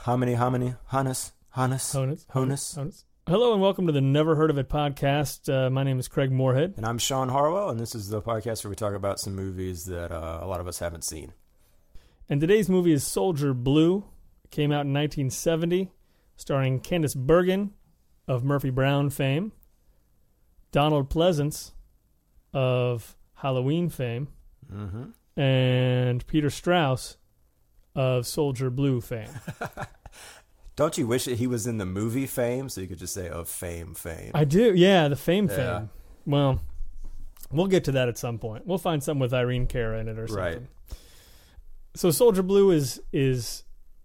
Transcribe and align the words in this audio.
Hominy, 0.00 0.34
hominy, 0.34 0.74
honus, 0.92 1.32
honus, 1.56 1.94
Honus. 1.94 2.26
honus. 2.26 2.76
Honus. 2.76 3.04
Hello 3.26 3.54
and 3.54 3.62
welcome 3.62 3.86
to 3.86 3.92
the 3.94 4.02
Never 4.02 4.34
Heard 4.34 4.50
of 4.50 4.58
It 4.58 4.68
podcast. 4.68 5.50
Uh, 5.50 5.70
my 5.70 5.84
name 5.84 5.98
is 5.98 6.06
Craig 6.06 6.30
Moorhead. 6.30 6.74
And 6.76 6.84
I'm 6.84 6.98
Sean 6.98 7.30
Harwell, 7.30 7.70
and 7.70 7.80
this 7.80 7.94
is 7.94 8.10
the 8.10 8.20
podcast 8.20 8.62
where 8.62 8.68
we 8.68 8.76
talk 8.76 8.92
about 8.92 9.18
some 9.18 9.34
movies 9.34 9.86
that 9.86 10.12
uh, 10.12 10.40
a 10.42 10.46
lot 10.46 10.60
of 10.60 10.68
us 10.68 10.80
haven't 10.80 11.04
seen. 11.04 11.32
And 12.28 12.42
today's 12.42 12.68
movie 12.68 12.92
is 12.92 13.06
Soldier 13.06 13.54
Blue. 13.54 14.04
It 14.44 14.50
came 14.50 14.70
out 14.70 14.84
in 14.84 14.92
1970, 14.92 15.90
starring 16.36 16.80
Candice 16.80 17.16
Bergen 17.16 17.72
of 18.28 18.44
Murphy 18.44 18.68
Brown 18.68 19.08
fame, 19.08 19.52
Donald 20.72 21.08
Pleasence 21.10 21.72
of 22.52 23.16
Halloween 23.34 23.88
fame, 23.88 24.28
Mm-hmm. 24.72 25.40
and 25.40 26.26
Peter 26.28 26.48
Strauss 26.50 27.16
of 27.96 28.26
Soldier 28.26 28.70
Blue 28.70 29.00
fame. 29.00 29.28
Don't 30.76 30.96
you 30.96 31.06
wish 31.06 31.24
that 31.24 31.38
he 31.38 31.46
was 31.46 31.66
in 31.66 31.78
the 31.78 31.84
movie 31.84 32.26
Fame, 32.26 32.68
so 32.68 32.80
you 32.80 32.86
could 32.86 32.98
just 32.98 33.12
say 33.12 33.28
of 33.28 33.48
Fame, 33.48 33.94
Fame? 33.94 34.30
I 34.32 34.44
do, 34.44 34.72
yeah, 34.74 35.08
the 35.08 35.16
fame 35.16 35.48
Yeah. 35.48 35.56
fame. 35.80 35.90
Well, 36.24 36.60
we'll 37.50 37.66
get 37.66 37.84
to 37.84 37.92
that 37.92 38.08
at 38.08 38.16
some 38.16 38.38
point. 38.38 38.66
We'll 38.66 38.78
find 38.78 39.02
something 39.02 39.20
with 39.20 39.34
Irene 39.34 39.66
Cara 39.66 39.98
in 39.98 40.08
it 40.08 40.18
or 40.18 40.26
something. 40.28 40.42
Right. 40.44 40.62
So 41.96 42.10
Soldier 42.12 42.42
Blue 42.44 42.70
is 42.70 43.02
is 43.12 43.64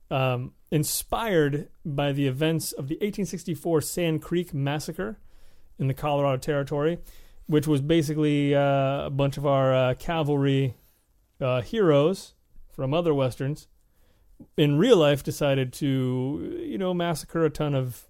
um, 0.10 0.54
inspired 0.72 1.70
by 1.86 2.12
the 2.12 2.26
events 2.28 2.72
of 2.72 2.88
the 2.88 2.96
1864 2.96 3.82
Sand 3.82 4.22
Creek 4.24 4.54
massacre 4.54 5.20
in 5.80 5.88
the 5.88 5.94
Colorado 5.94 6.38
Territory, 6.38 7.00
which 7.48 7.68
was 7.68 7.82
basically 7.82 8.56
uh, 8.56 9.06
a 9.06 9.10
bunch 9.10 9.38
of 9.38 9.46
our 9.46 9.74
uh, 9.74 9.94
cavalry 9.96 10.76
uh, 11.42 11.62
heroes 11.62 12.34
from 12.76 12.94
other 12.94 13.14
westerns 13.14 13.68
in 14.58 14.78
real 14.78 14.98
life 14.98 15.24
decided 15.24 15.72
to 15.74 16.60
you 16.62 16.78
know 16.78 16.94
massacre 16.94 17.46
a 17.46 17.50
ton 17.50 17.74
of 17.74 18.08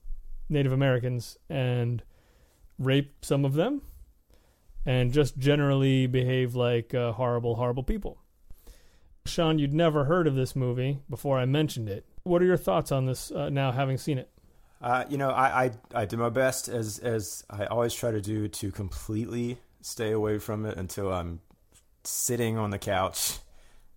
Native 0.50 0.72
Americans 0.72 1.38
and 1.50 2.04
rape 2.78 3.14
some 3.24 3.46
of 3.46 3.54
them 3.54 3.82
and 4.86 5.12
just 5.12 5.38
generally 5.38 6.08
behave 6.08 6.56
like 6.56 6.94
uh, 6.94 7.12
horrible 7.14 7.56
horrible 7.56 7.84
people. 7.84 8.20
Sean, 9.26 9.58
you'd 9.58 9.74
never 9.74 10.06
heard 10.06 10.28
of 10.28 10.36
this 10.36 10.56
movie 10.56 11.00
before 11.10 11.40
I 11.40 11.46
mentioned 11.46 11.90
it. 11.90 12.06
What 12.24 12.44
are 12.44 12.46
your 12.46 12.58
thoughts 12.58 12.92
on 12.92 13.08
this 13.08 13.32
uh, 13.32 13.50
now, 13.50 13.72
having 13.72 13.98
seen 13.98 14.20
it? 14.20 14.30
Uh, 14.82 15.06
you 15.10 15.18
know, 15.18 15.30
I, 15.30 15.66
I 15.66 15.72
I 15.94 16.06
did 16.06 16.20
my 16.20 16.30
best 16.30 16.68
as 16.68 17.00
as 17.00 17.44
I 17.50 17.66
always 17.66 17.94
try 17.94 18.12
to 18.12 18.22
do 18.22 18.48
to 18.48 18.72
completely 18.72 19.58
stay 19.82 20.12
away 20.12 20.38
from 20.40 20.66
it 20.66 20.78
until 20.78 21.12
I'm 21.12 21.40
sitting 22.04 22.58
on 22.58 22.70
the 22.70 22.78
couch, 22.78 23.40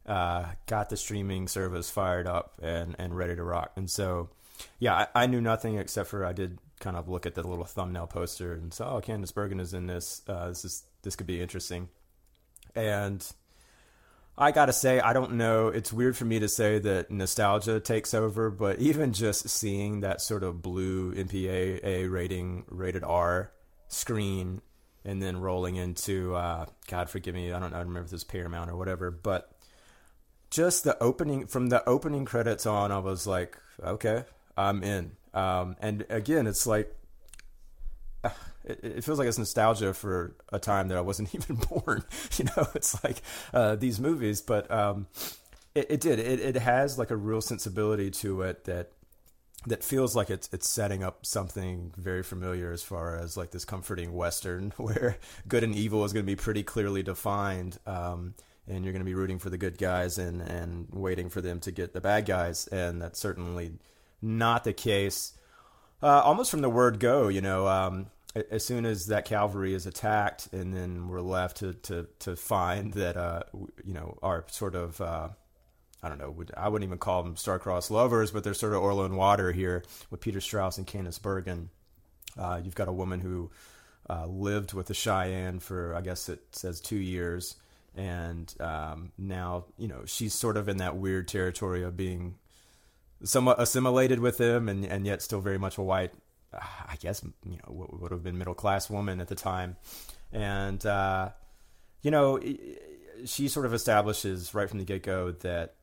uh, 0.06 0.46
got 0.66 0.88
the 0.88 0.96
streaming 0.96 1.48
service 1.48 1.90
fired 1.90 2.26
up 2.26 2.60
and 2.62 2.94
and 2.98 3.16
ready 3.16 3.34
to 3.36 3.42
rock. 3.42 3.72
And 3.76 3.90
so, 3.90 4.30
yeah, 4.78 5.08
I, 5.14 5.24
I 5.24 5.26
knew 5.26 5.40
nothing 5.40 5.76
except 5.78 6.08
for 6.08 6.24
I 6.24 6.32
did 6.32 6.58
kind 6.80 6.96
of 6.96 7.08
look 7.08 7.26
at 7.26 7.34
the 7.34 7.42
little 7.42 7.64
thumbnail 7.64 8.06
poster 8.06 8.54
and 8.54 8.72
saw, 8.72 8.96
oh, 8.96 9.00
Candice 9.00 9.34
Bergen 9.34 9.60
is 9.60 9.74
in 9.74 9.88
this. 9.88 10.22
Uh, 10.28 10.48
this 10.48 10.64
is 10.64 10.84
this 11.02 11.16
could 11.16 11.26
be 11.26 11.40
interesting, 11.40 11.88
and. 12.74 13.26
I 14.40 14.52
gotta 14.52 14.72
say, 14.72 15.00
I 15.00 15.12
don't 15.12 15.32
know. 15.32 15.66
It's 15.68 15.92
weird 15.92 16.16
for 16.16 16.24
me 16.24 16.38
to 16.38 16.48
say 16.48 16.78
that 16.78 17.10
nostalgia 17.10 17.80
takes 17.80 18.14
over, 18.14 18.50
but 18.50 18.78
even 18.78 19.12
just 19.12 19.48
seeing 19.48 20.00
that 20.00 20.20
sort 20.20 20.44
of 20.44 20.62
blue 20.62 21.12
MPAA 21.14 22.10
rating, 22.10 22.64
rated 22.68 23.02
R 23.02 23.50
screen, 23.88 24.62
and 25.04 25.20
then 25.20 25.40
rolling 25.40 25.76
into, 25.76 26.34
uh, 26.36 26.66
God 26.86 27.10
forgive 27.10 27.34
me, 27.34 27.52
I 27.52 27.58
don't, 27.58 27.74
I 27.74 27.78
remember 27.78 28.04
if 28.04 28.10
this 28.10 28.24
Paramount 28.24 28.70
or 28.70 28.76
whatever, 28.76 29.10
but 29.10 29.50
just 30.50 30.84
the 30.84 31.02
opening, 31.02 31.46
from 31.46 31.68
the 31.68 31.86
opening 31.88 32.24
credits 32.24 32.64
on, 32.64 32.92
I 32.92 32.98
was 32.98 33.26
like, 33.26 33.58
okay, 33.82 34.24
I'm 34.56 34.84
in. 34.84 35.12
Um, 35.34 35.76
and 35.80 36.04
again, 36.10 36.46
it's 36.46 36.66
like, 36.66 36.94
it, 38.68 38.80
it 38.82 39.04
feels 39.04 39.18
like 39.18 39.28
it's 39.28 39.38
nostalgia 39.38 39.94
for 39.94 40.36
a 40.52 40.58
time 40.58 40.88
that 40.88 40.98
I 40.98 41.00
wasn't 41.00 41.34
even 41.34 41.56
born. 41.56 42.04
You 42.36 42.46
know, 42.46 42.66
it's 42.74 43.02
like 43.02 43.22
uh, 43.52 43.76
these 43.76 43.98
movies, 44.00 44.40
but 44.40 44.70
um, 44.70 45.06
it, 45.74 45.86
it 45.90 46.00
did. 46.00 46.18
It, 46.18 46.40
it 46.40 46.56
has 46.56 46.98
like 46.98 47.10
a 47.10 47.16
real 47.16 47.40
sensibility 47.40 48.10
to 48.10 48.42
it 48.42 48.64
that 48.64 48.92
that 49.66 49.82
feels 49.82 50.14
like 50.14 50.30
it's 50.30 50.48
it's 50.52 50.68
setting 50.68 51.02
up 51.02 51.26
something 51.26 51.92
very 51.96 52.22
familiar 52.22 52.72
as 52.72 52.82
far 52.82 53.16
as 53.16 53.36
like 53.36 53.50
this 53.50 53.64
comforting 53.64 54.14
western 54.14 54.72
where 54.76 55.16
good 55.48 55.64
and 55.64 55.74
evil 55.74 56.04
is 56.04 56.12
going 56.12 56.24
to 56.24 56.30
be 56.30 56.36
pretty 56.36 56.62
clearly 56.62 57.02
defined. 57.02 57.78
Um, 57.86 58.34
and 58.68 58.84
you're 58.84 58.92
going 58.92 59.00
to 59.00 59.06
be 59.06 59.14
rooting 59.14 59.38
for 59.38 59.50
the 59.50 59.56
good 59.56 59.78
guys 59.78 60.18
and, 60.18 60.42
and 60.42 60.88
waiting 60.92 61.30
for 61.30 61.40
them 61.40 61.58
to 61.60 61.72
get 61.72 61.94
the 61.94 62.02
bad 62.02 62.26
guys. 62.26 62.66
And 62.66 63.00
that's 63.00 63.18
certainly 63.18 63.72
not 64.20 64.64
the 64.64 64.74
case. 64.74 65.32
Uh, 66.02 66.20
almost 66.20 66.50
from 66.50 66.60
the 66.60 66.68
word 66.68 67.00
go, 67.00 67.28
you 67.28 67.40
know, 67.40 67.66
um, 67.66 68.08
as 68.34 68.64
soon 68.64 68.84
as 68.84 69.06
that 69.06 69.24
cavalry 69.24 69.74
is 69.74 69.86
attacked, 69.86 70.52
and 70.52 70.74
then 70.74 71.08
we're 71.08 71.20
left 71.20 71.58
to 71.58 71.74
to, 71.74 72.06
to 72.20 72.36
find 72.36 72.92
that 72.94 73.16
uh, 73.16 73.42
you 73.84 73.94
know 73.94 74.18
our 74.22 74.44
sort 74.48 74.74
of 74.74 75.00
uh, 75.00 75.28
I 76.02 76.08
don't 76.08 76.18
know 76.18 76.34
I 76.56 76.68
wouldn't 76.68 76.88
even 76.88 76.98
call 76.98 77.22
them 77.22 77.36
star-crossed 77.36 77.90
lovers, 77.90 78.30
but 78.30 78.44
they're 78.44 78.54
sort 78.54 78.74
of 78.74 78.82
Orlo 78.82 79.04
and 79.04 79.16
Water 79.16 79.52
here 79.52 79.82
with 80.10 80.20
Peter 80.20 80.40
Strauss 80.40 80.78
and 80.78 80.86
Candice 80.86 81.20
Bergen. 81.20 81.70
Uh, 82.38 82.60
you've 82.62 82.74
got 82.74 82.88
a 82.88 82.92
woman 82.92 83.20
who 83.20 83.50
uh, 84.08 84.26
lived 84.26 84.72
with 84.72 84.86
the 84.86 84.94
Cheyenne 84.94 85.58
for 85.58 85.94
I 85.94 86.02
guess 86.02 86.28
it 86.28 86.40
says 86.52 86.80
two 86.80 86.96
years, 86.96 87.56
and 87.96 88.52
um, 88.60 89.12
now 89.16 89.64
you 89.78 89.88
know 89.88 90.02
she's 90.04 90.34
sort 90.34 90.56
of 90.56 90.68
in 90.68 90.76
that 90.78 90.96
weird 90.96 91.28
territory 91.28 91.82
of 91.82 91.96
being 91.96 92.36
somewhat 93.24 93.60
assimilated 93.60 94.20
with 94.20 94.36
them, 94.36 94.68
and 94.68 94.84
and 94.84 95.06
yet 95.06 95.22
still 95.22 95.40
very 95.40 95.58
much 95.58 95.78
a 95.78 95.82
white 95.82 96.12
I 96.52 96.96
guess 96.98 97.22
you 97.44 97.58
know 97.58 97.72
what 97.72 98.00
would 98.00 98.12
have 98.12 98.22
been 98.22 98.38
middle 98.38 98.54
class 98.54 98.88
woman 98.88 99.20
at 99.20 99.28
the 99.28 99.34
time, 99.34 99.76
and 100.32 100.84
uh, 100.84 101.30
you 102.02 102.10
know 102.10 102.40
she 103.24 103.48
sort 103.48 103.66
of 103.66 103.74
establishes 103.74 104.54
right 104.54 104.68
from 104.68 104.78
the 104.78 104.84
get 104.84 105.02
go 105.02 105.32
that 105.32 105.74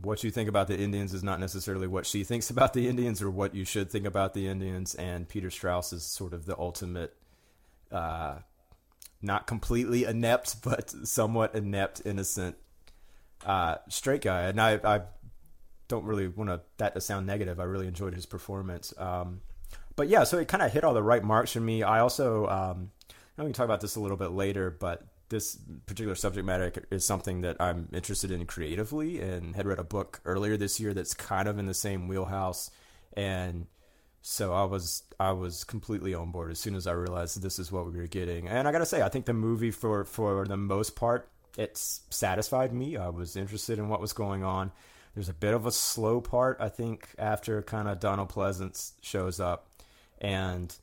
what 0.00 0.22
you 0.22 0.30
think 0.30 0.48
about 0.48 0.68
the 0.68 0.78
Indians 0.78 1.14
is 1.14 1.22
not 1.22 1.40
necessarily 1.40 1.86
what 1.86 2.06
she 2.06 2.22
thinks 2.22 2.50
about 2.50 2.74
the 2.74 2.88
Indians 2.88 3.22
or 3.22 3.30
what 3.30 3.54
you 3.54 3.64
should 3.64 3.90
think 3.90 4.06
about 4.06 4.34
the 4.34 4.46
Indians, 4.46 4.94
and 4.94 5.28
Peter 5.28 5.50
Strauss 5.50 5.92
is 5.92 6.04
sort 6.04 6.32
of 6.32 6.46
the 6.46 6.58
ultimate. 6.58 7.14
Uh, 7.90 8.36
not 9.22 9.46
completely 9.46 10.04
inept, 10.04 10.62
but 10.64 10.90
somewhat 10.90 11.54
inept, 11.54 12.02
innocent, 12.04 12.56
uh, 13.44 13.76
straight 13.88 14.22
guy. 14.22 14.42
And 14.42 14.60
I, 14.60 14.80
I 14.84 15.00
don't 15.88 16.04
really 16.04 16.28
want 16.28 16.50
to, 16.50 16.60
that 16.78 16.94
to 16.94 17.00
sound 17.00 17.26
negative. 17.26 17.60
I 17.60 17.64
really 17.64 17.86
enjoyed 17.86 18.14
his 18.14 18.26
performance. 18.26 18.94
Um, 18.98 19.40
but 19.96 20.08
yeah, 20.08 20.24
so 20.24 20.38
it 20.38 20.48
kind 20.48 20.62
of 20.62 20.72
hit 20.72 20.84
all 20.84 20.94
the 20.94 21.02
right 21.02 21.24
marks 21.24 21.52
for 21.52 21.60
me. 21.60 21.82
I 21.82 22.00
also, 22.00 22.46
um, 22.46 22.90
I 23.10 23.14
know 23.38 23.44
we 23.44 23.46
can 23.46 23.52
talk 23.54 23.64
about 23.64 23.80
this 23.80 23.96
a 23.96 24.00
little 24.00 24.16
bit 24.16 24.30
later, 24.30 24.70
but 24.70 25.04
this 25.28 25.58
particular 25.86 26.14
subject 26.14 26.46
matter 26.46 26.72
is 26.90 27.04
something 27.04 27.40
that 27.40 27.56
I'm 27.58 27.88
interested 27.92 28.30
in 28.30 28.46
creatively 28.46 29.20
and 29.20 29.56
had 29.56 29.66
read 29.66 29.80
a 29.80 29.84
book 29.84 30.20
earlier 30.24 30.56
this 30.56 30.78
year 30.78 30.94
that's 30.94 31.14
kind 31.14 31.48
of 31.48 31.58
in 31.58 31.66
the 31.66 31.74
same 31.74 32.06
wheelhouse. 32.06 32.70
And 33.14 33.66
so 34.22 34.52
I 34.52 34.64
was 34.64 35.02
I 35.18 35.32
was 35.32 35.64
completely 35.64 36.14
on 36.14 36.30
board 36.30 36.52
as 36.52 36.60
soon 36.60 36.76
as 36.76 36.86
I 36.86 36.92
realized 36.92 37.42
this 37.42 37.58
is 37.58 37.72
what 37.72 37.90
we 37.90 37.98
were 37.98 38.06
getting. 38.06 38.46
And 38.46 38.68
I 38.68 38.72
got 38.72 38.78
to 38.78 38.86
say, 38.86 39.02
I 39.02 39.08
think 39.08 39.26
the 39.26 39.32
movie 39.32 39.72
for 39.72 40.04
for 40.04 40.46
the 40.46 40.56
most 40.56 40.94
part 40.94 41.28
it's 41.56 42.02
satisfied 42.10 42.72
me. 42.72 42.96
I 42.96 43.08
was 43.08 43.36
interested 43.36 43.78
in 43.78 43.88
what 43.88 44.00
was 44.00 44.12
going 44.12 44.44
on. 44.44 44.72
There's 45.14 45.28
a 45.28 45.34
bit 45.34 45.54
of 45.54 45.64
a 45.64 45.72
slow 45.72 46.20
part, 46.20 46.58
I 46.60 46.68
think, 46.68 47.08
after 47.18 47.62
kind 47.62 47.88
of 47.88 48.00
Donald 48.00 48.28
Pleasence 48.28 48.92
shows 49.00 49.40
up, 49.40 49.68
and 50.18 50.74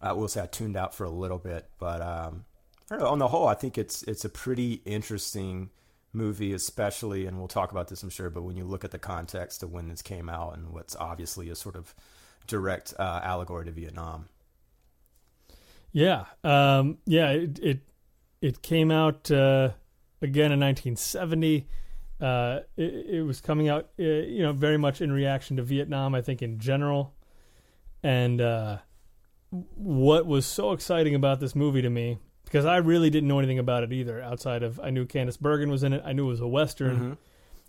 I 0.00 0.12
will 0.12 0.28
say 0.28 0.42
I 0.42 0.46
tuned 0.46 0.76
out 0.76 0.94
for 0.94 1.04
a 1.04 1.10
little 1.10 1.38
bit, 1.38 1.68
but 1.78 2.00
um, 2.00 2.44
know. 2.90 3.06
On 3.06 3.18
the 3.18 3.28
whole, 3.28 3.46
I 3.46 3.54
think 3.54 3.76
it's 3.76 4.02
it's 4.04 4.24
a 4.24 4.28
pretty 4.28 4.82
interesting 4.84 5.70
movie, 6.12 6.52
especially, 6.52 7.26
and 7.26 7.38
we'll 7.38 7.48
talk 7.48 7.70
about 7.70 7.88
this, 7.88 8.02
I'm 8.02 8.10
sure. 8.10 8.30
But 8.30 8.42
when 8.42 8.56
you 8.56 8.64
look 8.64 8.84
at 8.84 8.90
the 8.90 8.98
context 8.98 9.62
of 9.62 9.72
when 9.72 9.88
this 9.88 10.02
came 10.02 10.28
out 10.28 10.56
and 10.56 10.70
what's 10.70 10.96
obviously 10.96 11.50
a 11.50 11.54
sort 11.54 11.76
of 11.76 11.94
direct 12.46 12.94
uh, 12.98 13.20
allegory 13.22 13.66
to 13.66 13.72
Vietnam. 13.72 14.28
Yeah, 15.92 16.24
um, 16.44 16.98
yeah. 17.06 17.30
It 17.30 17.58
it, 17.58 17.80
it 18.40 18.62
came 18.62 18.90
out 18.90 19.30
uh, 19.30 19.70
again 20.22 20.52
in 20.52 20.60
1970. 20.60 21.68
Uh, 22.20 22.60
it, 22.76 23.06
it 23.10 23.22
was 23.22 23.40
coming 23.40 23.68
out, 23.68 23.90
uh, 23.98 24.02
you 24.02 24.42
know, 24.42 24.52
very 24.52 24.76
much 24.76 25.00
in 25.00 25.12
reaction 25.12 25.56
to 25.56 25.62
Vietnam. 25.62 26.14
I 26.14 26.22
think 26.22 26.42
in 26.42 26.58
general, 26.58 27.14
and 28.02 28.40
uh, 28.40 28.78
what 29.50 30.26
was 30.26 30.46
so 30.46 30.72
exciting 30.72 31.14
about 31.14 31.40
this 31.40 31.54
movie 31.54 31.82
to 31.82 31.90
me 31.90 32.18
because 32.44 32.64
I 32.64 32.76
really 32.78 33.10
didn't 33.10 33.28
know 33.28 33.38
anything 33.38 33.58
about 33.58 33.82
it 33.82 33.92
either. 33.92 34.20
Outside 34.22 34.62
of 34.62 34.80
I 34.80 34.90
knew 34.90 35.06
Candice 35.06 35.38
Bergen 35.38 35.70
was 35.70 35.82
in 35.82 35.92
it. 35.92 36.02
I 36.04 36.12
knew 36.12 36.26
it 36.26 36.30
was 36.30 36.40
a 36.40 36.48
western. 36.48 36.98
Mhm. 36.98 37.16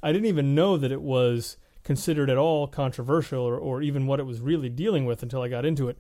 I 0.01 0.11
didn't 0.13 0.27
even 0.27 0.55
know 0.55 0.77
that 0.77 0.91
it 0.91 1.01
was 1.01 1.57
considered 1.83 2.29
at 2.29 2.37
all 2.37 2.67
controversial 2.67 3.41
or, 3.43 3.57
or 3.57 3.81
even 3.81 4.07
what 4.07 4.19
it 4.19 4.23
was 4.23 4.39
really 4.39 4.69
dealing 4.69 5.05
with 5.05 5.23
until 5.23 5.41
I 5.41 5.47
got 5.49 5.65
into 5.65 5.89
it. 5.89 5.97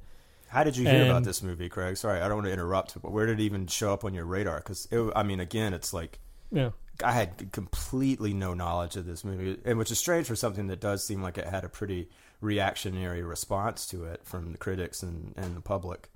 How 0.47 0.63
did 0.63 0.77
you 0.77 0.87
hear 0.87 1.05
about 1.05 1.23
this 1.25 1.43
movie, 1.43 1.69
Craig? 1.69 1.95
Sorry, 1.97 2.19
I 2.21 2.27
don't 2.27 2.37
want 2.37 2.47
to 2.47 2.53
interrupt, 2.53 2.99
but 3.01 3.11
where 3.11 3.25
did 3.27 3.39
it 3.39 3.43
even 3.43 3.67
show 3.67 3.93
up 3.93 4.03
on 4.03 4.13
your 4.13 4.25
radar? 4.25 4.57
Because 4.57 4.87
I 5.15 5.23
mean, 5.23 5.39
again, 5.39 5.73
it's 5.73 5.93
like 5.93 6.19
Yeah. 6.51 6.71
I 7.03 7.11
had 7.11 7.51
completely 7.51 8.33
no 8.33 8.53
knowledge 8.53 8.95
of 8.95 9.05
this 9.05 9.23
movie, 9.23 9.57
and 9.63 9.77
which 9.77 9.91
is 9.91 9.99
strange 9.99 10.27
for 10.27 10.35
something 10.35 10.67
that 10.67 10.79
does 10.81 11.05
seem 11.05 11.21
like 11.21 11.37
it 11.37 11.47
had 11.47 11.63
a 11.63 11.69
pretty 11.69 12.09
reactionary 12.41 13.21
response 13.23 13.85
to 13.87 14.05
it 14.05 14.21
from 14.23 14.51
the 14.51 14.57
critics 14.57 15.03
and, 15.03 15.33
and 15.37 15.55
the 15.55 15.61
public. 15.61 16.09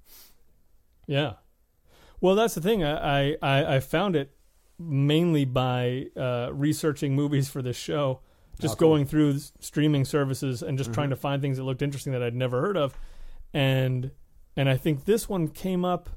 Yeah. 1.07 1.33
Well, 2.21 2.35
that's 2.35 2.55
the 2.55 2.61
thing. 2.61 2.83
I 2.83 3.35
I, 3.41 3.75
I 3.75 3.79
found 3.79 4.15
it 4.15 4.31
mainly 4.79 5.45
by 5.45 6.07
uh, 6.17 6.49
researching 6.53 7.15
movies 7.15 7.49
for 7.49 7.61
this 7.61 7.75
show, 7.77 8.21
just 8.59 8.73
Oh, 8.75 8.77
cool. 8.77 8.89
going 8.89 9.05
through 9.05 9.37
streaming 9.59 10.05
services 10.05 10.61
and 10.63 10.77
just 10.77 10.93
trying 10.93 11.09
to 11.09 11.15
find 11.15 11.41
things 11.41 11.57
that 11.57 11.63
looked 11.63 11.81
interesting 11.81 12.13
that 12.13 12.23
I'd 12.23 12.35
never 12.35 12.61
heard 12.61 12.77
of, 12.77 12.97
and 13.53 14.11
and 14.55 14.69
I 14.69 14.77
think 14.77 15.05
this 15.05 15.27
one 15.27 15.47
came 15.49 15.83
up. 15.83 16.09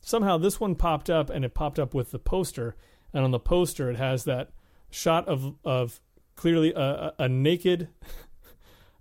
Somehow, 0.00 0.38
this 0.38 0.60
one 0.60 0.74
popped 0.76 1.10
up, 1.10 1.28
and 1.28 1.44
it 1.44 1.54
popped 1.54 1.78
up 1.78 1.92
with 1.92 2.12
the 2.12 2.18
poster, 2.20 2.76
and 3.12 3.24
on 3.24 3.30
the 3.32 3.38
poster 3.40 3.90
it 3.90 3.96
has 3.96 4.24
that 4.24 4.50
shot 4.90 5.28
of 5.28 5.56
of 5.64 6.00
clearly 6.36 6.72
a, 6.72 6.80
a, 6.80 7.14
a 7.24 7.28
naked, 7.28 7.88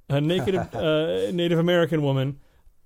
a 0.09 0.21
naked 0.21 0.55
uh, 0.55 1.31
Native 1.31 1.59
American 1.59 2.01
woman 2.01 2.39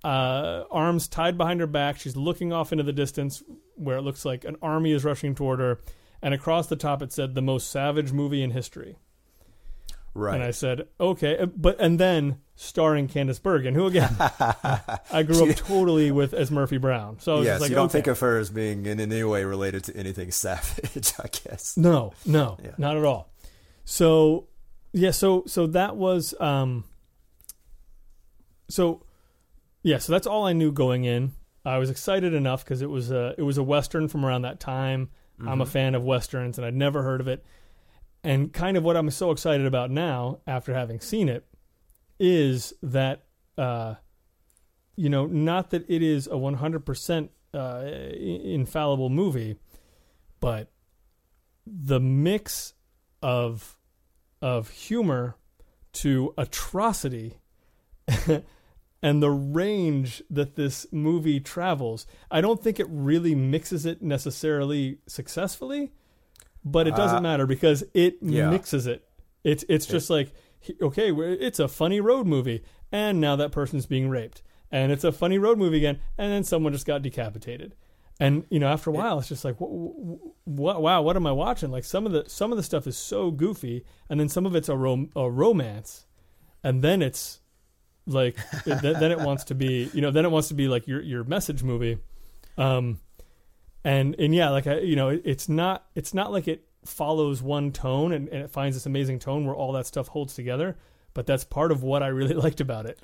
uh, 0.04 0.64
arms 0.72 1.08
tied 1.08 1.38
behind 1.38 1.60
her 1.60 1.68
back. 1.68 2.00
She's 2.00 2.16
looking 2.16 2.52
off 2.52 2.72
into 2.72 2.84
the 2.84 2.94
distance 2.94 3.44
where 3.76 3.98
it 3.98 4.02
looks 4.02 4.26
like 4.26 4.44
an 4.46 4.56
army 4.62 4.92
is 4.92 5.04
rushing 5.04 5.36
toward 5.36 5.60
her. 5.60 5.80
And 6.22 6.34
across 6.34 6.68
the 6.68 6.76
top, 6.76 7.02
it 7.02 7.12
said, 7.12 7.34
the 7.36 7.42
most 7.42 7.70
savage 7.72 8.12
movie 8.12 8.44
in 8.44 8.52
history. 8.52 8.98
Right. 10.14 10.36
And 10.36 10.44
I 10.44 10.52
said, 10.52 10.88
okay. 11.00 11.38
Uh, 11.38 11.46
But, 11.48 11.80
and 11.80 12.00
then 12.00 12.40
starring 12.56 13.08
Candice 13.08 13.42
Bergen, 13.42 13.74
who 13.76 13.88
again, 13.88 14.16
I 14.20 15.24
grew 15.26 15.50
up 15.50 15.56
totally 15.56 16.12
with 16.12 16.34
as 16.34 16.52
Murphy 16.52 16.78
Brown. 16.78 17.20
So 17.20 17.42
yes, 17.42 17.62
like, 17.62 17.70
you 17.70 17.76
don't 17.76 17.86
okay. 17.86 17.94
think 17.94 18.08
of 18.08 18.20
her 18.20 18.38
as 18.38 18.50
being 18.50 18.86
in 18.86 19.00
any 19.00 19.24
way 19.24 19.46
related 19.46 19.84
to 19.86 19.96
anything 19.98 20.32
savage, 20.32 21.14
I 21.20 21.28
guess. 21.28 21.78
No, 21.78 22.14
no, 22.26 22.58
Yeah. 22.64 22.72
not 22.78 22.98
at 22.98 23.06
all. 23.06 23.32
So, 23.86 24.48
yeah, 24.94 25.12
so 25.12 25.44
so 25.48 25.66
that 25.68 25.96
was 25.96 26.36
um 26.40 26.84
so 28.72 29.04
yeah, 29.84 29.98
so 29.98 30.12
that's 30.12 30.28
all 30.28 30.46
I 30.46 30.54
knew 30.54 30.72
going 30.72 31.04
in. 31.04 31.34
I 31.66 31.78
was 31.78 31.90
excited 31.90 32.34
enough 32.34 32.64
because 32.64 32.82
it 32.82 32.90
was 32.90 33.12
a 33.12 33.36
it 33.38 33.44
was 33.44 33.58
a 33.58 33.64
western 33.64 34.08
from 34.08 34.26
around 34.26 34.44
that 34.44 34.60
time. 34.60 35.10
I'm 35.48 35.60
a 35.62 35.66
fan 35.66 35.96
of 35.96 36.04
westerns 36.04 36.58
and 36.60 36.66
I'd 36.68 36.76
never 36.76 37.02
heard 37.02 37.20
of 37.20 37.28
it. 37.28 37.44
And 38.24 38.54
kind 38.54 38.78
of 38.78 38.84
what 38.84 38.96
I'm 38.96 39.10
so 39.10 39.32
excited 39.32 39.66
about 39.66 39.90
now 39.90 40.40
after 40.46 40.74
having 40.76 41.00
seen 41.00 41.30
it 41.30 41.46
is 42.20 42.74
that 42.84 43.24
uh 43.58 43.96
you 44.96 45.10
know, 45.10 45.26
not 45.26 45.72
that 45.72 45.90
it 45.90 46.04
is 46.04 46.28
a 46.28 46.32
100% 46.32 47.30
uh, 47.54 47.58
i- 47.58 47.88
infallible 47.88 49.10
movie, 49.10 49.56
but 50.40 50.72
the 51.66 52.00
mix 52.00 52.74
of 53.24 53.78
of 54.42 54.70
humor 54.70 55.36
to 55.94 56.34
atrocity 56.38 57.38
and 59.02 59.22
the 59.22 59.32
range 59.32 60.22
that 60.30 60.56
this 60.56 60.86
movie 60.92 61.40
travels. 61.40 62.06
I 62.30 62.42
don't 62.42 62.62
think 62.64 62.80
it 62.80 62.88
really 62.90 63.34
mixes 63.36 63.86
it 63.86 64.02
necessarily 64.02 65.00
successfully, 65.08 65.92
but 66.64 66.88
it 66.88 66.96
doesn't 66.96 67.18
Uh, 67.18 67.22
matter 67.22 67.46
because 67.48 67.84
it 67.94 68.18
yeah. 68.22 68.50
mixes 68.50 68.86
it. 68.88 69.08
It's 69.44 69.66
it's 69.68 69.86
just 69.86 70.10
like 70.10 70.34
okay, 70.82 71.12
it's 71.12 71.60
a 71.60 71.68
funny 71.68 72.00
road 72.00 72.28
movie, 72.28 72.64
and 72.92 73.20
now 73.20 73.36
that 73.36 73.52
person's 73.52 73.88
being 73.88 74.10
raped, 74.10 74.44
and 74.72 74.92
it's 74.92 75.04
a 75.04 75.12
funny 75.12 75.40
road 75.40 75.58
movie 75.58 75.78
again, 75.78 76.00
and 76.18 76.32
then 76.32 76.44
someone 76.44 76.72
just 76.74 76.86
got 76.86 77.02
decapitated. 77.02 77.74
And 78.20 78.46
you 78.52 78.60
know, 78.60 78.68
after 78.68 78.92
a 78.92 78.94
while, 78.94 79.18
it's 79.18 79.30
just 79.30 79.44
like, 79.44 79.56
what, 79.60 80.20
what, 80.46 80.82
wow, 80.84 81.02
what 81.02 81.16
am 81.16 81.26
I 81.26 81.32
watching? 81.32 81.72
Like 81.72 81.84
some 81.84 82.06
of 82.06 82.12
the 82.12 82.26
some 82.28 82.52
of 82.52 82.58
the 82.58 82.62
stuff 82.64 82.86
is 82.86 82.96
so 82.96 83.32
goofy, 83.32 83.84
and 84.08 84.20
then 84.20 84.30
some 84.30 84.46
of 84.46 84.56
it's 84.56 84.70
a, 84.70 84.78
rom- 84.78 85.10
a 85.16 85.28
romance, 85.28 86.06
and 86.64 86.84
then 86.84 87.02
it's 87.02 87.41
like 88.14 88.38
th- 88.64 88.82
then 88.82 89.12
it 89.12 89.20
wants 89.20 89.46
to 89.46 89.56
be, 89.56 89.90
you 89.94 90.02
know, 90.02 90.12
then 90.12 90.26
it 90.26 90.32
wants 90.32 90.50
to 90.50 90.54
be 90.54 90.68
like 90.68 90.88
your 90.88 91.02
your 91.02 91.24
message 91.24 91.64
movie, 91.64 91.98
um, 92.58 93.00
and 93.84 94.16
and 94.20 94.34
yeah, 94.34 94.50
like 94.50 94.68
I, 94.68 94.80
you 94.80 94.96
know, 94.96 95.10
it, 95.10 95.22
it's 95.26 95.50
not 95.50 95.86
it's 95.96 96.14
not 96.14 96.32
like 96.32 96.48
it 96.48 96.66
follows 96.86 97.42
one 97.42 97.72
tone 97.72 98.12
and, 98.12 98.28
and 98.30 98.44
it 98.44 98.50
finds 98.50 98.76
this 98.76 98.86
amazing 98.86 99.20
tone 99.20 99.46
where 99.46 99.56
all 99.56 99.72
that 99.74 99.86
stuff 99.86 100.08
holds 100.08 100.34
together, 100.34 100.78
but 101.14 101.28
that's 101.28 101.44
part 101.44 101.72
of 101.72 101.84
what 101.84 102.02
I 102.04 102.08
really 102.08 102.34
liked 102.46 102.62
about 102.62 102.86
it, 102.86 103.00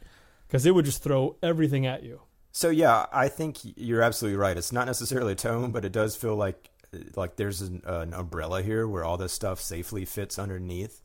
because 0.47 0.65
it 0.65 0.73
would 0.73 0.85
just 0.85 1.03
throw 1.03 1.35
everything 1.43 1.85
at 1.85 2.03
you. 2.03 2.21
So 2.51 2.69
yeah, 2.69 3.05
I 3.11 3.27
think 3.27 3.59
you're 3.63 4.01
absolutely 4.01 4.37
right. 4.37 4.57
It's 4.57 4.71
not 4.71 4.87
necessarily 4.87 5.33
a 5.33 5.35
tone, 5.35 5.71
but 5.71 5.85
it 5.85 5.91
does 5.91 6.15
feel 6.15 6.35
like 6.35 6.69
like 7.15 7.35
there's 7.35 7.61
an, 7.61 7.81
an 7.85 8.13
umbrella 8.13 8.61
here 8.61 8.87
where 8.87 9.03
all 9.03 9.17
this 9.17 9.33
stuff 9.33 9.59
safely 9.59 10.05
fits 10.05 10.39
underneath. 10.39 11.01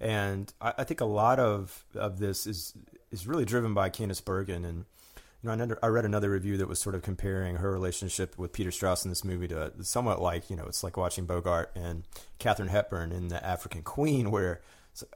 And 0.00 0.52
I, 0.60 0.74
I 0.78 0.84
think 0.84 1.00
a 1.00 1.06
lot 1.06 1.38
of 1.38 1.84
of 1.94 2.18
this 2.18 2.46
is 2.46 2.74
is 3.16 3.26
really 3.26 3.44
driven 3.44 3.74
by 3.74 3.90
Candice 3.90 4.24
Bergen. 4.24 4.64
And 4.64 4.84
you 5.42 5.54
know, 5.54 5.76
I, 5.82 5.88
read 5.88 6.04
another 6.04 6.30
review 6.30 6.56
that 6.56 6.68
was 6.68 6.78
sort 6.78 6.94
of 6.94 7.02
comparing 7.02 7.56
her 7.56 7.70
relationship 7.70 8.38
with 8.38 8.52
Peter 8.52 8.70
Strauss 8.70 9.04
in 9.04 9.10
this 9.10 9.24
movie 9.24 9.48
to 9.48 9.72
somewhat 9.82 10.20
like 10.20 10.50
you 10.50 10.56
know, 10.56 10.64
it's 10.64 10.82
like 10.82 10.96
watching 10.96 11.26
Bogart 11.26 11.72
and 11.74 12.04
Katharine 12.38 12.68
Hepburn 12.68 13.12
in 13.12 13.28
The 13.28 13.44
African 13.44 13.82
Queen, 13.82 14.30
where 14.30 14.60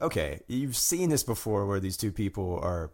okay, 0.01 0.41
you've 0.47 0.75
seen 0.75 1.09
this 1.09 1.23
before, 1.23 1.65
where 1.65 1.79
these 1.79 1.97
two 1.97 2.11
people 2.11 2.59
are 2.61 2.91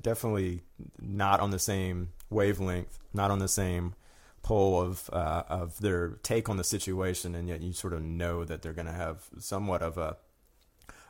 definitely 0.00 0.62
not 1.00 1.40
on 1.40 1.50
the 1.50 1.58
same 1.58 2.10
wavelength, 2.30 2.98
not 3.12 3.30
on 3.30 3.38
the 3.38 3.48
same 3.48 3.94
pole 4.42 4.80
of 4.80 5.08
uh, 5.12 5.44
of 5.48 5.78
their 5.80 6.18
take 6.22 6.48
on 6.48 6.56
the 6.56 6.64
situation, 6.64 7.34
and 7.34 7.48
yet 7.48 7.60
you 7.60 7.72
sort 7.72 7.92
of 7.92 8.02
know 8.02 8.44
that 8.44 8.62
they're 8.62 8.72
going 8.72 8.86
to 8.86 8.92
have 8.92 9.24
somewhat 9.38 9.82
of 9.82 9.98
a 9.98 10.16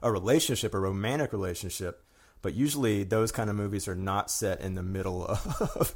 a 0.03 0.11
relationship, 0.11 0.75
a 0.75 0.79
romantic 0.79 1.33
relationship. 1.33 2.05
But 2.43 2.55
usually, 2.55 3.05
those 3.05 3.33
kind 3.33 3.49
of 3.49 3.57
movies 3.57 3.87
are 3.89 3.95
not 3.95 4.31
set 4.31 4.61
in 4.61 4.75
the 4.75 4.83
middle 4.83 5.25
of 5.27 5.95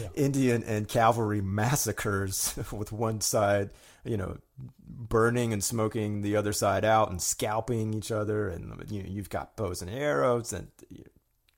Yeah. 0.00 0.08
Indian 0.14 0.62
and 0.62 0.86
cavalry 0.86 1.40
massacres, 1.40 2.54
with 2.72 2.92
one 2.92 3.20
side, 3.20 3.70
you 4.04 4.16
know, 4.16 4.36
burning 4.86 5.52
and 5.52 5.64
smoking 5.64 6.22
the 6.22 6.36
other 6.36 6.52
side 6.52 6.84
out 6.84 7.10
and 7.10 7.20
scalping 7.20 7.94
each 7.94 8.12
other, 8.12 8.48
and 8.48 8.84
you 8.90 9.02
know, 9.02 9.08
you've 9.08 9.30
got 9.30 9.56
bows 9.56 9.82
and 9.82 9.90
arrows 9.90 10.52
and 10.52 10.68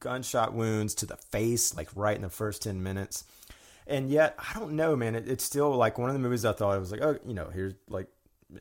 gunshot 0.00 0.54
wounds 0.54 0.94
to 0.94 1.06
the 1.06 1.16
face, 1.16 1.76
like 1.76 1.88
right 1.94 2.16
in 2.16 2.22
the 2.22 2.30
first 2.30 2.62
10 2.62 2.82
minutes. 2.82 3.24
And 3.86 4.10
yet, 4.10 4.36
I 4.38 4.58
don't 4.58 4.72
know, 4.72 4.94
man. 4.94 5.14
It, 5.14 5.28
it's 5.28 5.44
still 5.44 5.74
like 5.74 5.98
one 5.98 6.10
of 6.10 6.14
the 6.14 6.20
movies 6.20 6.44
I 6.44 6.52
thought 6.52 6.76
it 6.76 6.80
was 6.80 6.92
like, 6.92 7.00
oh, 7.02 7.18
you 7.26 7.34
know, 7.34 7.48
here's 7.52 7.74
like 7.88 8.06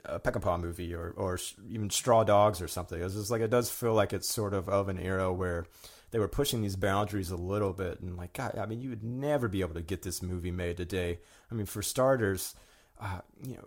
a 0.06 0.20
Peckinpah 0.20 0.60
movie 0.60 0.94
or, 0.94 1.14
or 1.16 1.40
even 1.70 1.90
Straw 1.90 2.24
Dogs 2.24 2.62
or 2.62 2.68
something. 2.68 3.02
It's 3.02 3.14
just 3.16 3.32
like, 3.32 3.42
it 3.42 3.50
does 3.50 3.70
feel 3.70 3.94
like 3.94 4.14
it's 4.14 4.28
sort 4.28 4.54
of 4.54 4.68
of 4.68 4.90
an 4.90 5.00
era 5.00 5.32
where 5.32 5.66
they 6.12 6.20
were 6.20 6.28
pushing 6.28 6.62
these 6.62 6.76
boundaries 6.76 7.32
a 7.32 7.36
little 7.38 7.74
bit. 7.74 8.00
And 8.02 8.18
like, 8.18 8.34
God, 8.34 8.58
I 8.58 8.66
mean, 8.66 8.82
you 8.82 8.90
would 8.90 9.04
never 9.04 9.48
be 9.48 9.62
able 9.62 9.76
to 9.76 9.82
get 9.82 10.02
this 10.02 10.22
movie 10.22 10.52
made 10.52 10.78
today. 10.78 11.20
I 11.52 11.56
mean, 11.56 11.66
for 11.66 11.82
starters, 11.82 12.56
uh, 13.00 13.20
you 13.46 13.56
know, 13.56 13.64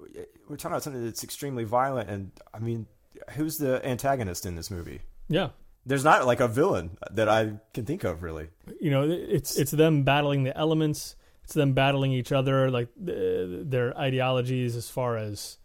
we're 0.49 0.57
talking 0.57 0.73
about 0.73 0.83
something 0.83 1.05
that's 1.05 1.25
extremely 1.25 1.65
violent. 1.65 2.11
And 2.11 2.33
I 2.53 2.59
mean, 2.59 2.87
who's 3.31 3.59
the 3.59 3.85
antagonist 3.87 4.45
in 4.47 4.57
this 4.57 4.71
movie? 4.71 5.01
Yeah, 5.29 5.51
There's 5.87 6.05
not 6.05 6.27
like 6.27 6.41
a 6.41 6.49
villain 6.49 6.99
that 7.11 7.29
I 7.29 7.53
can 7.73 7.85
think 7.87 8.05
of 8.05 8.23
really. 8.23 8.49
you 8.81 8.91
know 8.91 9.03
it's 9.09 9.57
it's 9.57 9.71
them 9.71 10.03
battling 10.03 10.43
the 10.45 10.57
elements 10.57 11.15
it's 11.45 11.55
them 11.55 11.73
battling 11.73 12.13
each 12.13 12.33
other 12.33 12.71
like 12.71 12.89
th- 13.05 13.67
their 13.71 13.97
ideologies 13.97 14.75
as 14.77 14.89
far 14.91 15.17
as 15.17 15.57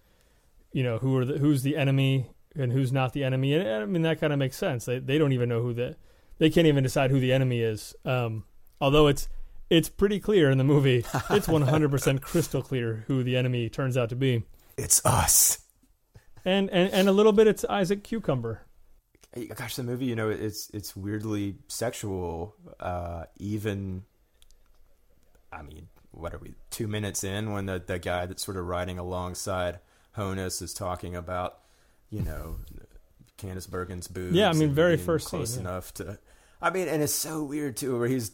you 0.76 0.84
know 0.84 0.98
who 0.98 1.18
are 1.18 1.24
the, 1.24 1.38
who's 1.38 1.64
the 1.64 1.78
enemy 1.78 2.28
and 2.54 2.74
who's 2.74 2.92
not 2.92 3.14
the 3.14 3.24
enemy 3.24 3.54
and 3.54 3.68
i 3.68 3.86
mean 3.86 4.02
that 4.02 4.20
kind 4.20 4.34
of 4.34 4.38
makes 4.38 4.58
sense 4.58 4.84
they, 4.84 5.00
they 5.00 5.18
don't 5.18 5.32
even 5.32 5.48
know 5.48 5.62
who 5.62 5.74
the 5.74 5.96
they 6.38 6.50
can't 6.50 6.68
even 6.68 6.84
decide 6.84 7.10
who 7.12 7.20
the 7.22 7.32
enemy 7.32 7.62
is 7.62 7.96
um, 8.04 8.44
although 8.82 9.08
it's 9.08 9.30
it's 9.70 9.88
pretty 9.88 10.20
clear 10.20 10.52
in 10.52 10.58
the 10.58 10.64
movie 10.66 10.98
it's 11.30 11.48
100% 11.48 12.22
crystal 12.22 12.62
clear 12.62 13.06
who 13.08 13.24
the 13.24 13.38
enemy 13.38 13.70
turns 13.70 13.96
out 13.96 14.10
to 14.10 14.18
be 14.18 14.44
It's 14.78 15.04
us. 15.06 15.60
and 16.44 16.70
and, 16.72 16.92
and 16.94 17.08
a 17.08 17.14
little 17.14 17.32
bit 17.32 17.48
it's 17.48 17.64
isaac 17.70 18.04
cucumber 18.04 18.62
Gosh, 19.58 19.76
the 19.76 19.84
movie, 19.84 20.06
you 20.06 20.16
know, 20.16 20.30
it's 20.30 20.70
it's 20.74 20.96
weirdly 20.96 21.56
sexual. 21.68 22.56
Uh, 22.80 23.26
even, 23.38 24.04
I 25.52 25.62
mean, 25.62 25.90
what 26.12 26.34
are 26.34 26.38
we? 26.38 26.54
Two 26.70 26.88
minutes 26.88 27.22
in, 27.26 27.52
when 27.52 27.66
the 27.66 27.84
the 27.86 28.00
guy 28.00 28.28
that's 28.28 28.46
sort 28.46 28.56
of 28.56 28.66
riding 28.66 28.98
alongside 28.98 29.80
Honus 30.18 30.62
is 30.62 30.74
talking 30.74 31.16
about, 31.16 31.60
you 32.10 32.22
know, 32.22 32.58
Candice 33.38 33.70
Bergen's 33.70 34.08
boobs. 34.08 34.36
Yeah, 34.36 34.50
I 34.50 34.54
mean, 34.54 34.74
very 34.74 34.98
first 34.98 35.28
close 35.28 35.54
scene, 35.56 35.64
yeah. 35.64 35.70
enough 35.72 35.94
to. 35.96 36.20
I 36.62 36.70
mean, 36.70 36.88
and 36.88 37.04
it's 37.04 37.14
so 37.14 37.44
weird 37.44 37.78
too, 37.78 37.98
where 38.00 38.08
he's, 38.08 38.32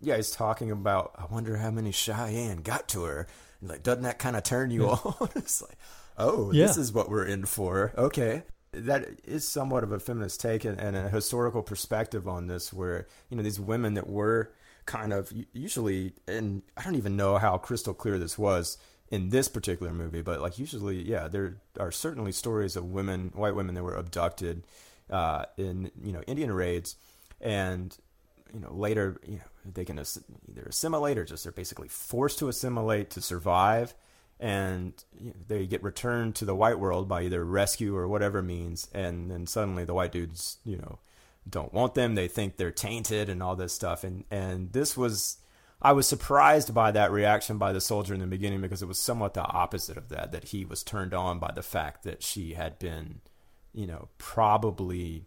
yeah, 0.00 0.16
he's 0.16 0.30
talking 0.30 0.70
about. 0.70 1.12
I 1.16 1.32
wonder 1.32 1.56
how 1.56 1.70
many 1.70 1.90
Cheyenne 1.92 2.58
got 2.58 2.88
to 2.88 3.04
her. 3.04 3.26
And 3.60 3.68
like, 3.70 3.82
doesn't 3.82 4.04
that 4.04 4.18
kind 4.18 4.36
of 4.36 4.42
turn 4.44 4.70
you 4.70 4.86
on? 4.90 5.28
it's 5.34 5.60
like, 5.62 5.76
oh, 6.16 6.52
Yeah. 6.52 6.66
this 6.66 6.76
is 6.76 6.92
what 6.92 7.10
we're 7.10 7.26
in 7.26 7.44
for. 7.46 7.92
Okay. 7.98 8.44
That 8.72 9.08
is 9.24 9.48
somewhat 9.48 9.82
of 9.82 9.92
a 9.92 9.98
feminist 9.98 10.40
take 10.40 10.64
and, 10.64 10.78
and 10.78 10.94
a 10.94 11.08
historical 11.08 11.62
perspective 11.62 12.28
on 12.28 12.46
this, 12.46 12.72
where, 12.72 13.06
you 13.30 13.36
know, 13.36 13.42
these 13.42 13.58
women 13.58 13.94
that 13.94 14.06
were 14.08 14.52
kind 14.86 15.12
of 15.12 15.32
usually, 15.52 16.12
and 16.28 16.62
I 16.76 16.82
don't 16.84 16.94
even 16.94 17.16
know 17.16 17.38
how 17.38 17.58
crystal 17.58 17.92
clear 17.94 18.18
this 18.18 18.38
was 18.38 18.78
in 19.10 19.30
this 19.30 19.48
particular 19.48 19.92
movie, 19.92 20.22
but 20.22 20.40
like 20.40 20.58
usually, 20.58 21.02
yeah, 21.02 21.28
there 21.28 21.56
are 21.80 21.90
certainly 21.90 22.32
stories 22.32 22.76
of 22.76 22.84
women, 22.84 23.30
white 23.34 23.54
women 23.54 23.74
that 23.74 23.82
were 23.82 23.94
abducted 23.94 24.64
uh, 25.10 25.44
in 25.56 25.90
you 26.02 26.12
know 26.12 26.22
Indian 26.22 26.52
raids, 26.52 26.96
and 27.40 27.96
you 28.52 28.60
know 28.60 28.72
later 28.72 29.18
you 29.26 29.36
know 29.36 29.72
they 29.72 29.84
can 29.84 29.98
either 29.98 30.62
assimilate 30.66 31.16
or 31.18 31.24
just 31.24 31.44
they're 31.44 31.52
basically 31.52 31.88
forced 31.88 32.38
to 32.40 32.48
assimilate 32.48 33.10
to 33.10 33.22
survive, 33.22 33.94
and 34.38 34.92
you 35.18 35.28
know, 35.28 35.36
they 35.46 35.66
get 35.66 35.82
returned 35.82 36.34
to 36.36 36.44
the 36.44 36.54
white 36.54 36.78
world 36.78 37.08
by 37.08 37.22
either 37.22 37.44
rescue 37.44 37.96
or 37.96 38.06
whatever 38.06 38.42
means, 38.42 38.88
and 38.92 39.30
then 39.30 39.46
suddenly 39.46 39.84
the 39.84 39.94
white 39.94 40.12
dudes 40.12 40.58
you 40.64 40.76
know 40.76 40.98
don't 41.48 41.72
want 41.72 41.94
them, 41.94 42.14
they 42.14 42.28
think 42.28 42.56
they're 42.56 42.70
tainted 42.70 43.30
and 43.30 43.42
all 43.42 43.56
this 43.56 43.72
stuff, 43.72 44.04
and 44.04 44.24
and 44.30 44.72
this 44.72 44.96
was. 44.96 45.38
I 45.80 45.92
was 45.92 46.08
surprised 46.08 46.74
by 46.74 46.90
that 46.90 47.12
reaction 47.12 47.56
by 47.56 47.72
the 47.72 47.80
soldier 47.80 48.12
in 48.12 48.20
the 48.20 48.26
beginning 48.26 48.60
because 48.60 48.82
it 48.82 48.88
was 48.88 48.98
somewhat 48.98 49.34
the 49.34 49.44
opposite 49.44 49.96
of 49.96 50.08
that. 50.08 50.32
That 50.32 50.44
he 50.44 50.64
was 50.64 50.82
turned 50.82 51.14
on 51.14 51.38
by 51.38 51.52
the 51.54 51.62
fact 51.62 52.02
that 52.02 52.22
she 52.22 52.54
had 52.54 52.78
been 52.78 53.20
you 53.78 53.86
know, 53.86 54.08
probably 54.18 55.24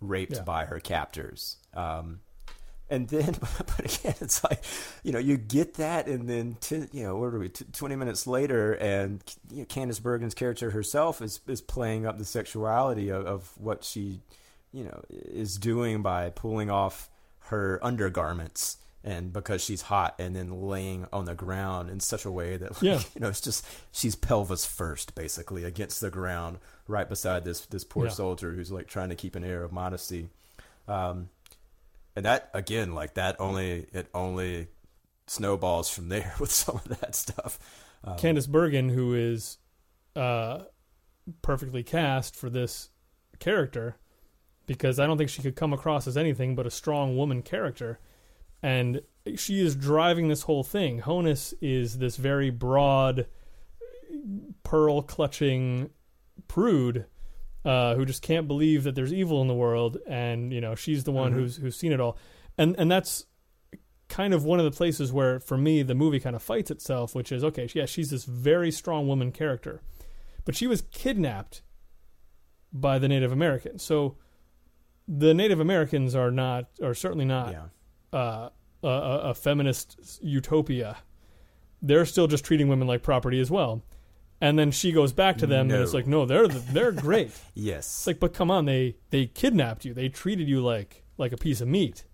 raped 0.00 0.36
yeah. 0.36 0.42
by 0.42 0.64
her 0.66 0.78
captors. 0.78 1.56
Um, 1.74 2.20
and 2.88 3.08
then, 3.08 3.34
but 3.40 3.80
again, 3.80 4.14
it's 4.20 4.44
like, 4.44 4.62
you 5.02 5.12
know, 5.12 5.18
you 5.18 5.36
get 5.36 5.74
that, 5.74 6.06
and 6.06 6.28
then, 6.28 6.56
ten, 6.60 6.88
you 6.92 7.02
know, 7.02 7.16
what 7.16 7.34
are 7.34 7.38
we, 7.38 7.48
t- 7.48 7.64
20 7.72 7.96
minutes 7.96 8.26
later, 8.26 8.74
and 8.74 9.22
you 9.50 9.58
know, 9.58 9.64
Candice 9.64 10.00
Bergen's 10.00 10.34
character 10.34 10.70
herself 10.70 11.20
is, 11.20 11.40
is 11.48 11.60
playing 11.60 12.06
up 12.06 12.18
the 12.18 12.24
sexuality 12.24 13.08
of, 13.08 13.26
of 13.26 13.52
what 13.58 13.84
she, 13.84 14.20
you 14.72 14.84
know, 14.84 15.02
is 15.10 15.58
doing 15.58 16.00
by 16.00 16.30
pulling 16.30 16.70
off 16.70 17.10
her 17.46 17.80
undergarments 17.82 18.76
and 19.04 19.32
because 19.32 19.62
she's 19.62 19.82
hot 19.82 20.14
and 20.18 20.34
then 20.34 20.62
laying 20.62 21.06
on 21.12 21.24
the 21.24 21.34
ground 21.34 21.88
in 21.88 22.00
such 22.00 22.24
a 22.24 22.30
way 22.30 22.56
that 22.56 22.72
like, 22.72 22.82
yeah. 22.82 23.00
you 23.14 23.20
know 23.20 23.28
it's 23.28 23.40
just 23.40 23.64
she's 23.92 24.14
pelvis 24.14 24.66
first 24.66 25.14
basically 25.14 25.64
against 25.64 26.00
the 26.00 26.10
ground 26.10 26.58
right 26.86 27.08
beside 27.08 27.44
this 27.44 27.60
this 27.66 27.84
poor 27.84 28.06
yeah. 28.06 28.10
soldier 28.10 28.52
who's 28.52 28.72
like 28.72 28.86
trying 28.86 29.08
to 29.08 29.14
keep 29.14 29.36
an 29.36 29.44
air 29.44 29.62
of 29.62 29.72
modesty 29.72 30.28
um, 30.88 31.28
and 32.16 32.24
that 32.24 32.50
again 32.54 32.94
like 32.94 33.14
that 33.14 33.36
only 33.40 33.86
it 33.92 34.08
only 34.14 34.66
snowballs 35.26 35.88
from 35.88 36.08
there 36.08 36.34
with 36.40 36.50
some 36.50 36.76
of 36.76 37.00
that 37.00 37.14
stuff 37.14 37.58
um, 38.04 38.16
Candice 38.16 38.48
Bergen 38.48 38.88
who 38.88 39.14
is 39.14 39.58
uh, 40.16 40.60
perfectly 41.42 41.82
cast 41.82 42.34
for 42.34 42.50
this 42.50 42.90
character 43.38 43.96
because 44.66 44.98
I 44.98 45.06
don't 45.06 45.16
think 45.16 45.30
she 45.30 45.42
could 45.42 45.56
come 45.56 45.72
across 45.72 46.06
as 46.06 46.16
anything 46.16 46.56
but 46.56 46.66
a 46.66 46.70
strong 46.70 47.16
woman 47.16 47.42
character 47.42 48.00
and 48.62 49.00
she 49.36 49.60
is 49.60 49.76
driving 49.76 50.28
this 50.28 50.42
whole 50.42 50.62
thing. 50.62 51.00
Honus 51.02 51.54
is 51.60 51.98
this 51.98 52.16
very 52.16 52.50
broad, 52.50 53.26
pearl 54.62 55.02
clutching 55.02 55.90
prude 56.46 57.06
uh, 57.64 57.94
who 57.94 58.04
just 58.04 58.22
can't 58.22 58.48
believe 58.48 58.84
that 58.84 58.94
there's 58.94 59.12
evil 59.12 59.42
in 59.42 59.48
the 59.48 59.54
world, 59.54 59.98
and 60.06 60.52
you 60.52 60.60
know 60.60 60.74
she's 60.74 61.04
the 61.04 61.12
one 61.12 61.32
mm-hmm. 61.32 61.40
who's 61.40 61.56
who's 61.56 61.76
seen 61.76 61.92
it 61.92 62.00
all, 62.00 62.16
and 62.56 62.74
and 62.78 62.90
that's 62.90 63.26
kind 64.08 64.32
of 64.32 64.44
one 64.44 64.58
of 64.58 64.64
the 64.64 64.70
places 64.70 65.12
where, 65.12 65.38
for 65.38 65.58
me, 65.58 65.82
the 65.82 65.94
movie 65.94 66.18
kind 66.18 66.34
of 66.34 66.42
fights 66.42 66.70
itself, 66.70 67.14
which 67.14 67.30
is 67.30 67.44
okay. 67.44 67.68
Yeah, 67.74 67.84
she's 67.84 68.10
this 68.10 68.24
very 68.24 68.70
strong 68.70 69.06
woman 69.06 69.32
character, 69.32 69.82
but 70.44 70.56
she 70.56 70.66
was 70.66 70.82
kidnapped 70.82 71.62
by 72.72 72.98
the 72.98 73.08
Native 73.08 73.32
Americans, 73.32 73.82
so 73.82 74.16
the 75.06 75.34
Native 75.34 75.60
Americans 75.60 76.14
are 76.14 76.30
not, 76.30 76.66
are 76.82 76.94
certainly 76.94 77.24
not. 77.24 77.52
Yeah 77.52 77.64
uh, 78.12 78.50
a, 78.82 78.88
a 78.88 79.34
feminist 79.34 80.20
utopia. 80.22 80.98
They're 81.82 82.06
still 82.06 82.26
just 82.26 82.44
treating 82.44 82.68
women 82.68 82.88
like 82.88 83.02
property 83.02 83.40
as 83.40 83.50
well. 83.50 83.82
And 84.40 84.58
then 84.58 84.70
she 84.70 84.92
goes 84.92 85.12
back 85.12 85.38
to 85.38 85.46
them, 85.48 85.68
and 85.70 85.82
it's 85.82 85.92
like, 85.94 86.06
no, 86.06 86.24
they're 86.24 86.46
they're 86.46 86.92
great. 86.92 87.32
yes, 87.54 87.86
it's 87.86 88.06
like, 88.06 88.20
but 88.20 88.32
come 88.32 88.52
on, 88.52 88.66
they 88.66 88.96
they 89.10 89.26
kidnapped 89.26 89.84
you. 89.84 89.92
They 89.92 90.08
treated 90.08 90.48
you 90.48 90.60
like 90.60 91.02
like 91.16 91.32
a 91.32 91.36
piece 91.36 91.60
of 91.60 91.66
meat. 91.66 92.04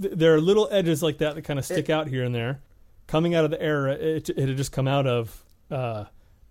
Th- 0.00 0.14
there 0.14 0.34
are 0.34 0.40
little 0.40 0.68
edges 0.70 1.02
like 1.02 1.18
that 1.18 1.34
that 1.34 1.42
kind 1.42 1.58
of 1.58 1.64
stick 1.64 1.90
out 1.90 2.06
here 2.06 2.22
and 2.22 2.34
there. 2.34 2.62
Coming 3.08 3.34
out 3.34 3.44
of 3.44 3.50
the 3.50 3.60
era 3.60 3.92
it, 3.92 4.30
it 4.30 4.48
had 4.48 4.56
just 4.56 4.70
come 4.70 4.86
out 4.86 5.06
of, 5.06 5.44
uh, 5.70 6.04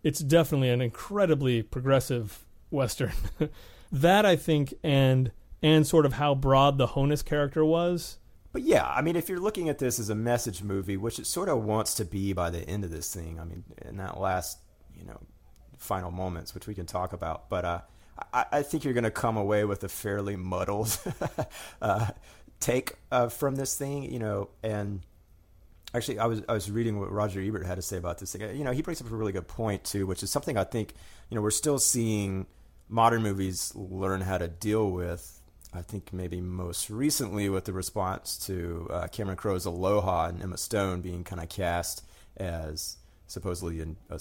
it's 0.04 0.20
definitely 0.20 0.70
an 0.70 0.82
incredibly 0.82 1.64
progressive 1.64 2.46
western. 2.70 3.14
that 3.94 4.26
I 4.26 4.36
think, 4.36 4.74
and 4.84 5.32
and 5.64 5.88
sort 5.88 6.06
of 6.06 6.14
how 6.14 6.36
broad 6.36 6.78
the 6.78 6.88
Honus 6.88 7.24
character 7.24 7.64
was, 7.64 8.18
but 8.52 8.64
yeah, 8.64 8.88
I 8.88 9.02
mean, 9.02 9.16
if 9.16 9.30
you're 9.30 9.40
looking 9.40 9.70
at 9.70 9.78
this 9.78 10.00
as 10.00 10.10
a 10.10 10.16
message 10.16 10.62
movie, 10.62 10.98
which 10.98 11.20
it 11.20 11.26
sort 11.26 11.50
of 11.50 11.64
wants 11.64 11.94
to 11.96 12.06
be 12.06 12.34
by 12.34 12.50
the 12.50 12.60
end 12.68 12.84
of 12.84 12.92
this 12.92 13.14
thing, 13.14 13.40
I 13.40 13.46
mean, 13.46 13.64
in 13.84 13.98
that 13.98 14.20
last, 14.20 14.60
you 14.98 15.06
know, 15.06 15.20
final 15.78 16.12
moments, 16.12 16.54
which 16.54 16.68
we 16.68 16.76
can 16.76 16.86
talk 16.86 17.14
about, 17.14 17.50
but 17.50 17.66
uh, 17.66 17.82
I, 18.34 18.46
I, 18.52 18.62
think 18.62 18.84
you're 18.84 18.94
going 18.94 19.06
to 19.06 19.12
come 19.12 19.38
away 19.38 19.64
with 19.66 19.84
a 19.84 19.90
fairly 19.90 20.36
muddled 20.36 20.98
uh, 21.82 22.08
take 22.60 22.96
uh, 23.12 23.30
from 23.30 23.56
this 23.56 23.78
thing, 23.78 24.12
you 24.12 24.20
know, 24.20 24.50
and 24.64 25.02
actually, 25.94 26.20
I 26.20 26.26
was 26.26 26.42
I 26.48 26.54
was 26.54 26.70
reading 26.70 27.00
what 27.00 27.12
Roger 27.12 27.42
Ebert 27.42 27.66
had 27.66 27.76
to 27.76 27.82
say 27.82 27.98
about 27.98 28.20
this 28.20 28.34
thing. 28.34 28.56
You 28.56 28.64
know, 28.64 28.72
he 28.72 28.82
brings 28.82 29.02
up 29.02 29.12
a 29.12 29.16
really 29.16 29.32
good 29.32 29.48
point 29.48 29.84
too, 29.84 30.06
which 30.06 30.24
is 30.24 30.30
something 30.30 30.58
I 30.58 30.64
think, 30.64 30.94
you 31.30 31.36
know, 31.36 31.42
we're 31.42 31.52
still 31.52 31.80
seeing 31.80 32.48
modern 32.90 33.24
movies 33.24 33.74
learn 33.76 34.22
how 34.22 34.38
to 34.38 34.48
deal 34.48 34.92
with 34.92 35.41
I 35.74 35.82
think 35.82 36.12
maybe 36.12 36.42
most 36.42 36.90
recently 36.90 37.48
with 37.48 37.66
the 37.66 37.74
response 37.74 38.38
to 38.48 38.88
uh, 38.92 39.08
Cameron 39.08 39.38
Crowe's 39.38 39.66
Aloha 39.66 40.28
and 40.28 40.42
Emma 40.42 40.58
Stone 40.58 41.02
being 41.02 41.24
kind 41.24 41.42
of 41.42 41.50
cast 41.50 42.04
as 42.38 42.98
supposedly 43.28 43.82
a 44.10 44.20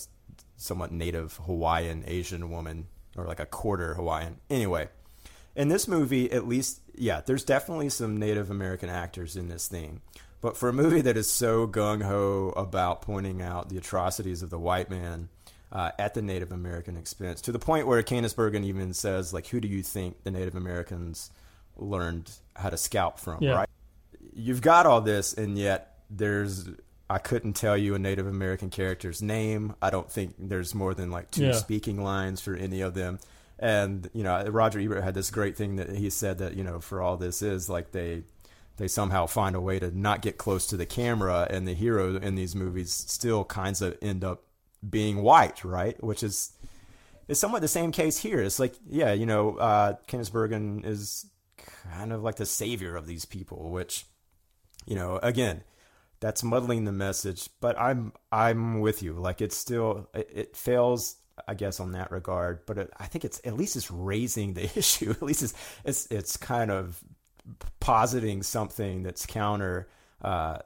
somewhat 0.57 0.93
native 0.93 1.41
Hawaiian 1.47 2.05
Asian 2.07 2.51
woman 2.51 2.87
or 3.17 3.25
like 3.27 3.41
a 3.41 3.47
quarter 3.47 3.95
Hawaiian. 3.95 4.37
Anyway, 4.49 4.89
in 5.57 5.69
this 5.69 5.89
movie, 5.89 6.31
at 6.31 6.47
least, 6.47 6.81
yeah, 6.95 7.21
there's 7.25 7.45
definitely 7.45 7.89
some 7.89 8.17
Native 8.17 8.51
American 8.51 8.89
actors 8.89 9.37
in 9.37 9.49
this 9.49 9.67
thing. 9.67 10.01
But 10.41 10.57
for 10.57 10.69
a 10.69 10.73
movie 10.73 11.03
that 11.03 11.17
is 11.17 11.31
so 11.31 11.67
gung 11.67 12.03
ho 12.03 12.55
about 12.57 13.03
pointing 13.03 13.43
out 13.43 13.69
the 13.69 13.77
atrocities 13.77 14.43
of 14.43 14.51
the 14.51 14.59
white 14.59 14.89
man 14.89 15.29
uh, 15.73 15.91
at 15.99 16.15
the 16.15 16.23
Native 16.23 16.53
American 16.53 16.97
expense, 16.97 17.41
to 17.43 17.53
the 17.53 17.59
point 17.59 17.87
where 17.87 18.03
Candice 18.03 18.35
Bergen 18.35 18.65
even 18.65 18.95
says, 18.95 19.35
like, 19.35 19.49
who 19.49 19.61
do 19.61 19.69
you 19.69 19.83
think 19.83 20.23
the 20.23 20.31
Native 20.31 20.55
Americans 20.55 21.31
learned 21.81 22.31
how 22.57 22.71
to 22.71 22.77
scalp 22.77 23.19
from, 23.19 23.43
yeah. 23.43 23.53
right? 23.53 23.69
You've 24.35 24.63
got 24.63 24.87
all 24.87 25.01
this, 25.01 25.35
and 25.35 25.59
yet 25.59 25.99
there's 26.09 26.69
I 27.09 27.19
couldn't 27.19 27.55
tell 27.55 27.77
you 27.77 27.95
a 27.95 27.99
Native 27.99 28.27
American 28.27 28.71
character's 28.71 29.21
name. 29.21 29.75
I 29.83 29.91
don't 29.91 30.11
think 30.11 30.35
there's 30.39 30.75
more 30.75 30.95
than 30.95 31.11
like 31.11 31.31
two 31.31 31.47
yeah. 31.47 31.53
speaking 31.53 32.03
lines 32.03 32.41
for 32.41 32.55
any 32.55 32.81
of 32.83 32.95
them. 32.95 33.19
And 33.59 34.09
you 34.15 34.23
know, 34.23 34.43
Roger 34.45 34.79
Ebert 34.79 35.03
had 35.03 35.15
this 35.15 35.31
great 35.31 35.57
thing 35.57 35.77
that 35.77 35.91
he 35.91 36.09
said 36.09 36.39
that 36.39 36.55
you 36.55 36.63
know, 36.63 36.81
for 36.81 37.03
all 37.03 37.17
this 37.17 37.43
is 37.43 37.69
like 37.69 37.91
they 37.93 38.23
they 38.77 38.89
somehow 38.89 39.27
find 39.27 39.57
a 39.57 39.61
way 39.61 39.79
to 39.79 39.97
not 39.97 40.23
get 40.23 40.39
close 40.39 40.67
to 40.69 40.77
the 40.77 40.87
camera, 40.87 41.47
and 41.51 41.67
the 41.67 41.75
hero 41.75 42.17
in 42.17 42.37
these 42.37 42.55
movies 42.55 42.93
still 42.93 43.45
kinds 43.45 43.83
of 43.83 43.99
end 44.01 44.25
up 44.25 44.45
being 44.89 45.23
white, 45.23 45.65
right? 45.65 46.03
Which 46.03 46.23
is 46.23 46.53
is 47.29 47.39
somewhat 47.39 47.61
the 47.61 47.69
same 47.69 47.93
case 47.93 48.19
here. 48.19 48.41
It's 48.41 48.59
like, 48.59 48.75
yeah, 48.89 49.13
you 49.13 49.27
know, 49.27 49.57
uh, 49.57 49.95
Candice 50.09 50.33
Bergen 50.33 50.83
is 50.85 51.27
kind 51.93 52.13
of 52.13 52.23
like 52.23 52.37
the 52.37 52.47
savior 52.47 52.97
of 52.97 53.07
these 53.07 53.25
people, 53.25 53.71
which, 53.71 54.07
you 54.87 54.95
know, 54.95 55.19
again, 55.23 55.63
that's 56.21 56.43
muddling 56.43 56.85
the 56.85 56.93
message. 56.93 57.49
But 57.61 57.79
I'm 57.79 58.13
I'm 58.31 58.81
with 58.81 59.03
you. 59.03 59.15
Like 59.15 59.41
it's 59.41 59.57
still 59.57 60.09
it, 60.15 60.31
it 60.33 60.57
fails, 60.57 61.17
I 61.49 61.55
guess, 61.55 61.81
on 61.81 61.93
that 61.93 62.11
regard. 62.11 62.67
But 62.67 62.79
it, 62.79 62.91
I 62.99 63.07
think 63.07 63.25
it's 63.25 63.41
at 63.45 63.57
least 63.57 63.77
it's 63.77 63.91
raising 63.91 64.55
the 64.55 64.65
issue. 64.77 65.11
at 65.11 65.23
least 65.23 65.43
it's 65.43 65.55
it's 65.85 66.07
it's 66.07 66.37
kind 66.37 66.71
of 66.71 67.03
positing 67.81 68.43
something 68.43 69.03
that's 69.03 69.27
counter 69.27 69.89
uh, 70.23 70.59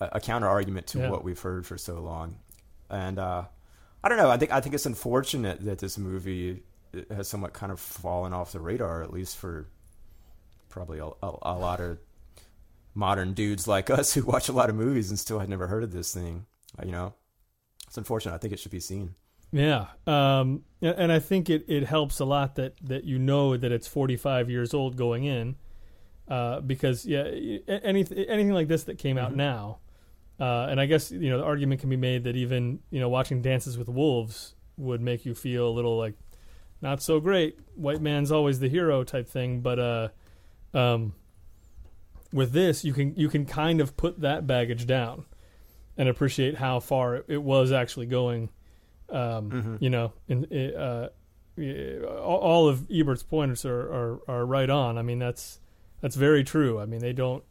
a 0.00 0.20
counter 0.20 0.48
argument 0.48 0.86
to 0.88 0.98
yeah. 0.98 1.10
what 1.10 1.24
we've 1.24 1.40
heard 1.40 1.66
for 1.66 1.78
so 1.78 2.00
long. 2.00 2.36
And 2.90 3.18
uh, 3.18 3.44
I 4.02 4.08
don't 4.08 4.18
know. 4.18 4.30
I 4.30 4.36
think 4.36 4.52
I 4.52 4.60
think 4.60 4.74
it's 4.74 4.86
unfortunate 4.86 5.64
that 5.64 5.78
this 5.78 5.98
movie 5.98 6.62
has 7.10 7.28
somewhat 7.28 7.52
kind 7.52 7.72
of 7.72 7.80
fallen 7.80 8.32
off 8.32 8.52
the 8.52 8.60
radar, 8.60 9.02
at 9.02 9.12
least 9.12 9.36
for 9.36 9.68
probably 10.76 10.98
a, 10.98 11.06
a, 11.06 11.38
a, 11.42 11.56
lot 11.56 11.80
of 11.80 11.96
modern 12.94 13.32
dudes 13.32 13.66
like 13.66 13.88
us 13.88 14.12
who 14.14 14.22
watch 14.22 14.50
a 14.50 14.52
lot 14.52 14.68
of 14.68 14.76
movies 14.76 15.08
and 15.08 15.18
still 15.18 15.38
had 15.38 15.48
never 15.48 15.66
heard 15.68 15.82
of 15.82 15.90
this 15.90 16.12
thing. 16.12 16.44
You 16.84 16.92
know, 16.92 17.14
it's 17.86 17.96
unfortunate. 17.96 18.34
I 18.34 18.38
think 18.38 18.52
it 18.52 18.60
should 18.60 18.70
be 18.70 18.80
seen. 18.80 19.14
Yeah, 19.52 19.86
um, 20.06 20.64
and 20.82 21.10
I 21.10 21.18
think 21.18 21.48
it, 21.48 21.64
it 21.66 21.84
helps 21.84 22.20
a 22.20 22.26
lot 22.26 22.56
that, 22.56 22.74
that 22.82 23.04
you 23.04 23.18
know 23.18 23.56
that 23.56 23.72
it's 23.72 23.86
45 23.86 24.50
years 24.50 24.74
old 24.74 24.96
going 24.96 25.24
in, 25.24 25.56
uh, 26.28 26.60
because 26.60 27.06
yeah, 27.06 27.22
anything 27.68 28.18
anything 28.18 28.52
like 28.52 28.68
this 28.68 28.84
that 28.84 28.98
came 28.98 29.16
out 29.16 29.28
mm-hmm. 29.28 29.38
now, 29.38 29.78
uh, 30.38 30.66
and 30.68 30.78
I 30.78 30.84
guess 30.84 31.10
you 31.10 31.30
know 31.30 31.38
the 31.38 31.44
argument 31.44 31.80
can 31.80 31.88
be 31.88 31.96
made 31.96 32.24
that 32.24 32.36
even 32.36 32.80
you 32.90 33.00
know 33.00 33.08
watching 33.08 33.40
Dances 33.40 33.78
with 33.78 33.88
Wolves 33.88 34.56
would 34.76 35.00
make 35.00 35.24
you 35.24 35.34
feel 35.34 35.68
a 35.68 35.70
little 35.70 35.96
like 35.96 36.14
not 36.82 37.00
so 37.00 37.18
great. 37.18 37.58
White 37.76 38.02
man's 38.02 38.30
always 38.30 38.58
the 38.58 38.68
hero 38.68 39.04
type 39.04 39.28
thing, 39.28 39.60
but 39.60 39.78
uh, 39.78 40.08
um, 40.74 41.14
with 42.32 42.52
this, 42.52 42.84
you 42.84 42.92
can 42.92 43.14
you 43.16 43.28
can 43.28 43.46
kind 43.46 43.80
of 43.80 43.96
put 43.96 44.20
that 44.20 44.46
baggage 44.46 44.86
down 44.86 45.24
and 45.96 46.08
appreciate 46.08 46.56
how 46.56 46.80
far 46.80 47.16
it, 47.16 47.24
it 47.28 47.42
was 47.42 47.72
actually 47.72 48.06
going. 48.06 48.50
Um, 49.08 49.50
Mm-hmm. 49.50 49.76
You 49.78 49.90
know, 49.90 50.12
in, 50.26 50.74
uh, 50.74 51.08
all 52.18 52.68
of 52.68 52.90
Ebert's 52.90 53.22
points 53.22 53.64
are, 53.64 53.80
are 53.80 54.20
are 54.28 54.46
right 54.46 54.68
on. 54.68 54.98
I 54.98 55.02
mean, 55.02 55.18
that's 55.18 55.60
that's 56.00 56.16
very 56.16 56.44
true. 56.44 56.80
I 56.80 56.86
mean, 56.86 57.00
they 57.00 57.12
don't 57.12 57.44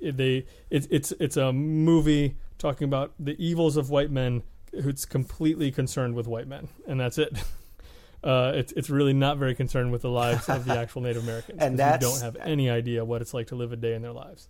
they 0.00 0.46
it's 0.70 0.86
it's 0.90 1.12
it's 1.20 1.36
a 1.36 1.52
movie 1.52 2.36
talking 2.58 2.84
about 2.86 3.12
the 3.18 3.36
evils 3.44 3.76
of 3.76 3.90
white 3.90 4.10
men 4.10 4.42
who's 4.82 5.04
completely 5.04 5.70
concerned 5.70 6.14
with 6.14 6.26
white 6.26 6.48
men, 6.48 6.68
and 6.86 7.00
that's 7.00 7.18
it. 7.18 7.36
Uh, 8.22 8.52
it's 8.54 8.72
it's 8.72 8.88
really 8.88 9.12
not 9.12 9.38
very 9.38 9.54
concerned 9.54 9.90
with 9.90 10.02
the 10.02 10.10
lives 10.10 10.48
of 10.48 10.64
the 10.64 10.78
actual 10.78 11.02
Native 11.02 11.24
Americans, 11.24 11.58
And 11.62 11.76
we 11.76 11.98
don't 11.98 12.22
have 12.22 12.36
any 12.36 12.70
idea 12.70 13.04
what 13.04 13.20
it's 13.20 13.34
like 13.34 13.48
to 13.48 13.56
live 13.56 13.72
a 13.72 13.76
day 13.76 13.94
in 13.94 14.02
their 14.02 14.12
lives. 14.12 14.48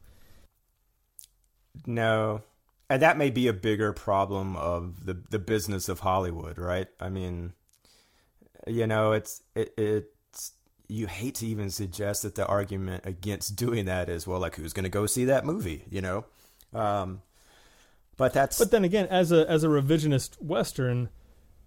No. 1.87 2.43
And 2.91 3.01
that 3.01 3.17
may 3.17 3.31
be 3.31 3.49
a 3.49 3.55
bigger 3.55 3.93
problem 3.93 4.57
of 4.57 5.07
the 5.07 5.15
the 5.31 5.39
business 5.39 5.89
of 5.89 6.01
Hollywood, 6.01 6.59
right? 6.59 6.89
I 7.01 7.09
mean, 7.09 7.55
you 8.67 8.87
know, 8.87 9.13
it's 9.13 9.43
it, 9.55 9.73
it's 9.79 10.53
you 10.89 11.07
hate 11.07 11.37
to 11.37 11.47
even 11.47 11.71
suggest 11.71 12.23
that 12.23 12.35
the 12.35 12.47
argument 12.47 13.05
against 13.07 13.57
doing 13.57 13.87
that 13.87 14.11
is 14.11 14.27
well, 14.27 14.41
like 14.41 14.57
who's 14.57 14.75
going 14.75 14.85
to 14.85 14.91
go 14.91 15.07
see 15.07 15.25
that 15.25 15.47
movie, 15.47 15.85
you 15.89 16.03
know? 16.03 16.27
Um, 16.75 17.23
but 18.19 18.35
that's 18.35 18.59
But 18.59 18.71
then 18.71 18.85
again, 18.85 19.07
as 19.07 19.33
a 19.33 19.49
as 19.49 19.65
a 19.65 19.69
revisionist 19.69 20.41
western, 20.43 21.09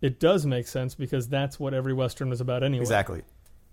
it 0.06 0.20
does 0.20 0.46
make 0.46 0.68
sense 0.68 0.96
because 0.96 1.28
that's 1.28 1.60
what 1.60 1.74
every 1.74 1.94
western 1.94 2.30
was 2.30 2.42
about 2.42 2.64
anyway. 2.64 2.82
exactly 2.84 3.24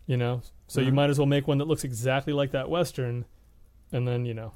You 0.06 0.16
know, 0.16 0.42
so 0.66 0.80
you 0.80 0.90
Mhm. 0.90 0.94
might 0.94 1.10
as 1.10 1.18
well 1.18 1.26
make 1.26 1.46
one 1.46 1.58
that 1.58 1.66
looks 1.68 1.84
exactly 1.84 2.32
like 2.32 2.50
that 2.52 2.68
western, 2.70 3.24
and 3.92 4.06
then 4.08 4.24
you 4.24 4.34
know, 4.34 4.52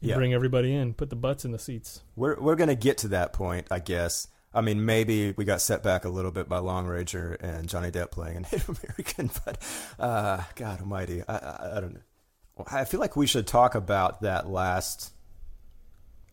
you 0.00 0.10
Yeah. 0.10 0.16
bring 0.16 0.32
everybody 0.34 0.74
in, 0.74 0.94
put 0.94 1.10
the 1.10 1.16
butts 1.16 1.44
in 1.44 1.50
the 1.52 1.58
seats. 1.58 2.02
we're 2.16 2.38
we're 2.40 2.56
going 2.56 2.68
to 2.68 2.74
get 2.88 2.98
to 2.98 3.08
that 3.08 3.32
point, 3.32 3.66
I 3.70 3.78
guess. 3.80 4.28
I 4.56 4.60
mean, 4.60 4.84
maybe 4.84 5.32
we 5.36 5.44
got 5.44 5.60
set 5.60 5.82
back 5.82 6.04
a 6.04 6.08
little 6.08 6.30
bit 6.30 6.48
by 6.48 6.58
Lone 6.58 6.86
Ranger 6.86 7.32
and 7.40 7.68
Johnny 7.68 7.90
Depp 7.90 8.12
playing 8.12 8.36
a 8.36 8.40
Native 8.46 8.68
American, 8.68 9.30
but 9.44 9.60
uh, 9.98 10.42
God 10.54 10.80
Almighty, 10.80 11.22
I, 11.26 11.36
I, 11.36 11.76
I 11.76 11.80
don't 11.80 11.94
know. 11.94 12.64
I 12.70 12.84
feel 12.84 13.00
like 13.00 13.16
we 13.16 13.26
should 13.26 13.48
talk 13.48 13.74
about 13.74 14.20
that 14.20 14.48
last 14.48 15.12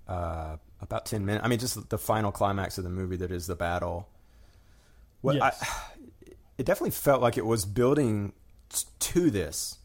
uh, 0.07 0.57
about 0.81 1.05
ten 1.05 1.25
minutes. 1.25 1.43
I 1.43 1.47
mean, 1.47 1.57
just 1.59 1.89
the 1.89 1.97
final 1.97 2.31
climax 2.31 2.77
of 2.77 2.83
the 2.83 2.89
movie 2.91 3.15
that 3.17 3.31
is 3.31 3.47
the 3.47 3.55
battle. 3.55 4.07
What 5.21 5.35
Yes. 5.35 5.63
I, 5.63 6.31
it 6.57 6.65
definitely 6.65 6.91
felt 6.91 7.21
like 7.21 7.37
it 7.37 7.45
was 7.45 7.65
building 7.65 8.33
t- 8.69 8.85
to 8.99 9.31
this, 9.31 9.77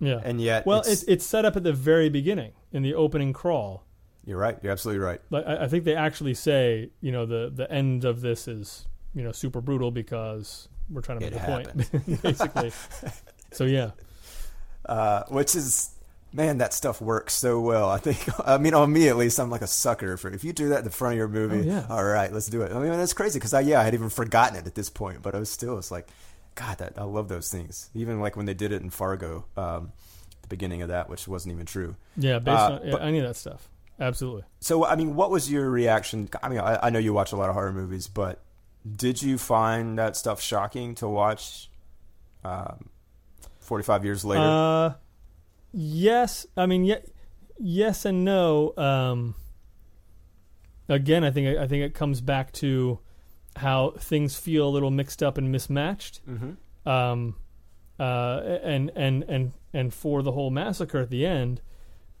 Yeah. 0.00 0.20
and 0.22 0.40
yet, 0.40 0.66
well, 0.66 0.80
it's, 0.80 1.02
it's 1.04 1.24
set 1.26 1.44
up 1.44 1.56
at 1.56 1.62
the 1.64 1.72
very 1.72 2.08
beginning 2.08 2.52
in 2.72 2.82
the 2.82 2.94
opening 2.94 3.32
crawl. 3.32 3.84
you're 4.24 4.38
right. 4.38 4.58
You're 4.62 4.72
absolutely 4.72 5.02
right. 5.04 5.20
Like 5.30 5.46
I, 5.46 5.64
I 5.64 5.68
think 5.68 5.84
they 5.84 5.94
actually 5.94 6.34
say, 6.34 6.90
you 7.00 7.12
know, 7.12 7.24
the 7.26 7.50
the 7.54 7.70
end 7.72 8.04
of 8.04 8.20
this 8.20 8.46
is 8.48 8.86
you 9.14 9.22
know 9.22 9.32
super 9.32 9.60
brutal 9.62 9.90
because 9.90 10.68
we're 10.90 11.00
trying 11.02 11.20
to 11.20 11.26
It 11.26 11.32
make 11.32 11.42
a 11.42 11.46
point, 11.46 12.22
basically. 12.22 12.72
so 13.52 13.64
yeah, 13.64 13.90
uh, 14.86 15.22
which 15.28 15.54
is 15.56 15.90
man, 16.32 16.58
that 16.58 16.72
stuff 16.74 17.00
works 17.00 17.34
so 17.34 17.60
well. 17.60 17.88
I 17.90 17.98
think. 17.98 18.28
I 18.46 18.58
mean, 18.58 18.74
on 18.74 18.92
me 18.92 19.08
at 19.08 19.16
least, 19.16 19.38
I'm 19.40 19.50
like 19.50 19.62
a 19.62 19.66
sucker 19.66 20.16
for 20.16 20.30
if 20.30 20.44
you 20.44 20.52
do 20.52 20.68
that 20.70 20.78
in 20.80 20.84
the 20.84 20.90
front 20.90 21.14
of 21.14 21.18
your 21.18 21.28
movie. 21.28 21.68
Oh, 21.68 21.72
yeah. 21.74 21.86
All 21.88 22.04
right, 22.04 22.32
let's 22.32 22.46
do 22.48 22.62
it. 22.62 22.72
I 22.72 22.78
mean, 22.78 22.90
that's 22.92 23.12
crazy 23.12 23.38
because 23.38 23.54
I 23.54 23.60
yeah, 23.60 23.80
I 23.80 23.84
had 23.84 23.94
even 23.94 24.10
forgotten 24.10 24.56
it 24.56 24.66
at 24.66 24.74
this 24.74 24.90
point, 24.90 25.22
but 25.22 25.34
I 25.34 25.38
was 25.38 25.50
still. 25.50 25.78
It's 25.78 25.90
like, 25.90 26.08
God, 26.54 26.78
that 26.78 26.94
I 26.98 27.04
love 27.04 27.28
those 27.28 27.50
things. 27.50 27.90
Even 27.94 28.20
like 28.20 28.36
when 28.36 28.46
they 28.46 28.54
did 28.54 28.72
it 28.72 28.82
in 28.82 28.90
Fargo, 28.90 29.44
um, 29.56 29.92
the 30.42 30.48
beginning 30.48 30.82
of 30.82 30.88
that, 30.88 31.08
which 31.08 31.26
wasn't 31.28 31.54
even 31.54 31.66
true. 31.66 31.96
yeah, 32.16 32.38
based 32.38 32.58
Uh, 32.58 32.72
on 32.80 32.86
yeah, 32.86 32.92
but- 32.92 33.02
any 33.02 33.18
of 33.18 33.26
that 33.26 33.36
stuff, 33.36 33.68
absolutely. 34.00 34.42
So, 34.60 34.84
I 34.84 34.96
mean, 34.96 35.14
what 35.14 35.30
was 35.30 35.50
your 35.50 35.70
reaction? 35.70 36.28
I 36.42 36.48
mean, 36.48 36.60
I, 36.60 36.86
I 36.86 36.90
know 36.90 36.98
you 36.98 37.12
watch 37.12 37.32
a 37.32 37.36
lot 37.36 37.48
of 37.48 37.54
horror 37.54 37.72
movies, 37.72 38.06
but 38.08 38.40
did 38.96 39.22
you 39.22 39.38
find 39.38 39.98
that 39.98 40.16
stuff 40.16 40.40
shocking 40.40 40.94
to 40.96 41.08
watch? 41.08 41.68
Um, 42.44 42.88
Forty-five 43.60 44.04
years 44.04 44.24
later. 44.24 44.42
Uh, 44.42 44.94
yes, 45.78 46.46
I 46.56 46.66
mean, 46.66 46.84
ye- 46.84 46.96
yes 47.58 48.04
and 48.04 48.24
no. 48.24 48.74
Um, 48.76 49.34
again, 50.88 51.24
I 51.24 51.30
think 51.30 51.56
I 51.56 51.66
think 51.66 51.84
it 51.84 51.94
comes 51.94 52.20
back 52.20 52.52
to 52.54 52.98
how 53.56 53.92
things 53.98 54.36
feel 54.36 54.68
a 54.68 54.70
little 54.70 54.90
mixed 54.90 55.22
up 55.22 55.38
and 55.38 55.50
mismatched. 55.50 56.20
mm-hmm. 56.26 56.88
um, 56.88 57.36
uh, 57.98 58.58
and 58.62 58.92
and 58.94 59.24
and 59.24 59.52
and 59.72 59.92
for 59.92 60.22
the 60.22 60.32
whole 60.32 60.50
massacre 60.50 60.98
at 60.98 61.10
the 61.10 61.26
end, 61.26 61.60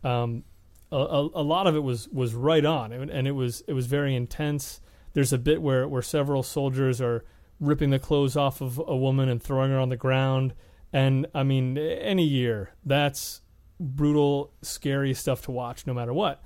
um, 0.02 0.44
a, 0.90 0.96
a, 0.96 1.20
a 1.34 1.42
lot 1.42 1.66
of 1.66 1.76
it 1.76 1.80
was 1.80 2.08
was 2.08 2.34
right 2.34 2.64
on, 2.64 2.92
and 2.92 3.10
and 3.10 3.28
it 3.28 3.32
was 3.32 3.62
it 3.68 3.72
was 3.72 3.86
very 3.86 4.14
intense. 4.14 4.80
There's 5.12 5.32
a 5.32 5.38
bit 5.38 5.62
where 5.62 5.86
where 5.88 6.02
several 6.02 6.42
soldiers 6.42 7.00
are 7.00 7.24
ripping 7.60 7.90
the 7.90 7.98
clothes 7.98 8.36
off 8.36 8.60
of 8.60 8.78
a 8.86 8.96
woman 8.96 9.28
and 9.28 9.42
throwing 9.42 9.70
her 9.70 9.78
on 9.78 9.88
the 9.88 9.96
ground, 9.96 10.54
and 10.92 11.26
I 11.34 11.42
mean, 11.44 11.78
any 11.78 12.24
year 12.24 12.70
that's 12.84 13.40
brutal, 13.78 14.52
scary 14.62 15.14
stuff 15.14 15.42
to 15.42 15.50
watch, 15.50 15.86
no 15.86 15.94
matter 15.94 16.12
what. 16.12 16.42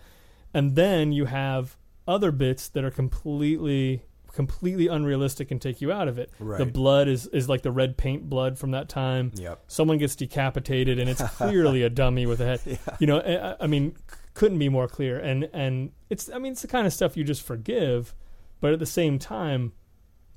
And 0.55 0.77
then 0.77 1.13
you 1.13 1.27
have 1.27 1.77
other 2.07 2.31
bits 2.33 2.69
that 2.69 2.85
are 2.85 2.91
completely 2.91 4.03
completely 4.33 4.89
unrealistic 4.89 5.51
and 5.51 5.61
take 5.61 5.83
you 5.83 5.93
out 5.93 6.09
of 6.09 6.19
it. 6.19 6.31
Right. 6.39 6.59
The 6.59 6.67
blood 6.67 7.07
is 7.09 7.27
is 7.29 7.49
like 7.49 7.63
the 7.63 7.71
red 7.71 7.97
paint 7.97 8.29
blood 8.29 8.59
from 8.59 8.71
that 8.73 8.89
time. 8.89 9.33
Yep. 9.35 9.65
Someone 9.69 9.99
gets 9.99 10.17
decapitated 10.17 10.99
and 10.99 11.09
it's 11.09 11.23
clearly 11.37 11.83
a 11.83 11.91
dummy 11.91 12.27
with 12.27 12.41
a 12.41 12.47
head. 12.47 12.61
Yeah. 12.65 12.77
You 12.99 13.07
know, 13.07 13.19
I, 13.21 13.65
I 13.65 13.67
mean, 13.67 13.95
c- 13.97 14.17
couldn't 14.35 14.59
be 14.59 14.69
more 14.69 14.89
clear. 14.89 15.19
And 15.19 15.49
and 15.53 15.93
it's 16.11 16.31
I 16.31 16.39
mean, 16.39 16.53
it's 16.53 16.63
the 16.63 16.69
kind 16.69 16.87
of 16.87 16.93
stuff 16.93 17.17
you 17.17 17.25
just 17.25 17.43
forgive, 17.43 18.15
but 18.61 18.73
at 18.73 18.79
the 18.79 18.87
same 18.87 19.19
time, 19.19 19.73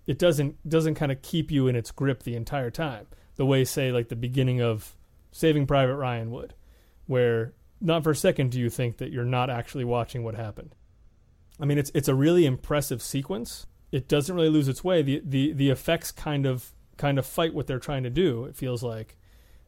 it 0.07 0.19
doesn't 0.19 0.67
doesn't 0.67 0.95
kind 0.95 1.11
of 1.11 1.21
keep 1.21 1.51
you 1.51 1.67
in 1.67 1.75
its 1.75 1.91
grip 1.91 2.23
the 2.23 2.35
entire 2.35 2.71
time. 2.71 3.07
The 3.37 3.45
way 3.45 3.65
say 3.65 3.91
like 3.91 4.09
the 4.09 4.15
beginning 4.15 4.61
of 4.61 4.95
Saving 5.31 5.67
Private 5.67 5.95
Ryan 5.95 6.31
would, 6.31 6.53
where 7.07 7.53
not 7.81 8.03
for 8.03 8.11
a 8.11 8.15
second 8.15 8.51
do 8.51 8.59
you 8.59 8.69
think 8.69 8.97
that 8.97 9.11
you're 9.11 9.25
not 9.25 9.49
actually 9.49 9.83
watching 9.83 10.23
what 10.23 10.35
happened. 10.35 10.75
I 11.59 11.65
mean, 11.65 11.77
it's 11.77 11.91
it's 11.93 12.07
a 12.07 12.15
really 12.15 12.45
impressive 12.45 13.01
sequence. 13.01 13.65
It 13.91 14.07
doesn't 14.07 14.35
really 14.35 14.49
lose 14.49 14.67
its 14.67 14.83
way. 14.83 15.01
The 15.01 15.21
the 15.23 15.53
the 15.53 15.69
effects 15.69 16.11
kind 16.11 16.45
of 16.45 16.71
kind 16.97 17.19
of 17.19 17.25
fight 17.25 17.53
what 17.53 17.67
they're 17.67 17.79
trying 17.79 18.03
to 18.03 18.09
do. 18.09 18.45
It 18.45 18.55
feels 18.55 18.81
like 18.83 19.17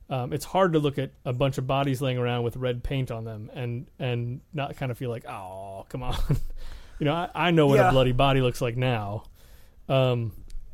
um, 0.10 0.32
it's 0.34 0.45
hard 0.45 0.73
to 0.73 0.80
look 0.80 0.97
at 0.97 1.12
a 1.26 1.34
bunch 1.34 1.58
of 1.58 1.67
bodies 1.67 2.02
laying 2.02 2.17
around 2.17 2.43
with 2.43 2.56
red 2.56 2.84
paint 2.84 3.12
on 3.12 3.26
them 3.26 3.52
and 3.54 3.88
and 4.00 4.41
not 4.54 4.76
kind 4.78 4.91
of 4.91 4.97
feel 4.97 5.10
like, 5.10 5.26
oh, 5.28 5.86
come 5.89 6.02
on. 6.04 6.15
you 7.00 7.06
know, 7.06 7.13
I, 7.13 7.30
I 7.36 7.52
know 7.52 7.67
what 7.67 7.76
Yeah. 7.76 7.89
a 7.89 7.91
bloody 7.91 8.13
body 8.13 8.41
looks 8.41 8.62
like 8.62 8.76
now. 8.78 9.23
Um, 9.89 10.32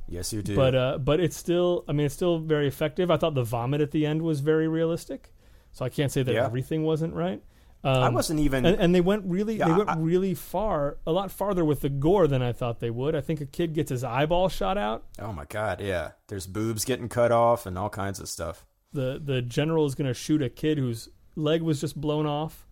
Yes, 0.08 0.34
you 0.34 0.42
do. 0.44 0.56
but 0.56 0.76
uh, 0.76 0.98
but 1.00 1.20
it's 1.20 1.36
still, 1.38 1.84
I 1.88 1.94
mean, 1.94 2.06
it's 2.06 2.14
still 2.16 2.38
very 2.40 2.68
effective. 2.68 3.10
I 3.10 3.18
thought 3.18 3.34
the 3.36 3.44
vomit 3.44 3.82
at 3.82 3.92
the 3.92 4.06
end 4.06 4.22
was 4.22 4.42
very 4.42 4.68
realistic, 4.68 5.33
so 5.74 5.84
I 5.84 5.90
can't 5.90 6.12
say 6.12 6.24
that 6.24 6.34
Yeah. 6.34 6.46
everything 6.46 6.84
wasn't 6.84 7.14
right. 7.14 7.42
Um, 7.86 8.02
I 8.02 8.08
wasn't 8.10 8.40
even. 8.40 8.66
and, 8.66 8.80
and 8.80 8.96
they 8.96 9.02
went 9.02 9.26
really 9.26 9.58
Yeah, 9.58 9.68
they 9.68 9.74
went 9.74 9.90
I- 9.90 9.98
really 9.98 10.34
far 10.34 11.00
a 11.06 11.12
lot 11.12 11.30
farther 11.32 11.66
with 11.66 11.82
the 11.82 11.90
gore 11.90 12.28
than 12.28 12.42
i 12.42 12.54
thought 12.54 12.80
they 12.80 12.90
would 12.90 13.14
i 13.14 13.20
think 13.20 13.42
a 13.42 13.46
kid 13.46 13.74
gets 13.74 13.90
his 13.90 14.06
eyeball 14.06 14.48
shot 14.48 14.78
out 14.78 15.04
oh 15.20 15.34
my 15.34 15.44
god, 15.44 15.82
yeah. 15.82 16.12
There's 16.30 16.48
boobs 16.48 16.86
getting 16.86 17.10
cut 17.10 17.34
off 17.34 17.66
and 17.66 17.78
all 17.78 17.90
kinds 17.90 18.22
of 18.22 18.30
stuff. 18.30 18.66
the 18.94 19.20
the 19.22 19.42
general 19.42 19.86
is 19.86 19.96
going 19.96 20.08
to 20.08 20.14
shoot 20.14 20.42
a 20.42 20.50
kid 20.50 20.78
whose 20.78 21.10
leg 21.36 21.62
was 21.62 21.82
just 21.82 22.00
blown 22.00 22.26
off 22.26 22.66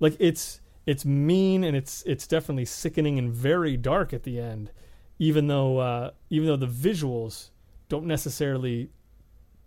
like 0.00 0.16
it's 0.18 0.60
it's 0.84 1.04
mean 1.04 1.62
and 1.62 1.76
it's 1.76 2.02
it's 2.04 2.26
definitely 2.26 2.64
sickening 2.64 3.20
and 3.20 3.30
very 3.32 3.76
dark 3.76 4.12
at 4.12 4.24
the 4.24 4.40
end 4.40 4.72
even 5.20 5.46
though 5.46 5.78
uh, 5.78 6.10
even 6.28 6.48
though 6.48 6.56
the 6.56 6.66
visuals 6.66 7.50
don't 7.88 8.06
necessarily 8.06 8.90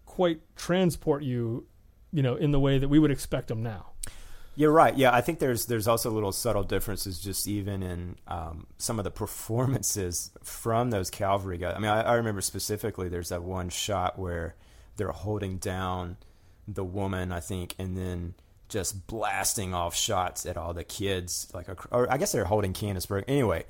quite 0.06 0.42
transport 0.58 1.24
you 1.24 1.66
you 2.14 2.22
know 2.22 2.36
in 2.36 2.52
the 2.52 2.60
way 2.60 2.78
that 2.78 2.88
we 2.88 3.00
would 3.00 3.12
expect 3.12 3.48
them 3.50 3.62
now 3.62 3.88
You're 4.56 4.72
right. 4.72 4.96
Yeah, 4.96 5.12
I 5.12 5.22
think 5.22 5.40
there's 5.40 5.66
there's 5.66 5.88
also 5.88 6.12
little 6.12 6.32
subtle 6.32 6.62
differences 6.64 7.20
just 7.20 7.48
even 7.48 7.82
in 7.82 8.18
um, 8.28 8.68
some 8.78 9.00
of 9.00 9.04
the 9.04 9.12
performances 9.24 10.30
from 10.44 10.92
those 10.92 11.10
cavalry 11.10 11.58
guys. 11.58 11.74
I 11.76 11.80
mean, 11.80 11.90
I, 11.90 12.02
I 12.04 12.14
remember 12.16 12.42
specifically 12.42 13.10
there's 13.10 13.30
that 13.30 13.42
one 13.42 13.70
shot 13.70 14.20
where 14.20 14.54
they're 14.98 15.12
holding 15.12 15.58
down 15.58 16.18
the 16.68 16.84
woman, 16.84 17.32
I 17.32 17.40
think, 17.40 17.74
and 17.80 17.98
then 17.98 18.36
just 18.70 19.08
blasting 19.08 19.74
off 19.74 19.96
shots 19.96 20.46
at 20.46 20.56
all 20.56 20.74
the 20.74 20.84
kids. 20.84 21.48
Like, 21.54 21.68
or 21.92 22.12
I 22.12 22.18
guess 22.18 22.32
they're 22.32 22.46
holding 22.46 22.74
Candice 22.74 23.08
Bergen. 23.08 23.28
Anyway, 23.28 23.66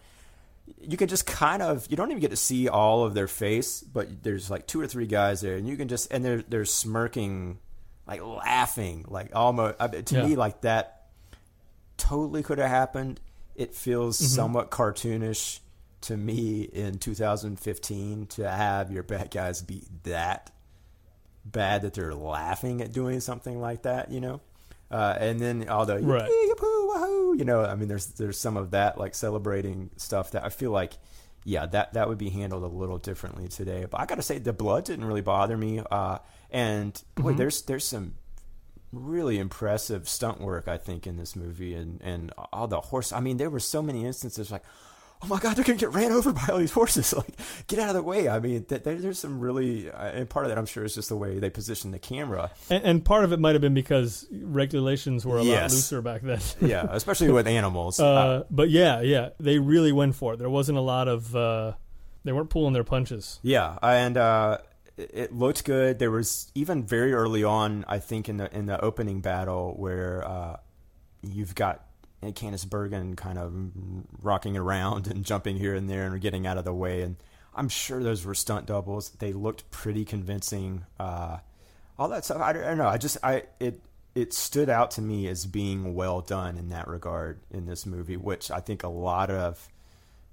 you 0.81 0.97
can 0.97 1.07
just 1.07 1.25
kind 1.25 1.61
of 1.61 1.87
you 1.89 1.95
don't 1.97 2.11
even 2.11 2.21
get 2.21 2.31
to 2.31 2.37
see 2.37 2.67
all 2.67 3.05
of 3.05 3.13
their 3.13 3.27
face, 3.29 3.81
but 3.81 4.21
there's 4.23 4.49
like 4.51 4.67
two 4.67 4.81
or 4.81 4.87
three 4.87 5.07
guys 5.07 5.39
there, 5.41 5.55
and 5.55 5.67
you 5.67 5.77
can 5.77 5.87
just 5.87 6.11
and 6.11 6.23
they're 6.25 6.41
they're 6.41 6.65
smirking, 6.65 7.59
like 8.07 8.21
laughing, 8.23 9.05
like 9.07 9.35
almost 9.35 9.75
I, 9.79 9.87
to 9.87 10.15
Yeah. 10.15 10.25
me 10.27 10.35
like 10.35 10.61
that 10.61 11.07
totally 11.97 12.43
could 12.43 12.57
have 12.57 12.69
happened. 12.69 13.19
It 13.55 13.73
feels 13.75 14.17
Mm-hmm. 14.17 14.27
somewhat 14.35 14.71
cartoonish 14.71 15.59
to 16.01 16.17
me 16.17 16.63
in 16.63 16.97
2015 16.99 18.25
to 18.27 18.49
have 18.49 18.91
your 18.91 19.03
bad 19.03 19.31
guys 19.31 19.61
be 19.61 19.83
that 20.03 20.51
bad 21.45 21.81
that 21.83 21.93
they're 21.93 22.13
laughing 22.15 22.81
at 22.81 22.91
doing 22.91 23.19
something 23.19 23.59
like 23.61 23.83
that. 23.83 24.11
You 24.11 24.19
know. 24.21 24.41
Uh, 24.91 25.15
and 25.19 25.39
then 25.39 25.67
all 25.69 25.85
the 25.85 25.99
Right. 25.99 26.29
Wahoo," 26.61 27.35
you 27.37 27.45
know, 27.45 27.63
I 27.65 27.73
mean, 27.75 27.87
there's 27.87 28.05
there's 28.07 28.37
some 28.39 28.57
of 28.57 28.71
that 28.71 28.97
like 28.97 29.15
celebrating 29.15 29.89
stuff 29.97 30.31
that 30.31 30.43
I 30.43 30.49
feel 30.49 30.71
like, 30.71 30.93
yeah, 31.45 31.65
that 31.67 31.93
that 31.93 32.07
would 32.07 32.17
be 32.17 32.29
handled 32.29 32.63
a 32.63 32.67
little 32.67 32.97
differently 32.97 33.47
today. 33.47 33.85
But 33.89 33.99
I 34.01 34.05
got 34.05 34.15
to 34.15 34.21
say, 34.21 34.37
the 34.39 34.53
blood 34.53 34.85
didn't 34.85 35.05
really 35.05 35.21
bother 35.21 35.57
me. 35.57 35.81
Uh, 35.91 36.19
and 36.49 37.01
boy, 37.15 37.33
Mhm. 37.33 37.37
there's 37.37 37.61
there's 37.63 37.85
some 37.87 38.15
really 38.91 39.39
impressive 39.39 40.07
stunt 40.07 40.39
work 40.39 40.67
I 40.67 40.77
think 40.77 41.07
in 41.07 41.17
this 41.17 41.35
movie, 41.35 41.73
and 41.73 41.99
and 42.01 42.31
all 42.51 42.67
the 42.67 42.79
horse. 42.81 43.11
I 43.11 43.19
mean, 43.19 43.37
there 43.37 43.49
were 43.49 43.59
so 43.59 43.81
many 43.81 44.05
instances 44.05 44.51
like. 44.51 44.63
Oh 45.23 45.27
my 45.27 45.39
God! 45.39 45.55
They're 45.55 45.63
gonna 45.63 45.79
get 45.79 45.93
ran 45.93 46.11
over 46.11 46.33
by 46.33 46.47
all 46.51 46.57
these 46.57 46.71
horses. 46.73 47.13
Like, 47.23 47.27
get 47.67 47.79
out 47.79 47.89
of 47.89 47.95
the 47.95 48.03
way! 48.03 48.27
I 48.27 48.39
mean, 48.39 48.65
th- 48.65 48.83
there's 48.83 49.19
some 49.19 49.39
really, 49.39 49.89
uh, 49.89 50.05
and 50.07 50.29
part 50.29 50.45
of 50.45 50.49
that 50.49 50.57
I'm 50.57 50.65
sure 50.65 50.83
is 50.83 50.95
just 50.95 51.07
the 51.07 51.15
way 51.15 51.39
they 51.39 51.49
position 51.49 51.91
the 51.91 51.99
camera. 51.99 52.51
And, 52.69 52.83
and 52.83 53.05
part 53.05 53.23
of 53.23 53.31
it 53.31 53.39
might 53.39 53.53
have 53.53 53.61
been 53.61 53.73
because 53.73 54.27
regulations 54.31 55.25
were 55.25 55.37
a 55.37 55.43
lot 55.43 55.71
looser 55.71 56.01
back 56.01 56.21
then. 56.21 56.39
Yeah, 56.61 56.87
especially 56.89 57.31
with 57.31 57.47
animals. 57.47 57.99
Uh, 57.99 58.43
but 58.51 58.69
yeah, 58.69 58.99
yeah, 59.01 59.29
they 59.39 59.59
really 59.59 59.91
went 59.91 60.15
for 60.15 60.33
it. 60.33 60.37
There 60.37 60.49
wasn't 60.49 60.77
a 60.77 60.81
lot 60.81 61.07
of. 61.07 61.33
Uh, 61.35 61.73
they 62.25 62.33
weren't 62.33 62.49
pulling 62.49 62.73
their 62.73 62.83
punches. 62.83 63.39
Yeah, 63.43 63.77
and 63.81 64.17
uh, 64.17 64.57
it 64.97 65.11
it 65.13 65.33
looked 65.33 65.63
good. 65.63 65.99
There 65.99 66.11
was 66.11 66.51
even 66.53 66.83
very 66.83 67.13
early 67.13 67.43
on, 67.45 67.85
I 67.87 67.99
think, 67.99 68.27
in 68.27 68.37
the 68.37 68.53
in 68.53 68.65
the 68.65 68.81
opening 68.83 69.21
battle 69.21 69.73
where 69.77 70.27
uh, 70.27 70.57
you've 71.21 71.55
got 71.55 71.85
Candice 72.31 72.69
Bergen 72.69 73.15
kind 73.15 73.37
of 73.37 73.53
rocking 74.21 74.55
around 74.55 75.07
and 75.11 75.25
jumping 75.25 75.57
here 75.57 75.75
and 75.75 75.89
there 75.89 76.05
and 76.05 76.21
getting 76.21 76.47
out 76.47 76.57
of 76.57 76.65
the 76.65 76.73
way, 76.73 77.01
and 77.01 77.17
I'm 77.55 77.69
sure 77.69 78.01
those 78.01 78.25
were 78.25 78.35
stunt 78.35 78.65
doubles. 78.65 79.09
They 79.09 79.33
looked 79.33 79.69
pretty 79.71 80.05
convincing. 80.05 80.85
Uh, 80.99 81.39
all 81.97 82.09
that 82.09 82.25
stuff. 82.25 82.41
I 82.41 82.53
don't, 82.53 82.63
I 82.63 82.67
don't 82.69 82.77
know. 82.77 82.87
I 82.87 82.97
just 82.97 83.17
I 83.23 83.43
it 83.59 83.81
it 84.15 84.33
stood 84.33 84.69
out 84.69 84.91
to 84.91 85.01
me 85.01 85.27
as 85.27 85.45
being 85.45 85.95
well 85.95 86.21
done 86.21 86.57
in 86.57 86.69
that 86.69 86.87
regard 86.87 87.39
in 87.51 87.65
this 87.65 87.85
movie, 87.85 88.17
which 88.17 88.49
I 88.51 88.59
think 88.59 88.83
a 88.83 88.87
lot 88.87 89.29
of 89.29 89.67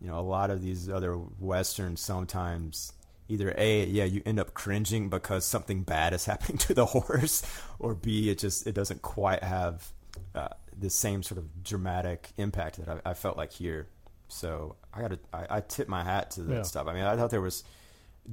you 0.00 0.08
know, 0.08 0.18
a 0.18 0.22
lot 0.22 0.50
of 0.50 0.62
these 0.62 0.88
other 0.88 1.18
westerns 1.38 2.00
sometimes 2.00 2.92
either 3.28 3.54
a 3.56 3.84
yeah 3.86 4.04
you 4.04 4.22
end 4.26 4.40
up 4.40 4.54
cringing 4.54 5.08
because 5.08 5.44
something 5.44 5.82
bad 5.82 6.12
is 6.12 6.24
happening 6.26 6.58
to 6.58 6.74
the 6.74 6.86
horse, 6.86 7.42
or 7.78 7.94
b 7.94 8.30
it 8.30 8.38
just 8.38 8.66
it 8.66 8.74
doesn't 8.74 9.02
quite 9.02 9.42
have 9.42 9.92
uh, 10.34 10.48
the 10.80 10.90
same 10.90 11.22
sort 11.22 11.38
of 11.38 11.62
dramatic 11.62 12.30
impact 12.38 12.78
that 12.84 13.02
I, 13.06 13.10
I 13.10 13.14
felt 13.14 13.36
like 13.36 13.52
here. 13.52 13.88
So 14.28 14.76
I 14.94 15.00
got 15.02 15.10
to 15.10 15.18
I, 15.32 15.56
I 15.56 15.60
tip 15.60 15.88
my 15.88 16.02
hat 16.04 16.30
to 16.32 16.42
that 16.44 16.54
Yeah. 16.54 16.62
stuff. 16.62 16.86
I 16.86 16.94
mean, 16.94 17.04
I 17.04 17.16
thought 17.16 17.30
there 17.30 17.40
was 17.40 17.62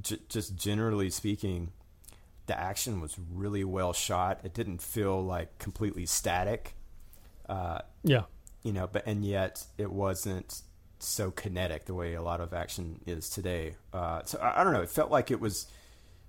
j- 0.00 0.20
just 0.28 0.56
generally 0.56 1.10
speaking, 1.10 1.72
the 2.46 2.58
action 2.58 3.00
was 3.00 3.16
really 3.32 3.64
well 3.64 3.92
shot. 3.92 4.40
It 4.44 4.54
didn't 4.54 4.80
feel 4.80 5.22
like 5.22 5.58
completely 5.58 6.06
static. 6.06 6.74
Uh, 7.48 7.80
Yeah, 8.02 8.24
you 8.62 8.72
know, 8.72 8.86
but 8.86 9.06
and 9.06 9.24
yet 9.24 9.66
it 9.76 9.90
wasn't 9.92 10.62
so 11.00 11.30
kinetic 11.30 11.84
the 11.84 11.94
way 11.94 12.14
a 12.14 12.22
lot 12.22 12.40
of 12.40 12.52
action 12.54 13.00
is 13.06 13.28
today. 13.30 13.76
Uh, 13.92 14.22
so 14.24 14.38
I, 14.38 14.60
I 14.60 14.64
don't 14.64 14.72
know. 14.72 14.82
It 14.82 14.90
felt 14.90 15.10
like 15.10 15.30
it 15.30 15.40
was, 15.40 15.66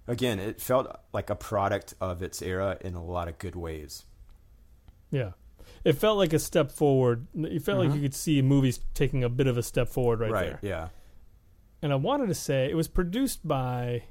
again, 0.08 0.39
it 0.39 0.62
felt 0.62 0.88
like 1.13 1.29
a 1.29 1.36
product 1.36 1.93
of 2.01 2.21
its 2.21 2.41
era 2.41 2.77
in 2.82 2.95
a 2.95 3.03
lot 3.03 3.27
of 3.27 3.38
good 3.39 3.55
ways. 3.55 4.03
yeah. 5.12 5.32
It 5.84 5.94
felt 5.94 6.18
like 6.18 6.34
a 6.34 6.39
step 6.39 6.72
forward. 6.72 7.28
It 7.36 7.62
felt 7.63 7.80
like 7.80 7.89
Mhm. 7.92 7.96
you 7.96 8.02
could 8.02 8.13
see 8.13 8.42
movies 8.42 8.80
taking 8.94 9.24
a 9.24 9.30
bit 9.30 9.48
of 9.48 9.58
a 9.58 9.63
step 9.63 9.88
forward 9.89 10.20
right, 10.20 10.32
Right. 10.32 10.62
there. 10.62 10.70
Yeah. 10.70 10.89
And 11.82 11.92
I 11.94 11.96
wanted 11.96 12.28
to 12.28 12.34
say 12.36 12.70
it 12.70 12.76
was 12.76 12.88
produced 12.88 13.48
by. 13.48 14.04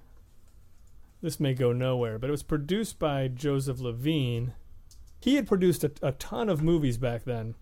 This 1.20 1.40
may 1.40 1.52
go 1.52 1.72
nowhere, 1.72 2.18
but 2.18 2.28
it 2.28 2.30
was 2.30 2.42
produced 2.44 2.98
by 2.98 3.26
Joseph 3.28 3.80
Levine. 3.80 4.54
He 5.20 5.34
had 5.34 5.48
produced 5.48 5.82
a, 5.82 5.90
a 6.00 6.12
ton 6.12 6.48
of 6.48 6.62
movies 6.62 6.96
back 6.96 7.24
then, 7.24 7.56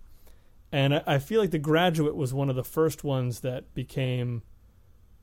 and 0.71 0.95
I, 0.95 1.03
I 1.07 1.19
feel 1.19 1.41
like 1.41 1.53
The 1.53 1.59
Graduate 1.59 2.15
was 2.15 2.35
one 2.35 2.51
of 2.51 2.57
the 2.57 2.63
first 2.65 3.03
ones 3.03 3.41
that 3.41 3.73
became 3.73 4.43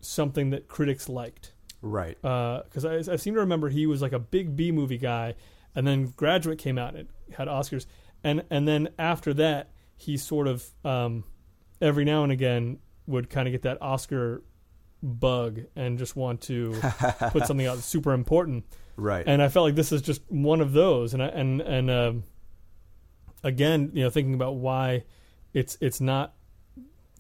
something 0.02 0.50
that 0.50 0.68
critics 0.68 1.08
liked. 1.08 1.54
Right. 1.86 2.16
because 2.22 2.86
I, 2.86 2.96
I 3.14 3.18
seem 3.18 3.34
to 3.36 3.42
remember 3.42 3.68
he 3.70 3.86
was 3.86 4.02
like 4.02 4.14
a 4.14 4.20
big 4.20 4.56
B 4.56 4.72
movie 4.72 4.98
guy, 4.98 5.36
and 5.76 5.86
then 5.86 6.08
Graduate 6.16 6.58
came 6.58 6.78
out 6.80 6.96
and 6.96 7.08
it 7.30 7.36
had 7.36 7.48
Oscars, 7.48 7.86
and 8.24 8.44
and 8.50 8.68
then 8.68 8.90
after 8.98 9.34
that 9.36 9.72
he 9.96 10.18
sort 10.18 10.48
of 10.48 10.66
um, 10.86 11.24
every 11.82 12.06
now 12.06 12.24
and 12.24 12.32
again 12.32 12.80
would 13.08 13.30
kind 13.30 13.48
of 13.48 13.52
get 13.52 13.62
that 13.64 13.82
Oscar 13.82 14.44
bug 15.02 15.62
and 15.76 15.98
just 15.98 16.16
want 16.16 16.42
to 16.42 16.72
put 17.32 17.46
something 17.46 17.66
out 17.68 17.76
that's 17.76 17.86
super 17.88 18.14
important, 18.14 18.64
Right. 18.96 19.24
and 19.28 19.42
I 19.42 19.50
felt 19.50 19.66
like 19.66 19.76
this 19.76 19.92
is 19.92 20.02
just 20.02 20.22
one 20.30 20.62
of 20.62 20.72
those, 20.74 21.14
and 21.14 21.22
I, 21.22 21.28
and 21.28 21.62
and 21.62 21.92
um, 21.92 22.24
again 23.44 23.92
you 23.94 24.04
know 24.04 24.10
thinking 24.10 24.34
about 24.34 24.56
why 24.56 25.04
it's 25.54 25.78
it's 25.82 26.00
not 26.02 26.34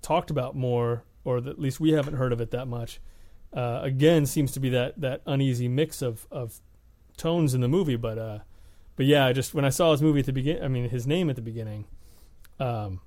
talked 0.01 0.29
about 0.31 0.55
more, 0.55 1.03
or 1.23 1.37
at 1.37 1.59
least 1.59 1.79
we 1.79 1.91
haven't 1.91 2.15
heard 2.15 2.33
of 2.33 2.41
it 2.41 2.51
that 2.51 2.67
much 2.67 2.99
uh, 3.53 3.79
again 3.83 4.25
seems 4.25 4.51
to 4.53 4.59
be 4.59 4.69
that 4.69 4.99
that 5.01 5.21
uneasy 5.25 5.67
mix 5.67 6.01
of 6.01 6.27
of 6.31 6.59
tones 7.17 7.53
in 7.53 7.61
the 7.61 7.67
movie. 7.67 7.95
But 7.95 8.17
uh, 8.17 8.39
but 8.95 9.06
yeah, 9.06 9.25
I 9.25 9.34
just 9.34 9.53
when 9.53 9.65
I 9.65 9.69
saw 9.69 9.91
his 9.91 10.01
movie 10.01 10.19
at 10.19 10.25
the 10.25 10.34
begin, 10.34 10.63
I 10.63 10.67
mean 10.67 10.89
his 10.89 11.06
name 11.08 11.29
at 11.29 11.36
the 11.36 11.41
beginning, 11.41 11.86
um, 12.60 13.01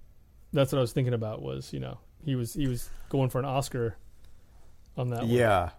that's 0.53 0.72
what 0.72 0.79
I 0.79 0.81
was 0.81 0.92
thinking 0.92 1.14
about. 1.14 1.42
Was 1.42 1.72
you 1.72 1.81
know 1.81 1.99
he 2.25 2.35
was 2.35 2.55
he 2.55 2.66
was 2.66 2.88
going 3.09 3.31
for 3.31 3.38
an 3.38 3.44
Oscar 3.44 3.96
on 4.96 5.11
that. 5.11 5.20
one. 5.20 5.29
yeah. 5.31 5.70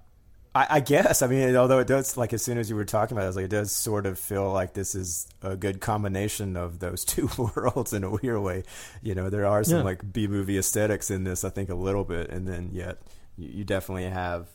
I, 0.56 0.67
I 0.70 0.80
guess. 0.80 1.22
I 1.22 1.28
mean, 1.28 1.56
although 1.56 1.78
it 1.78 1.88
does, 1.88 2.17
like 2.17 2.34
as 2.34 2.41
soon 2.41 2.58
as 2.58 2.67
you 2.67 2.76
were 2.76 2.86
talking 2.86 3.15
about 3.15 3.24
it, 3.24 3.26
I 3.26 3.30
was 3.30 3.36
like, 3.36 3.46
it 3.46 3.52
does 3.52 3.72
sort 3.72 4.08
of 4.08 4.17
feel 4.17 4.52
like 4.52 4.74
this 4.74 4.96
is 4.96 5.28
a 5.43 5.56
good 5.56 5.82
combination 5.82 6.58
of 6.58 6.80
those 6.80 7.06
two 7.06 7.30
worlds 7.38 7.93
in 7.93 8.04
a 8.04 8.10
weird 8.10 8.41
way. 8.41 8.63
You 9.04 9.13
know, 9.13 9.30
there 9.30 9.46
are 9.46 9.63
some 9.63 9.80
Yeah. 9.80 9.84
like 9.84 10.13
B 10.13 10.26
movie 10.28 10.58
aesthetics 10.58 11.12
in 11.12 11.26
this, 11.26 11.43
I 11.43 11.50
think, 11.50 11.70
a 11.70 11.76
little 11.76 12.04
bit, 12.04 12.32
and 12.32 12.48
then 12.48 12.70
yet 12.72 13.00
you, 13.38 13.50
you 13.50 13.63
definitely 13.65 14.06
have 14.06 14.48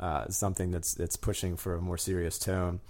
uh, 0.00 0.28
something 0.28 0.70
that's 0.70 0.94
that's 0.94 1.16
pushing 1.16 1.56
for 1.58 1.74
a 1.74 1.80
more 1.82 1.98
serious 1.98 2.38
tone. 2.38 2.80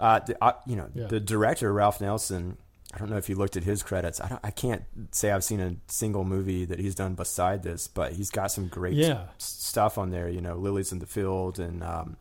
Uh, 0.00 0.18
the, 0.20 0.42
uh, 0.42 0.52
you 0.66 0.76
know, 0.76 0.88
Yeah. 0.94 1.06
the 1.06 1.20
director 1.20 1.72
Ralph 1.72 2.00
Nelson. 2.00 2.56
I 2.92 2.98
don't 2.98 3.08
know 3.10 3.18
if 3.18 3.28
you 3.28 3.36
looked 3.36 3.56
at 3.56 3.62
his 3.62 3.84
credits. 3.84 4.20
I 4.20 4.26
don't. 4.28 4.40
I 4.42 4.50
can't 4.50 4.82
say 5.12 5.30
I've 5.30 5.44
seen 5.44 5.60
a 5.60 5.76
single 5.86 6.24
movie 6.24 6.64
that 6.64 6.80
he's 6.80 6.96
done 6.96 7.14
beside 7.14 7.62
this, 7.62 7.86
but 7.86 8.14
he's 8.14 8.30
got 8.30 8.50
some 8.50 8.66
great 8.66 8.94
Yeah. 8.94 9.26
s- 9.36 9.44
stuff 9.44 9.96
on 9.98 10.10
there. 10.10 10.28
You 10.28 10.40
know, 10.40 10.56
Lilies 10.56 10.90
in 10.90 10.98
the 10.98 11.06
Field 11.06 11.60
and 11.60 11.84
um, 11.84 12.16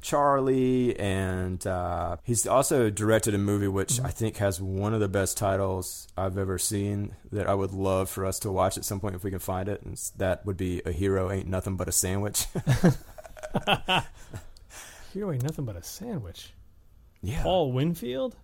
Charly, 0.00 0.98
and 0.98 1.66
uh, 1.66 2.16
he's 2.22 2.46
also 2.46 2.88
directed 2.88 3.34
a 3.34 3.38
movie 3.38 3.68
which 3.68 4.00
I 4.00 4.08
think 4.08 4.38
has 4.38 4.58
one 4.58 4.94
of 4.94 5.00
the 5.00 5.08
best 5.08 5.36
titles 5.36 6.08
I've 6.16 6.38
ever 6.38 6.56
seen. 6.58 7.14
That 7.32 7.46
I 7.46 7.52
would 7.54 7.72
love 7.72 8.08
for 8.08 8.24
us 8.24 8.38
to 8.38 8.50
watch 8.50 8.78
at 8.78 8.86
some 8.86 9.00
point 9.00 9.16
if 9.16 9.22
we 9.24 9.30
can 9.30 9.38
find 9.40 9.68
it. 9.68 9.82
And 9.82 9.98
that 10.16 10.46
would 10.46 10.56
be 10.56 10.80
"A 10.86 10.92
Hero 10.92 11.30
Ain't 11.30 11.48
Nothing 11.48 11.76
But 11.76 11.88
a 11.88 11.92
Sandwich." 11.92 12.46
Hero 15.12 15.32
ain't 15.32 15.42
nothing 15.42 15.64
but 15.64 15.76
a 15.76 15.82
sandwich. 15.82 16.52
Yeah, 17.22 17.42
Paul 17.42 17.72
Winfield. 17.72 18.36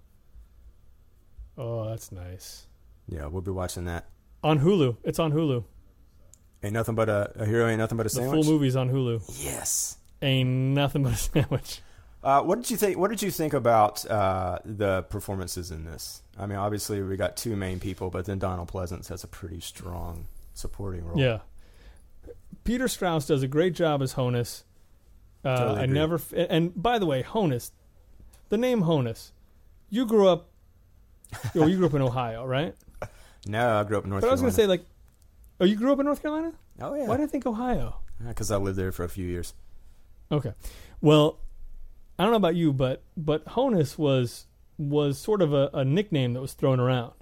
Oh, 1.59 1.89
that's 1.89 2.11
nice. 2.13 2.67
yeah, 3.07 3.27
we'll 3.27 3.43
be 3.43 3.51
watching 3.51 3.85
that. 3.85 4.07
On 4.43 4.59
Hulu, 4.59 4.97
it's 5.05 5.19
on 5.19 5.33
Hulu. 5.33 5.65
Ain't 6.63 6.73
nothing 6.75 6.95
but 6.95 7.09
a, 7.09 7.33
a 7.37 7.47
hero. 7.47 7.69
Ain't 7.69 7.79
nothing 7.79 7.97
but 7.97 8.07
a 8.07 8.09
The 8.09 8.15
sandwich. 8.17 8.45
full 8.45 8.53
movie's 8.53 8.77
on 8.77 8.91
Hulu. 8.91 9.23
Yes. 9.45 9.97
Ain't 10.23 10.49
nothing 10.49 11.03
but 11.03 11.13
a 11.13 11.17
sandwich. 11.17 11.81
Uh, 12.23 12.41
what 12.43 12.57
did 12.61 12.71
you 12.71 12.77
think? 12.77 12.97
What 12.99 13.11
did 13.11 13.21
you 13.21 13.31
think 13.33 13.53
about 13.53 14.09
uh, 14.09 14.59
the 14.65 15.03
performances 15.05 15.71
in 15.73 15.85
this? 15.85 16.23
I 16.39 16.47
mean, 16.47 16.59
obviously 16.59 17.03
we 17.03 17.17
got 17.17 17.37
two 17.37 17.57
main 17.57 17.81
people, 17.81 18.11
but 18.11 18.25
then 18.27 18.39
Donald 18.39 18.71
Pleasence 18.71 19.09
has 19.09 19.25
a 19.25 19.29
pretty 19.29 19.61
strong 19.61 20.29
supporting 20.55 21.05
role. 21.05 21.19
Yeah. 21.19 21.41
Peter 22.65 22.87
Strauss 22.87 23.27
does 23.27 23.43
a 23.43 23.49
great 23.49 23.75
job 23.75 24.01
as 24.03 24.15
Honus. 24.15 24.63
Uh, 25.45 25.57
Totally 25.57 25.81
I 25.81 25.87
never. 25.87 26.21
And 26.37 26.81
by 26.81 27.01
the 27.01 27.07
way, 27.07 27.25
Honus, 27.25 27.73
the 28.53 28.59
name 28.59 28.83
Honus, 28.83 29.31
you 29.89 30.05
grew 30.05 30.29
up. 30.29 30.51
oh, 31.57 31.67
you 31.67 31.79
grew 31.79 31.87
up 31.87 31.95
in 31.95 32.03
Ohio, 32.03 32.45
right? 32.45 32.75
No, 33.45 33.81
I 33.81 33.83
grew 33.83 33.99
up 33.99 34.05
in 34.05 34.11
North 34.11 34.21
Carolina. 34.21 34.21
But 34.21 34.29
I 34.29 34.33
was 34.35 34.41
going 34.41 34.51
to 34.53 34.57
say, 34.57 34.67
like, 34.69 34.85
oh, 35.61 35.65
you 35.65 35.75
grew 35.75 35.93
up 35.93 35.99
in 35.99 36.07
North 36.07 36.23
Carolina? 36.23 36.53
oh 36.81 36.95
yeah, 36.95 37.09
Why 37.09 37.17
did 37.17 37.25
I 37.25 37.27
think 37.27 37.45
Ohio? 37.45 37.97
because 38.25 38.53
I 38.53 38.57
lived 38.57 38.79
there 38.79 38.93
for 38.93 39.03
a 39.03 39.09
few 39.09 39.27
years. 39.27 39.55
Okay. 40.31 40.53
Well, 41.01 41.41
I 42.17 42.23
don't 42.23 42.31
know 42.31 42.37
about 42.37 42.55
you, 42.55 42.73
but 42.73 43.03
but 43.17 43.45
Honus 43.47 43.99
was 43.99 44.47
was 44.79 45.19
sort 45.19 45.43
of 45.43 45.53
a, 45.53 45.71
a 45.75 45.85
nickname 45.85 46.35
that 46.35 46.41
was 46.41 46.53
thrown 46.53 46.79
around. 46.79 47.15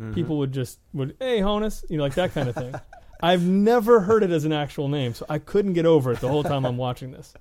Mhm. 0.00 0.14
People 0.14 0.38
would 0.38 0.52
just 0.52 0.78
would 0.92 1.16
hey 1.18 1.40
Honus, 1.40 1.84
you 1.90 1.96
know, 1.96 2.04
like 2.04 2.14
that 2.14 2.32
kind 2.32 2.48
of 2.48 2.54
thing. 2.54 2.72
I've 3.20 3.42
never 3.42 3.98
heard 4.02 4.22
it 4.22 4.30
as 4.30 4.44
an 4.44 4.52
actual 4.52 4.86
name, 4.88 5.14
so 5.14 5.26
I 5.28 5.38
couldn't 5.40 5.72
get 5.72 5.84
over 5.86 6.12
it 6.12 6.20
the 6.20 6.28
whole 6.28 6.44
time 6.44 6.64
I'm 6.64 6.76
watching 6.76 7.10
this. 7.10 7.34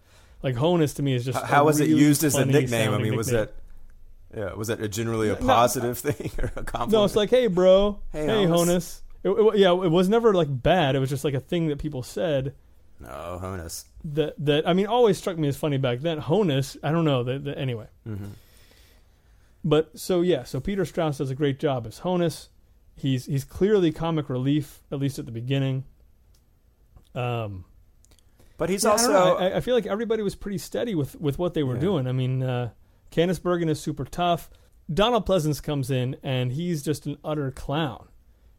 Like 0.45 0.55
Honus 0.55 0.95
to 0.97 1.03
me 1.03 1.13
is 1.15 1.25
just 1.25 1.43
how 1.43 1.65
was 1.65 1.79
it 1.81 1.89
used 1.89 2.23
as 2.23 2.35
a 2.35 2.45
nickname? 2.45 2.93
I 2.93 2.99
mean, 2.99 3.15
was 3.17 3.27
nickname. 3.31 3.47
that 4.33 4.39
yeah, 4.49 4.53
was 4.53 4.67
that 4.67 4.77
generally 4.91 5.29
a 5.29 5.33
No, 5.39 5.45
positive 5.45 5.97
thing 5.97 6.29
or 6.39 6.51
a 6.55 6.63
compliment? 6.63 6.91
No, 6.93 7.03
it's 7.03 7.15
like 7.15 7.31
hey 7.31 7.47
bro, 7.47 7.99
Hey, 8.11 8.25
hey, 8.27 8.45
Honus. 8.45 9.01
It, 9.23 9.29
it- 9.31 9.57
yeah, 9.57 9.71
it 9.71 9.89
was 9.91 10.07
never 10.07 10.33
like 10.35 10.47
bad. 10.61 10.95
It 10.95 10.99
was 10.99 11.09
just 11.09 11.23
like 11.25 11.33
a 11.33 11.39
thing 11.39 11.67
that 11.69 11.79
people 11.79 12.03
said 12.03 12.53
no, 12.99 13.39
Honus. 13.41 13.85
that 14.03 14.35
that 14.45 14.67
I 14.69 14.73
mean 14.73 14.85
always 14.87 15.17
struck 15.17 15.37
me 15.37 15.47
as 15.47 15.57
funny 15.57 15.77
back 15.77 15.99
then. 16.01 16.21
Honus, 16.21 16.77
I 16.83 16.91
don't 16.91 17.05
know. 17.05 17.23
That, 17.23 17.43
that 17.45 17.57
anyway. 17.57 17.87
hmm 18.05 18.25
But 19.63 19.97
so 19.99 20.21
yeah, 20.21 20.43
so 20.43 20.59
Peter 20.59 20.85
Strauss 20.85 21.17
does 21.17 21.31
a 21.31 21.35
great 21.35 21.59
job 21.59 21.87
as 21.87 22.01
Honus. 22.01 22.49
He's 22.95 23.25
he's 23.25 23.43
clearly 23.43 23.91
comic 23.91 24.29
relief, 24.29 24.81
at 24.91 24.99
least 24.99 25.17
at 25.17 25.25
the 25.25 25.31
beginning. 25.31 25.85
Um, 27.15 27.65
But 28.57 28.69
he's 28.69 28.83
yeah, 28.83 28.91
also 28.91 29.11
don't. 29.11 29.41
I, 29.41 29.57
I 29.57 29.59
feel 29.61 29.75
like 29.75 29.85
everybody 29.85 30.23
was 30.23 30.35
pretty 30.35 30.57
steady 30.57 30.95
with 30.95 31.19
with 31.19 31.37
what 31.37 31.53
they 31.53 31.63
were 31.63 31.75
Yeah. 31.75 31.81
doing. 31.81 32.07
I 32.07 32.11
mean, 32.13 32.41
uh, 32.43 32.69
Candice 33.11 33.41
Bergen 33.41 33.69
is 33.69 33.79
super 33.79 34.05
tough. 34.05 34.49
Donald 34.93 35.25
Pleasence 35.25 35.61
comes 35.61 35.89
in 35.89 36.15
and 36.23 36.51
he's 36.53 36.83
just 36.83 37.05
an 37.05 37.17
utter 37.23 37.51
clown. 37.51 38.07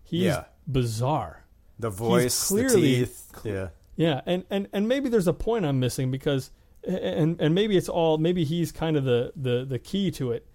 He's 0.02 0.24
Yeah. 0.24 0.44
bizarre. 0.70 1.44
the 1.78 1.90
voice, 1.90 2.48
clearly- 2.48 3.00
the 3.00 3.06
teeth. 3.06 3.30
Yeah. 3.44 3.68
Yeah, 3.96 4.20
and, 4.26 4.44
and, 4.50 4.66
and 4.72 4.88
maybe 4.88 5.08
there's 5.10 5.26
a 5.28 5.32
point 5.34 5.64
I'm 5.66 5.78
missing 5.80 6.10
because 6.10 6.50
and 6.86 7.38
and 7.40 7.54
maybe 7.54 7.76
it's 7.76 7.88
all 7.88 8.16
maybe 8.18 8.44
he's 8.44 8.72
kind 8.72 8.96
of 8.96 9.04
the, 9.04 9.32
the, 9.36 9.64
the 9.64 9.78
key 9.78 10.10
to 10.12 10.32
it 10.32 10.46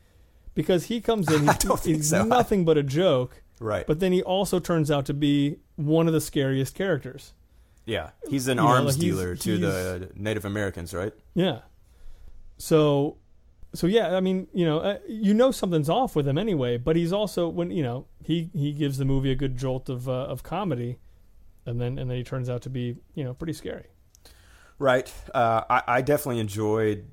because 0.55 0.85
he 0.85 0.99
comes 1.01 1.31
in 1.31 1.47
I 1.49 1.53
he's, 1.61 1.83
he's 1.83 2.09
so. 2.09 2.23
nothing 2.23 2.65
but 2.65 2.77
a 2.77 2.83
joke, 2.83 3.41
Right. 3.59 3.85
but 3.85 3.99
then 3.99 4.11
he 4.11 4.21
also 4.23 4.59
turns 4.59 4.89
out 4.91 5.05
to 5.07 5.13
be 5.13 5.57
one 5.75 6.07
of 6.07 6.13
the 6.13 6.21
scariest 6.21 6.73
characters. 6.75 7.33
Yeah. 7.85 8.11
He's 8.29 8.47
an 8.47 8.57
You 8.57 8.63
arms 8.63 8.85
like, 8.97 9.01
he's- 9.01 9.15
dealer 9.15 9.35
to 9.35 9.57
the 9.57 10.09
Native 10.15 10.45
Americans, 10.45 10.93
right? 10.93 11.13
Yeah. 11.33 11.59
So, 12.57 13.17
so 13.73 13.87
yeah, 13.87 14.15
I 14.15 14.19
mean, 14.19 14.47
you 14.53 14.65
know, 14.65 14.79
uh, 14.79 14.99
you 15.07 15.33
know 15.33 15.51
something's 15.51 15.89
off 15.89 16.15
with 16.15 16.27
him 16.27 16.37
anyway. 16.37 16.77
But 16.77 16.95
he's 16.95 17.11
also 17.13 17.47
when 17.47 17.71
you 17.71 17.83
know 17.83 18.05
he 18.23 18.49
he 18.53 18.71
gives 18.73 18.97
the 18.97 19.05
movie 19.05 19.31
a 19.31 19.35
good 19.35 19.57
jolt 19.57 19.89
of 19.89 20.07
uh, 20.07 20.11
of 20.11 20.43
comedy, 20.43 20.97
and 21.65 21.79
then 21.81 21.97
and 21.97 22.09
then 22.09 22.17
he 22.17 22.23
turns 22.23 22.49
out 22.49 22.61
to 22.63 22.69
be 22.69 22.97
you 23.15 23.23
know 23.23 23.33
pretty 23.33 23.53
scary. 23.53 23.85
Right. 24.77 25.11
Uh, 25.33 25.61
I, 25.69 25.83
I 25.87 26.01
definitely 26.01 26.39
enjoyed 26.39 27.05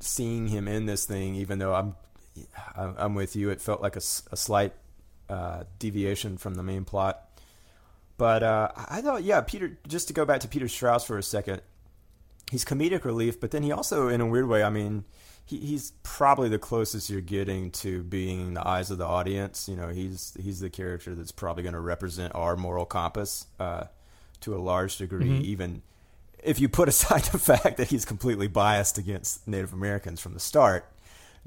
seeing 0.00 0.48
him 0.48 0.68
in 0.68 0.86
this 0.86 1.04
thing, 1.06 1.34
even 1.36 1.58
though 1.58 1.74
I'm 1.74 1.94
I'm 2.74 2.94
I'm 2.98 3.14
with 3.14 3.36
you. 3.36 3.50
It 3.50 3.60
felt 3.60 3.80
like 3.82 3.96
a, 3.96 4.02
a 4.32 4.36
slight 4.36 4.72
uh, 5.28 5.64
deviation 5.78 6.36
from 6.36 6.54
the 6.54 6.62
main 6.62 6.84
plot. 6.84 7.22
But 8.18 8.42
uh, 8.42 8.68
I 8.76 9.00
thought, 9.02 9.22
yeah, 9.24 9.40
Peter. 9.42 9.78
Just 9.86 10.08
to 10.08 10.14
go 10.14 10.24
back 10.24 10.40
to 10.40 10.48
Peter 10.48 10.68
Strauss 10.68 11.04
for 11.04 11.18
a 11.18 11.22
second, 11.22 11.60
he's 12.50 12.64
comedic 12.64 13.04
relief, 13.04 13.38
but 13.40 13.50
then 13.50 13.62
he 13.62 13.72
also, 13.72 14.08
in 14.08 14.20
a 14.20 14.26
weird 14.26 14.48
way, 14.48 14.62
I 14.62 14.70
mean, 14.70 15.04
he, 15.44 15.58
he's 15.58 15.92
probably 16.02 16.48
the 16.48 16.58
closest 16.58 17.10
you're 17.10 17.20
getting 17.20 17.70
to 17.72 18.02
being 18.02 18.54
the 18.54 18.66
eyes 18.66 18.90
of 18.90 18.98
the 18.98 19.06
audience. 19.06 19.68
You 19.68 19.76
know, 19.76 19.88
he's 19.88 20.34
he's 20.40 20.60
the 20.60 20.70
character 20.70 21.14
that's 21.14 21.32
probably 21.32 21.62
going 21.62 21.74
to 21.74 21.80
represent 21.80 22.34
our 22.34 22.56
moral 22.56 22.86
compass 22.86 23.46
uh, 23.60 23.84
to 24.40 24.54
a 24.54 24.58
large 24.58 24.96
degree, 24.96 25.26
Mhm. 25.26 25.42
even 25.42 25.82
if 26.42 26.58
you 26.58 26.68
put 26.70 26.88
aside 26.94 27.24
the 27.24 27.38
fact 27.38 27.76
that 27.76 27.88
he's 27.88 28.04
completely 28.06 28.48
biased 28.48 28.96
against 28.98 29.46
Native 29.46 29.72
Americans 29.74 30.20
from 30.20 30.32
the 30.32 30.40
start, 30.40 30.86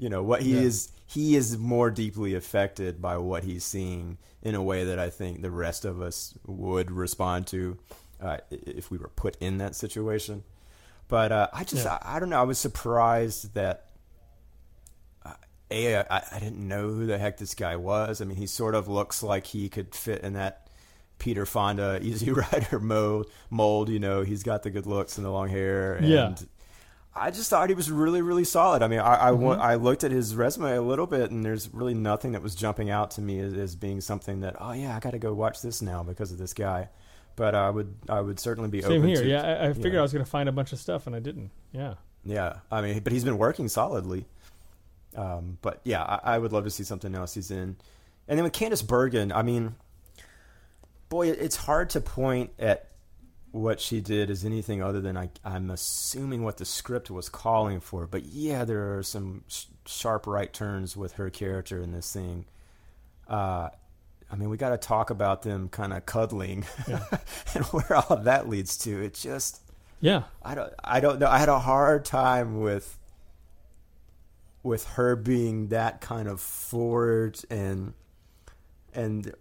you 0.00 0.08
know 0.08 0.22
what 0.22 0.42
he 0.42 0.54
Yeah. 0.54 0.62
is 0.62 0.88
he 1.06 1.36
is 1.36 1.56
more 1.58 1.90
deeply 1.90 2.34
affected 2.34 3.00
by 3.02 3.16
what 3.18 3.44
he's 3.44 3.64
seeing 3.64 4.16
in 4.42 4.54
a 4.54 4.62
way 4.62 4.84
that 4.84 4.98
I 4.98 5.10
think 5.10 5.42
the 5.42 5.50
rest 5.50 5.84
of 5.84 6.00
us 6.00 6.34
would 6.46 6.90
respond 6.90 7.46
to 7.48 7.76
uh, 8.20 8.38
if 8.50 8.90
we 8.90 8.96
were 8.98 9.08
put 9.14 9.36
in 9.40 9.58
that 9.58 9.74
situation. 9.76 10.42
But 11.08 11.32
uh, 11.32 11.48
I 11.52 11.64
just 11.64 11.84
Yeah. 11.84 11.98
I, 12.02 12.16
I 12.16 12.20
don't 12.20 12.30
know 12.30 12.40
I 12.40 12.44
was 12.44 12.58
surprised 12.58 13.54
that 13.54 13.86
uh, 15.26 15.34
a 15.70 15.96
I, 15.96 16.22
I 16.32 16.38
didn't 16.38 16.66
know 16.66 16.88
who 16.88 17.06
the 17.06 17.18
heck 17.18 17.36
this 17.38 17.54
guy 17.54 17.76
was. 17.76 18.20
I 18.20 18.24
mean 18.24 18.36
he 18.36 18.46
sort 18.46 18.74
of 18.74 18.88
looks 18.88 19.22
like 19.22 19.46
he 19.46 19.68
could 19.68 19.94
fit 19.94 20.22
in 20.22 20.32
that 20.34 20.68
Peter 21.18 21.44
Fonda 21.44 21.98
Easy 22.02 22.30
Rider 22.30 22.78
mold. 22.94 23.26
Mold, 23.50 23.88
you 23.88 23.98
know, 23.98 24.22
he's 24.22 24.42
got 24.42 24.62
the 24.62 24.70
good 24.70 24.86
looks 24.86 25.16
and 25.18 25.26
the 25.26 25.30
long 25.30 25.48
hair. 25.48 25.94
And 25.94 26.06
Yeah. 26.08 26.34
I 27.14 27.30
just 27.32 27.50
thought 27.50 27.68
he 27.68 27.74
was 27.74 27.90
really, 27.90 28.22
really 28.22 28.44
solid. 28.44 28.82
I 28.82 28.88
mean, 28.88 29.00
I 29.00 29.28
I, 29.28 29.30
Mhm. 29.32 29.58
I 29.58 29.74
looked 29.74 30.04
at 30.04 30.12
his 30.12 30.34
resume 30.36 30.76
a 30.76 30.80
little 30.82 31.06
bit, 31.06 31.30
and 31.30 31.44
there's 31.44 31.72
really 31.74 31.94
nothing 31.94 32.32
that 32.32 32.42
was 32.42 32.54
jumping 32.54 32.88
out 32.88 33.10
to 33.12 33.20
me 33.20 33.40
as, 33.40 33.52
as 33.54 33.74
being 33.76 34.00
something 34.00 34.40
that, 34.40 34.56
oh 34.60 34.72
yeah, 34.72 34.96
I 34.96 35.00
got 35.00 35.10
to 35.10 35.18
go 35.18 35.34
watch 35.34 35.60
this 35.60 35.82
now 35.82 36.02
because 36.04 36.30
of 36.30 36.38
this 36.38 36.54
guy. 36.54 36.88
But 37.36 37.54
I 37.54 37.70
would, 37.70 37.94
I 38.08 38.20
would 38.20 38.38
certainly 38.38 38.68
be 38.70 38.82
Same 38.82 38.92
open 38.98 39.08
here. 39.08 39.22
to. 39.22 39.28
Yeah, 39.28 39.42
I, 39.42 39.68
I 39.68 39.72
figured 39.72 39.94
yeah. 39.94 39.98
I 40.00 40.02
was 40.02 40.12
going 40.12 40.24
to 40.24 40.30
find 40.30 40.48
a 40.48 40.52
bunch 40.52 40.72
of 40.72 40.78
stuff 40.78 41.06
and 41.06 41.16
I 41.16 41.20
didn't. 41.20 41.50
Yeah. 41.72 41.94
Yeah, 42.24 42.56
I 42.70 42.82
mean, 42.82 43.00
but 43.00 43.12
he's 43.12 43.24
been 43.24 43.38
working 43.38 43.68
solidly. 43.68 44.26
Um, 45.16 45.58
but 45.62 45.80
yeah, 45.84 46.02
I, 46.02 46.34
I 46.34 46.38
would 46.38 46.52
love 46.52 46.64
to 46.64 46.70
see 46.70 46.84
something 46.84 47.14
else 47.14 47.34
he's 47.34 47.50
in. 47.50 47.76
And 48.28 48.38
then 48.38 48.44
with 48.44 48.52
Candice 48.52 48.86
Bergen, 48.86 49.32
I 49.32 49.42
mean, 49.42 49.74
boy, 51.08 51.28
it's 51.28 51.56
hard 51.56 51.90
to 51.90 52.00
point 52.00 52.50
at 52.58 52.89
what 53.52 53.80
she 53.80 54.00
did 54.00 54.30
is 54.30 54.44
anything 54.44 54.82
other 54.82 55.00
than 55.00 55.16
I, 55.16 55.30
I'm 55.44 55.70
assuming 55.70 56.42
what 56.44 56.58
the 56.58 56.64
script 56.64 57.10
was 57.10 57.28
calling 57.28 57.80
for. 57.80 58.06
But 58.06 58.24
yeah, 58.24 58.64
there 58.64 58.96
are 58.96 59.02
some 59.02 59.42
sh- 59.48 59.64
sharp 59.86 60.26
right 60.26 60.52
turns 60.52 60.96
with 60.96 61.14
her 61.14 61.30
character 61.30 61.82
in 61.82 61.92
this 61.92 62.12
thing. 62.12 62.44
Uh, 63.28 63.70
I 64.30 64.36
mean, 64.36 64.50
we 64.50 64.56
got 64.56 64.70
to 64.70 64.78
talk 64.78 65.10
about 65.10 65.42
them 65.42 65.68
kind 65.68 65.92
of 65.92 66.06
cuddling 66.06 66.64
Yeah. 66.88 67.04
and 67.54 67.64
where 67.66 67.96
all 67.96 68.18
of 68.18 68.24
that 68.24 68.48
leads 68.48 68.76
to. 68.78 69.02
It 69.02 69.14
just. 69.14 69.60
Yeah. 70.00 70.22
I 70.42 70.54
don't 70.54 70.72
I 70.82 71.00
don't 71.00 71.18
know. 71.18 71.28
I 71.28 71.38
had 71.38 71.48
a 71.48 71.58
hard 71.58 72.04
time 72.04 72.60
with 72.60 72.96
with 74.62 74.84
her 74.90 75.16
being 75.16 75.68
that 75.68 76.00
kind 76.00 76.28
of 76.28 76.40
forward 76.40 77.38
and 77.50 77.94
and 78.94 79.34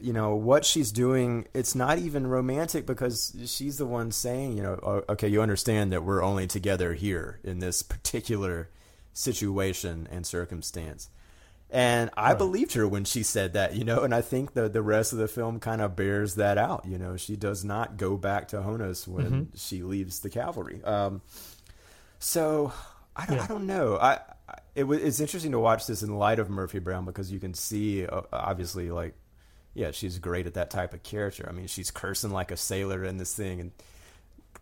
you 0.00 0.12
know 0.12 0.34
what 0.34 0.64
she's 0.64 0.92
doing 0.92 1.46
it's 1.54 1.74
not 1.74 1.98
even 1.98 2.26
romantic 2.26 2.86
because 2.86 3.34
she's 3.46 3.78
the 3.78 3.86
one 3.86 4.10
saying 4.12 4.56
you 4.56 4.62
know 4.62 4.78
"Oh, 4.82 5.02
okay 5.12 5.28
you 5.28 5.40
understand 5.42 5.92
that 5.92 6.04
we're 6.04 6.22
only 6.22 6.46
together 6.46 6.94
here 6.94 7.40
in 7.44 7.58
this 7.60 7.82
particular 7.82 8.68
situation 9.12 10.06
and 10.10 10.26
circumstance 10.26 11.08
and 11.70 12.10
I 12.16 12.28
Right. 12.28 12.38
believed 12.38 12.74
her 12.74 12.86
when 12.86 13.04
she 13.04 13.24
said 13.24 13.54
that, 13.54 13.74
you 13.74 13.82
know, 13.82 14.04
and 14.04 14.14
I 14.14 14.20
think 14.20 14.54
the 14.54 14.68
the 14.68 14.82
rest 14.82 15.12
of 15.12 15.18
the 15.18 15.26
film 15.26 15.58
kind 15.58 15.80
of 15.82 15.96
bears 15.96 16.36
that 16.36 16.58
out. 16.58 16.84
You 16.86 16.96
know, 16.96 17.16
she 17.16 17.34
does 17.34 17.64
not 17.64 17.96
go 17.96 18.16
back 18.16 18.46
to 18.48 18.58
Honus 18.58 19.08
when 19.08 19.30
Mhm. 19.30 19.46
she 19.56 19.82
leaves 19.82 20.20
the 20.20 20.30
cavalry. 20.30 20.80
Um, 20.84 21.22
so 22.20 22.72
I 23.16 23.26
don't, 23.26 23.36
Yeah. 23.38 23.42
I 23.42 23.46
don't 23.48 23.66
know. 23.66 23.96
I, 23.96 24.20
I 24.48 24.54
it 24.76 24.84
was 24.84 25.00
it's 25.02 25.18
interesting 25.18 25.50
to 25.52 25.58
watch 25.58 25.88
this 25.88 26.04
in 26.04 26.16
light 26.16 26.38
of 26.38 26.48
Murphy 26.50 26.78
Brown 26.78 27.04
because 27.04 27.32
you 27.32 27.40
can 27.40 27.52
see 27.52 28.06
uh, 28.06 28.20
obviously 28.32 28.92
like 28.92 29.14
yeah 29.76 29.90
she's 29.92 30.18
great 30.18 30.46
at 30.46 30.54
that 30.54 30.70
type 30.70 30.92
of 30.94 31.02
character. 31.02 31.46
I 31.48 31.52
mean 31.52 31.66
she's 31.68 31.90
cursing 31.90 32.30
like 32.32 32.50
a 32.50 32.56
sailor 32.56 33.04
in 33.04 33.18
this 33.18 33.34
thing 33.34 33.60
and 33.60 33.70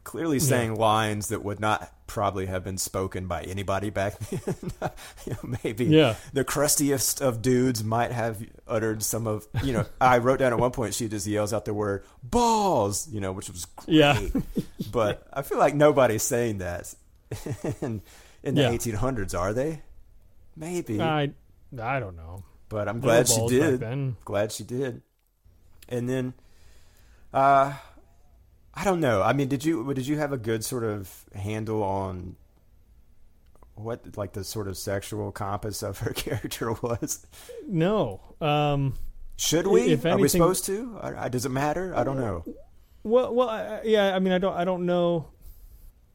clearly 0.03 0.37
Yeah. 0.37 0.45
saying 0.49 0.75
lines 0.77 1.29
that 1.29 1.43
would 1.43 1.61
not 1.61 1.91
probably 2.07 2.45
have 2.47 2.63
been 2.63 2.77
spoken 2.77 3.27
by 3.27 3.41
anybody 3.43 3.89
back 3.89 4.19
then. 4.29 4.57
you 5.25 5.33
know, 5.33 5.57
maybe 5.65 5.87
Yeah. 5.87 6.17
the 6.35 6.45
crustiest 6.45 7.23
of 7.23 7.41
dudes 7.41 7.83
might 7.83 8.13
have 8.13 8.45
uttered 8.69 9.03
some 9.03 9.27
of 9.27 9.47
you 9.63 9.73
know 9.73 9.87
i 10.03 10.19
wrote 10.19 10.41
down 10.41 10.53
at 10.53 10.59
one 10.59 10.73
point 10.73 10.93
she 10.95 11.09
just 11.09 11.27
yells 11.27 11.55
out 11.55 11.65
the 11.65 11.73
word 11.73 12.05
balls 12.23 13.09
you 13.09 13.21
know 13.21 13.33
which 13.33 13.49
was 13.49 13.65
great 13.65 13.89
Yeah. 13.97 14.21
but 14.93 15.27
i 15.33 15.41
feel 15.43 15.59
like 15.59 15.75
nobody's 15.75 16.23
saying 16.25 16.59
that 16.59 16.95
in, 17.81 18.03
in 18.43 18.55
the 18.57 18.63
Yeah. 18.63 18.71
1800s 18.73 19.39
are 19.39 19.55
they 19.55 19.81
maybe 20.57 21.01
I 21.01 21.31
I 21.83 21.99
don't 21.99 22.15
know. 22.17 22.45
But 22.75 22.89
i'm 22.89 22.99
glad 22.99 23.29
she 23.29 23.47
did 23.47 24.17
glad 24.25 24.51
she 24.51 24.65
did 24.65 25.01
and 25.89 26.09
then 26.09 26.35
uh 27.33 27.73
i 28.75 28.83
don't 28.85 28.99
know 28.99 29.23
i 29.23 29.33
mean 29.33 29.47
did 29.47 29.65
you 29.65 29.95
did 29.95 30.07
you 30.09 30.17
have 30.19 30.33
a 30.33 30.37
good 30.37 30.65
sort 30.65 30.83
of 30.83 31.25
handle 31.35 31.85
on 31.85 32.35
what 33.77 34.17
like 34.17 34.33
the 34.33 34.43
sort 34.43 34.67
of 34.67 34.77
sexual 34.77 35.31
compass 35.31 35.83
of 35.85 35.99
her 36.01 36.13
character 36.25 36.73
was 36.73 37.25
No. 37.69 38.21
Um. 38.41 38.95
Should 39.37 39.67
we? 39.67 39.93
If 39.93 40.07
Are 40.07 40.17
we 40.17 40.29
supposed 40.29 40.65
to? 40.67 40.97
I, 41.01 41.25
I, 41.25 41.29
does 41.29 41.45
it 41.45 41.49
matter? 41.49 41.93
I 41.97 42.05
don't 42.05 42.19
know. 42.21 42.45
Well, 43.03 43.35
well, 43.35 43.49
I- 43.49 43.81
yeah. 43.85 44.15
I 44.15 44.21
mean, 44.21 44.33
I 44.33 44.39
don't, 44.39 44.55
I 44.57 44.65
don't 44.65 44.87
know. 44.87 45.27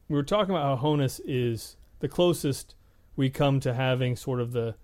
We 0.08 0.16
were 0.16 0.24
talking 0.24 0.52
about 0.56 0.80
how 0.80 0.88
Honus 0.88 1.20
is 1.26 1.76
the 2.00 2.08
closest 2.08 2.76
we 3.18 3.30
come 3.30 3.60
to 3.60 3.74
having 3.74 4.16
sort 4.16 4.40
of 4.40 4.54
the 4.54 4.76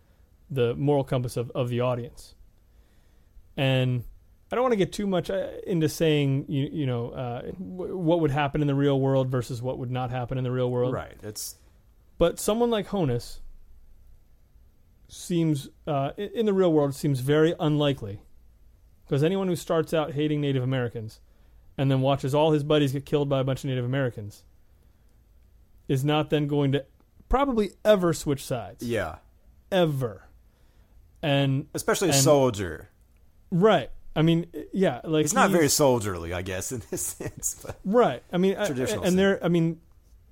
the 0.49 0.75
moral 0.75 1.03
compass 1.03 1.37
of, 1.37 1.51
of 1.55 1.69
the 1.69 1.81
audience, 1.81 2.35
and 3.57 4.03
I 4.51 4.55
don't 4.55 4.63
want 4.63 4.73
to 4.73 4.77
get 4.77 4.91
too 4.93 5.07
much 5.07 5.29
uh, 5.29 5.47
into 5.65 5.89
saying 5.89 6.45
you 6.47 6.69
you 6.71 6.85
know 6.85 7.09
uh, 7.09 7.41
w- 7.51 7.97
what 7.97 8.19
would 8.21 8.31
happen 8.31 8.61
in 8.61 8.67
the 8.67 8.75
real 8.75 8.99
world 8.99 9.29
versus 9.29 9.61
what 9.61 9.79
would 9.79 9.91
not 9.91 10.11
happen 10.11 10.37
in 10.37 10.43
the 10.43 10.51
real 10.51 10.69
world. 10.69 10.93
Right. 10.93 11.17
It's 11.23 11.55
But 12.17 12.39
someone 12.39 12.69
like 12.69 12.87
Honus 12.87 13.39
seems, 15.07 15.69
uh, 15.87 16.11
in 16.17 16.45
the 16.45 16.53
real 16.53 16.71
world, 16.73 16.95
seems 16.95 17.19
very 17.19 17.53
unlikely. 17.59 18.21
Because 19.05 19.23
anyone 19.23 19.47
who 19.47 19.55
starts 19.55 19.93
out 19.93 20.13
hating 20.13 20.41
Native 20.41 20.63
Americans 20.63 21.19
and 21.77 21.91
then 21.91 22.01
watches 22.01 22.33
all 22.33 22.51
his 22.51 22.63
buddies 22.63 22.91
get 22.93 23.05
killed 23.05 23.29
by 23.29 23.39
a 23.39 23.43
bunch 23.43 23.63
of 23.63 23.69
Native 23.69 23.85
Americans 23.85 24.43
is 25.87 26.03
not 26.03 26.31
then 26.31 26.47
going 26.47 26.71
to 26.71 26.85
probably 27.29 27.71
ever 27.83 28.13
switch 28.13 28.43
sides. 28.43 28.83
yeah, 28.83 29.17
Ever. 29.71 30.24
And, 31.25 31.67
especially 31.73 32.09
a 32.09 32.13
soldier. 32.13 32.89
right. 33.51 33.89
I 34.17 34.21
mean, 34.21 34.45
yeah. 34.71 35.01
Like 35.03 35.23
He's 35.25 35.33
not 35.33 35.49
he's- 35.49 35.57
very 35.57 35.67
soldierly, 35.69 36.31
I 36.33 36.41
guess, 36.41 36.71
in 36.71 36.81
this 36.89 37.01
sense. 37.19 37.61
But 37.65 37.77
Right. 37.83 38.23
I 38.31 38.37
mean, 38.37 38.55
I- 38.57 38.65
Traditional 38.67 39.03
and 39.03 39.19
there. 39.19 39.43
I 39.43 39.49
mean, 39.49 39.81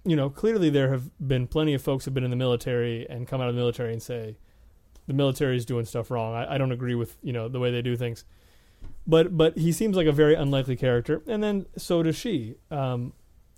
you 0.06 0.15
know, 0.15 0.29
clearly 0.29 0.69
there 0.69 0.89
have 0.91 1.10
been 1.19 1.47
plenty 1.47 1.73
of 1.73 1.82
folks 1.82 2.06
who've 2.06 2.13
been 2.13 2.23
in 2.23 2.29
the 2.29 2.38
military 2.38 3.06
and 3.10 3.27
come 3.27 3.41
out 3.41 3.49
of 3.49 3.56
the 3.56 3.60
military 3.60 3.91
and 3.91 4.01
say, 4.01 4.38
the 5.08 5.13
military 5.13 5.58
is 5.58 5.65
doing 5.65 5.84
stuff 5.86 6.10
wrong. 6.12 6.34
I, 6.34 6.56
I 6.56 6.58
don't 6.58 6.71
agree 6.71 6.95
with 6.95 7.17
you 7.21 7.34
know 7.34 7.49
the 7.49 7.60
way 7.60 7.71
they 7.71 7.82
do 7.82 7.97
things, 7.97 8.23
but 9.06 9.36
but 9.36 9.58
he 9.58 9.73
seems 9.73 9.97
like 9.97 10.08
a 10.08 10.13
very 10.13 10.34
unlikely 10.36 10.77
character, 10.77 11.21
and 11.27 11.43
then 11.43 11.65
so 11.77 12.03
does 12.03 12.15
she. 12.15 12.56
Um, 12.71 13.12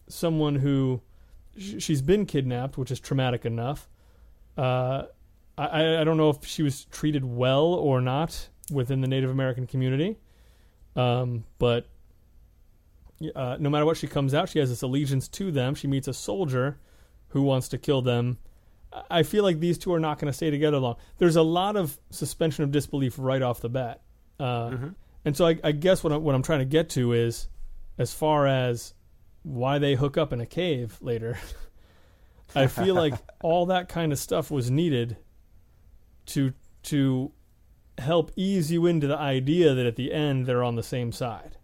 someone 0.07 0.55
who 0.55 1.01
sh- 1.55 1.75
she's 1.79 2.01
been 2.01 2.25
kidnapped, 2.25 2.79
which 2.79 2.89
is 2.89 2.99
traumatic 2.99 3.45
enough. 3.45 3.87
Uh, 4.57 5.03
I 5.57 6.01
I 6.01 6.03
don't 6.03 6.17
know 6.17 6.29
if 6.29 6.45
she 6.45 6.63
was 6.63 6.85
treated 6.85 7.23
well 7.25 7.65
or 7.65 8.01
not 8.01 8.49
within 8.71 9.01
the 9.01 9.07
Native 9.07 9.29
American 9.29 9.67
community, 9.67 10.17
um, 10.95 11.45
but 11.59 11.87
uh, 13.35 13.57
no 13.59 13.69
matter 13.69 13.85
what 13.85 13.97
she 13.97 14.07
comes 14.07 14.33
out, 14.33 14.49
she 14.49 14.59
has 14.59 14.69
this 14.69 14.81
allegiance 14.81 15.27
to 15.29 15.51
them. 15.51 15.75
She 15.75 15.87
meets 15.87 16.07
a 16.07 16.13
soldier 16.13 16.77
who 17.29 17.41
wants 17.41 17.67
to 17.69 17.77
kill 17.77 18.01
them. 18.01 18.37
I 19.09 19.23
feel 19.23 19.43
like 19.43 19.59
these 19.59 19.77
two 19.77 19.93
are 19.93 19.99
not 19.99 20.19
going 20.19 20.27
to 20.31 20.33
stay 20.35 20.49
together 20.49 20.77
long. 20.77 20.95
There's 21.17 21.35
a 21.35 21.41
lot 21.41 21.75
of 21.75 21.97
suspension 22.11 22.63
of 22.63 22.71
disbelief 22.71 23.15
right 23.17 23.41
off 23.41 23.59
the 23.61 23.69
bat, 23.69 24.01
uh, 24.39 24.69
Mm-hmm. 24.69 24.87
and 25.25 25.35
so 25.37 25.47
I, 25.47 25.57
I 25.63 25.71
guess 25.73 26.03
what 26.03 26.13
I'm, 26.13 26.23
what 26.23 26.33
I'm 26.35 26.43
trying 26.43 26.59
to 26.59 26.65
get 26.65 26.89
to 26.91 27.11
is, 27.13 27.47
as 27.97 28.13
far 28.13 28.47
as 28.47 28.93
why 29.43 29.79
they 29.79 29.95
hook 29.95 30.17
up 30.17 30.33
in 30.33 30.39
a 30.41 30.45
cave 30.45 30.97
later. 31.01 31.37
I 32.55 32.67
feel 32.67 32.95
like 32.95 33.13
all 33.43 33.65
that 33.67 33.89
kind 33.89 34.11
of 34.11 34.19
stuff 34.19 34.49
was 34.49 34.71
needed 34.71 35.17
to 36.27 36.53
to 36.83 37.31
help 37.97 38.31
ease 38.35 38.71
you 38.71 38.85
into 38.85 39.07
the 39.07 39.17
idea 39.17 39.73
that 39.73 39.85
at 39.85 39.95
the 39.95 40.11
end 40.13 40.45
they're 40.45 40.63
on 40.63 40.75
the 40.75 40.83
same 40.83 41.11
side. 41.11 41.57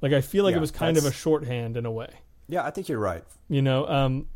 Like 0.00 0.12
I 0.12 0.20
feel 0.20 0.44
like 0.44 0.52
Yeah, 0.52 0.58
it 0.58 0.60
was 0.60 0.70
kind 0.70 0.96
of 0.96 1.04
a 1.04 1.12
shorthand 1.12 1.76
in 1.76 1.84
a 1.86 1.90
way. 1.90 2.10
Yeah, 2.48 2.64
I 2.64 2.70
think 2.70 2.88
you're 2.88 2.98
right. 2.98 3.24
You 3.48 3.62
know, 3.62 3.86
um, 3.88 4.26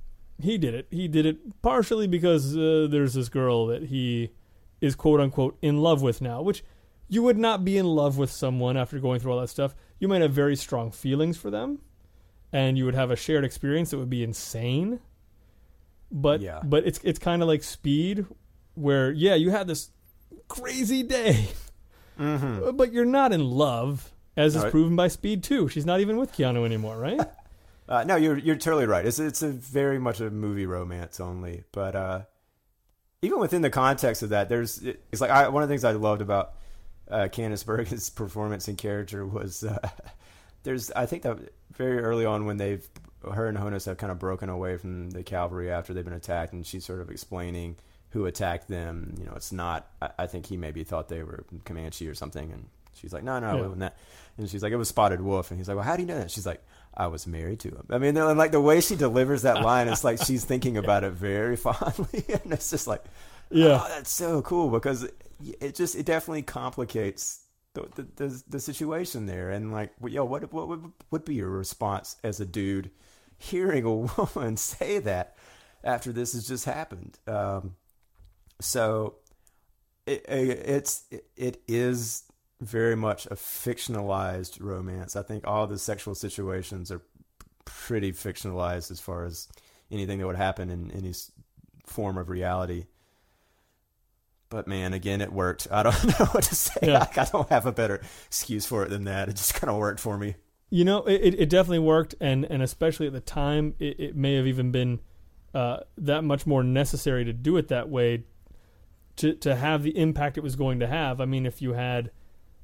he 0.41 0.59
did 0.59 0.75
it. 0.75 0.87
He 0.91 1.09
did 1.09 1.27
it 1.27 1.61
partially 1.63 2.07
because 2.07 2.57
uh, 2.57 2.87
there's 2.91 3.15
this 3.15 3.29
girl 3.29 3.67
that 3.67 3.85
he 3.85 4.31
is 4.81 4.95
quote 4.95 5.21
unquote 5.21 5.57
in 5.63 5.79
love 5.79 6.03
with 6.03 6.21
now, 6.21 6.43
which 6.43 6.63
you 7.09 7.23
would 7.23 7.39
not 7.39 7.65
be 7.65 7.79
in 7.79 7.87
love 7.87 8.19
with 8.19 8.31
someone 8.31 8.77
after 8.77 8.99
going 8.99 9.21
through 9.21 9.33
all 9.33 9.41
that 9.41 9.49
stuff. 9.49 9.75
You 9.99 10.09
might 10.09 10.23
have 10.23 10.33
very 10.33 10.57
strong 10.57 10.91
feelings 10.91 11.37
for 11.39 11.51
them, 11.51 11.81
and 12.53 12.77
you 12.77 12.85
would 12.85 12.95
have 12.95 13.11
a 13.11 13.17
shared 13.17 13.45
experience 13.45 13.91
that 13.91 13.99
would 13.99 14.11
be 14.11 14.23
insane. 14.23 15.01
But 16.11 16.41
Yeah. 16.41 16.61
but 16.65 16.87
it's 16.87 17.01
it's 17.03 17.19
kind 17.19 17.43
of 17.43 17.49
like 17.49 17.63
Speed, 17.63 18.27
where 18.77 19.11
yeah, 19.11 19.35
you 19.35 19.51
had 19.51 19.67
this 19.67 19.91
crazy 20.49 21.03
day, 21.03 21.49
Mm-hmm. 22.19 22.71
but 22.77 22.93
you're 22.93 23.05
not 23.05 23.33
in 23.33 23.45
love, 23.45 24.13
as 24.37 24.57
is 24.57 24.65
proven 24.65 24.97
by 24.97 25.09
Speed 25.09 25.43
Two. 25.43 25.69
She's 25.69 25.87
not 25.87 26.01
even 26.01 26.17
with 26.17 26.33
Keanu 26.33 26.65
anymore, 26.65 26.97
right? 26.99 27.21
Uh, 27.89 28.03
no, 28.03 28.17
you're 28.17 28.37
you're 28.37 28.57
totally 28.57 28.85
right. 28.85 29.07
It's 29.07 29.21
it's 29.21 29.43
a 29.43 29.49
very 29.49 30.01
much 30.01 30.19
a 30.19 30.29
movie 30.29 30.67
romance 30.67 31.21
only, 31.21 31.63
but 31.71 31.95
uh, 31.95 32.23
even 33.23 33.39
within 33.39 33.63
the 33.63 33.71
context 33.71 34.25
of 34.25 34.31
that, 34.31 34.49
there's 34.49 34.83
it's 34.83 35.21
like 35.21 35.31
I, 35.31 35.49
one 35.51 35.63
of 35.63 35.69
the 35.69 35.73
things 35.73 35.85
I 35.85 35.93
loved 35.93 36.21
about 36.21 36.55
uh, 37.09 37.29
Candice 37.31 37.65
Bergen's 37.65 38.11
performance 38.25 38.67
and 38.67 38.77
character 38.77 39.25
was 39.25 39.63
uh, 39.63 39.89
there's 40.65 40.91
I 40.91 41.07
think 41.07 41.23
that 41.23 41.39
very 41.75 42.01
early 42.01 42.25
on 42.25 42.45
when 42.45 42.57
they've 42.57 42.85
her 43.33 43.47
and 43.47 43.57
Honus 43.57 43.87
have 43.87 43.99
kind 43.99 44.11
of 44.11 44.19
broken 44.19 44.49
away 44.49 44.77
from 44.79 45.11
the 45.11 45.23
cavalry 45.23 45.71
after 45.71 45.95
they've 45.95 46.05
been 46.05 46.13
attacked, 46.13 46.55
and 46.55 46.67
she's 46.67 46.85
sort 46.85 47.01
of 47.01 47.09
explaining 47.09 47.77
who 48.17 48.27
attacked 48.27 48.67
them. 48.69 49.15
You 49.19 49.27
know, 49.27 49.33
it's 49.37 49.53
not. 49.53 49.87
I, 50.01 50.11
I 50.21 50.27
think 50.27 50.47
he 50.47 50.57
maybe 50.57 50.85
thought 50.85 51.09
they 51.09 51.23
were 51.23 51.45
Comanche 51.65 52.09
or 52.09 52.15
something, 52.15 52.51
and 52.51 52.67
she's 52.95 53.13
like, 53.13 53.23
no, 53.23 53.39
no, 53.39 53.49
Yeah. 53.53 53.59
it 53.59 53.63
wasn't 53.63 53.81
that. 53.81 53.97
And 54.39 54.49
she's 54.49 54.63
like, 54.63 54.73
it 54.73 54.77
was 54.77 54.89
Spotted 54.89 55.21
Wolf, 55.21 55.51
and 55.51 55.59
he's 55.61 55.69
like, 55.69 55.77
well, 55.77 55.85
how 55.85 55.97
do 55.97 56.03
you 56.03 56.09
know 56.09 56.19
that? 56.19 56.31
She's 56.31 56.47
like, 56.47 56.63
I 56.95 57.09
was 57.09 57.27
married 57.27 57.61
to 57.61 57.69
him. 57.69 57.87
I 57.91 57.99
mean, 57.99 58.15
they're- 58.15 58.33
like 58.35 58.53
the 58.53 58.61
way 58.61 58.81
she 58.81 58.97
delivers 58.97 59.43
that 59.43 59.61
line, 59.63 59.89
it's 59.89 60.03
like 60.05 60.23
she's 60.23 60.45
thinking 60.45 60.77
about 60.83 61.05
it 61.05 61.13
very 61.13 61.57
fondly, 61.67 62.25
and 62.43 62.53
it's 62.53 62.71
just 62.71 62.87
like, 62.87 63.05
Yeah. 63.51 63.81
oh, 63.83 63.89
that's 63.89 64.11
so 64.11 64.41
cool 64.43 64.71
because 64.71 65.05
it, 65.05 65.15
it 65.61 65.75
just 65.75 65.95
it 65.95 66.07
definitely 66.07 66.43
complicates 66.43 67.41
the, 67.75 67.87
the 67.97 68.07
the 68.17 68.43
the 68.49 68.61
situation 68.61 69.27
there, 69.27 69.51
and 69.51 69.73
like, 69.73 69.93
yo, 70.07 70.25
what 70.25 70.51
what 70.53 70.69
would 70.69 70.93
would 71.11 71.25
be 71.27 71.35
your 71.35 71.51
response 71.51 72.17
as 72.25 72.41
a 72.41 72.47
dude 72.47 72.91
hearing 73.39 73.85
a 73.85 73.95
woman 74.35 74.57
say 74.57 74.99
that 75.01 75.37
after 75.85 76.13
this 76.13 76.33
has 76.33 76.49
just 76.49 76.65
happened? 76.65 77.19
Um, 77.27 77.75
so 78.61 79.17
it, 80.07 80.25
it's 80.29 81.05
it 81.37 81.61
is 81.67 82.25
very 82.61 82.97
much 82.97 83.27
a 83.27 83.35
fictionalized 83.35 84.59
romance. 84.61 85.17
I 85.17 85.23
think 85.23 85.47
all 85.47 85.67
the 85.67 85.79
sexual 85.79 86.15
situations 86.15 86.91
are 86.91 87.03
pretty 87.65 88.13
fictionalized 88.13 88.91
as 88.91 89.01
far 89.01 89.25
as 89.25 89.49
anything 89.91 90.19
that 90.19 90.27
would 90.27 90.37
happen 90.37 90.71
in 90.71 90.91
any 90.93 91.13
form 91.87 92.17
of 92.17 92.29
reality. 92.29 92.87
But 94.49 94.69
man, 94.69 94.93
again, 94.93 95.21
it 95.21 95.33
worked. 95.33 95.69
I 95.71 95.83
don't 95.83 96.05
know 96.21 96.27
what 96.27 96.45
to 96.45 96.55
say. 96.55 96.79
Yeah. 96.83 97.01
Like, 97.01 97.19
I 97.19 97.25
don't 97.25 97.49
have 97.49 97.67
a 97.67 97.73
better 97.73 98.01
excuse 98.27 98.65
for 98.65 98.85
it 98.85 98.91
than 98.91 99.05
that. 99.05 99.29
It 99.29 99.37
just 99.37 99.55
kind 99.55 99.71
of 99.71 99.77
worked 99.77 100.01
for 100.01 100.17
me. 100.17 100.37
You 100.71 100.85
know, 100.85 101.05
it, 101.05 101.35
it 101.35 101.49
definitely 101.49 101.81
worked, 101.81 102.17
and, 102.21 102.45
and 102.45 102.61
especially 102.61 103.07
at 103.07 103.13
the 103.13 103.21
time, 103.21 103.75
it, 103.79 104.01
it 104.01 104.17
may 104.17 104.35
have 104.35 104.49
even 104.49 104.73
been 104.73 105.01
uh, 105.55 105.79
that 105.99 106.25
much 106.25 106.45
more 106.45 106.65
necessary 106.65 107.25
to 107.25 107.33
do 107.33 107.57
it 107.57 107.69
that 107.69 107.89
way 107.89 108.25
to, 109.17 109.35
to 109.35 109.57
have 109.57 109.83
the 109.83 109.97
impact 109.99 110.37
it 110.37 110.43
was 110.43 110.57
going 110.57 110.81
to 110.81 110.87
have. 110.87 111.21
I 111.21 111.25
mean, 111.25 111.47
if 111.47 111.61
you 111.63 111.73
had 111.75 112.11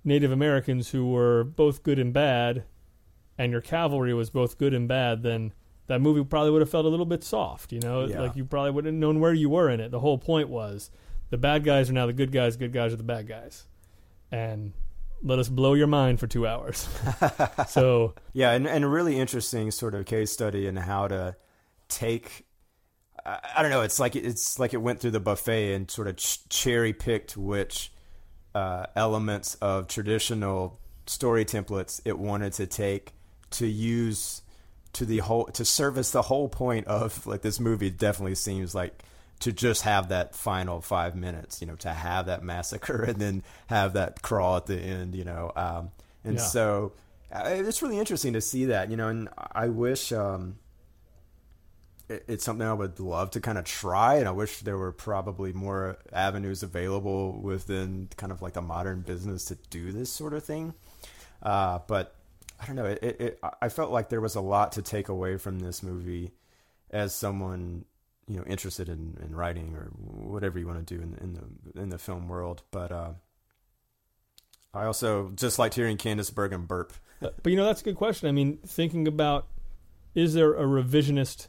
Native 0.05 0.33
Americans 0.33 0.91
who 0.91 1.09
were 1.11 1.45
both 1.45 1.83
good 1.83 1.99
and 1.99 2.13
bad, 2.13 2.65
and 3.39 3.51
your 3.53 3.61
cavalry 3.61 4.13
was 4.15 4.31
both 4.31 4.59
good 4.59 4.75
and 4.75 4.87
bad, 4.87 5.23
then 5.23 5.53
that 5.87 6.01
movie 6.01 6.23
probably 6.25 6.51
would 6.51 6.61
have 6.63 6.71
felt 6.71 6.85
a 6.87 6.89
little 6.89 7.07
bit 7.07 7.25
soft. 7.25 7.73
You 7.73 7.81
know, 7.81 8.05
Yeah. 8.07 8.21
like 8.21 8.37
you 8.37 8.45
probably 8.45 8.71
wouldn't 8.71 8.95
have 8.95 9.01
known 9.01 9.21
where 9.21 9.33
you 9.35 9.49
were 9.51 9.69
in 9.71 9.81
it. 9.81 9.91
The 9.91 10.01
whole 10.01 10.19
point 10.19 10.49
was 10.49 10.91
the 11.31 11.39
bad 11.39 11.65
guys 11.65 11.89
are 11.91 11.93
now 11.95 12.07
the 12.07 12.13
good 12.13 12.31
guys, 12.33 12.57
good 12.57 12.73
guys 12.73 12.93
are 12.93 12.97
the 12.97 13.03
bad 13.03 13.27
guys. 13.27 13.67
And 14.31 14.73
let 15.23 15.39
us 15.39 15.49
blow 15.49 15.75
your 15.75 15.87
mind 15.87 16.21
for 16.21 16.27
two 16.27 16.47
hours. 16.47 16.89
so 17.69 18.15
Yeah, 18.33 18.53
and, 18.53 18.67
and 18.67 18.85
a 18.85 18.89
really 18.89 19.19
interesting 19.19 19.71
sort 19.71 19.95
of 19.95 20.05
case 20.07 20.31
study 20.33 20.67
in 20.67 20.77
how 20.77 21.09
to 21.09 21.37
take. 21.89 22.45
I, 23.25 23.39
I 23.57 23.63
don't 23.63 23.71
know. 23.71 23.83
It's 23.83 23.99
like 24.01 24.17
it's 24.17 24.59
like 24.59 24.75
it 24.75 24.79
went 24.79 25.01
through 25.01 25.13
the 25.13 25.21
buffet 25.21 25.75
and 25.75 25.91
sort 25.91 26.09
of 26.09 26.17
ch- 26.17 26.49
cherry 26.49 26.93
picked 26.93 27.37
which 27.37 27.93
uh, 28.55 28.87
elements 28.97 29.55
of 29.57 29.89
traditional 29.89 30.79
story 31.07 31.45
templates 31.45 32.01
it 32.05 32.19
wanted 32.19 32.53
to 32.55 32.67
take 32.67 33.13
to 33.51 33.67
use 33.67 34.43
to 34.93 35.05
the 35.05 35.19
whole 35.19 35.47
to 35.47 35.65
service 35.65 36.11
the 36.11 36.23
whole 36.23 36.49
point 36.49 36.87
of 36.87 37.27
like 37.33 37.43
this 37.43 37.59
movie. 37.61 37.91
Definitely 37.91 38.35
seems 38.35 38.75
like 38.75 39.03
to 39.41 39.53
just 39.53 39.83
have 39.83 40.09
that 40.11 40.37
final 40.37 40.81
five 40.81 41.17
minutes, 41.17 41.61
you 41.61 41.67
know, 41.67 41.75
to 41.77 41.89
have 41.91 42.27
that 42.27 42.45
massacre 42.45 43.03
and 43.09 43.17
then 43.19 43.43
have 43.67 43.95
that 43.95 44.23
crawl 44.23 44.57
at 44.57 44.67
the 44.67 44.77
end, 44.79 45.15
you 45.17 45.25
know. 45.25 45.51
Um, 45.57 45.91
and 46.25 46.37
Yeah. 46.37 46.43
so 46.43 46.93
uh, 47.33 47.43
it's 47.47 47.83
really 47.83 47.99
interesting 47.99 48.35
to 48.35 48.41
see 48.41 48.67
that, 48.67 48.89
you 48.91 48.97
know, 48.97 49.09
and 49.09 49.29
I 49.37 49.67
wish 49.69 50.13
um, 50.13 50.59
it's 52.09 52.45
something 52.45 52.67
I 52.67 52.73
would 52.73 53.01
love 53.01 53.31
to 53.33 53.41
kind 53.41 53.59
of 53.59 53.65
try, 53.65 54.17
and 54.17 54.29
I 54.29 54.33
wish 54.33 54.61
there 54.61 54.77
were 54.77 54.93
probably 54.93 55.53
more 55.53 55.99
avenues 56.13 56.63
available 56.63 57.41
within 57.41 58.09
kind 58.17 58.33
of 58.33 58.43
like 58.43 58.55
the 58.55 58.63
modern 58.63 59.01
business 59.01 59.47
to 59.47 59.57
do 59.71 59.93
this 59.93 60.11
sort 60.11 60.35
of 60.35 60.45
thing. 60.45 60.75
Uh, 61.43 61.81
but 61.87 62.15
I 62.61 62.67
don't 62.67 62.77
know. 62.77 62.87
It, 62.87 63.03
it, 63.03 63.41
I 63.61 63.69
felt 63.69 63.91
like 63.91 64.09
there 64.09 64.21
was 64.21 64.35
a 64.35 64.41
lot 64.41 64.73
to 64.73 64.83
take 64.83 65.09
away 65.09 65.37
from 65.37 65.59
this 65.59 65.83
movie 65.83 66.33
as 66.91 67.15
someone 67.15 67.85
you 68.29 68.37
know 68.37 68.45
interested 68.45 68.89
in, 68.89 69.19
in 69.25 69.35
writing 69.35 69.75
or 69.75 69.87
whatever 69.97 70.59
you 70.59 70.67
want 70.67 70.87
to 70.87 70.95
do 70.95 71.03
in, 71.03 71.15
in 71.21 71.35
the 71.35 71.81
in 71.81 71.89
the 71.89 71.99
film 71.99 72.29
world. 72.29 72.63
But 72.71 72.93
uh, 72.93 73.13
I 74.75 74.85
also 74.85 75.33
just 75.35 75.59
liked 75.59 75.75
hearing 75.75 75.97
Candice 75.97 76.33
Bergen 76.35 76.67
burp. 76.67 76.93
But 77.21 77.35
you 77.47 77.57
know, 77.57 77.67
that's 77.67 77.81
a 77.81 77.85
good 77.85 77.97
question. 77.97 78.29
I 78.29 78.33
mean, 78.33 78.59
thinking 78.59 79.07
about 79.07 79.47
is 80.15 80.35
there 80.35 80.55
a 80.55 80.65
revisionist 80.65 81.49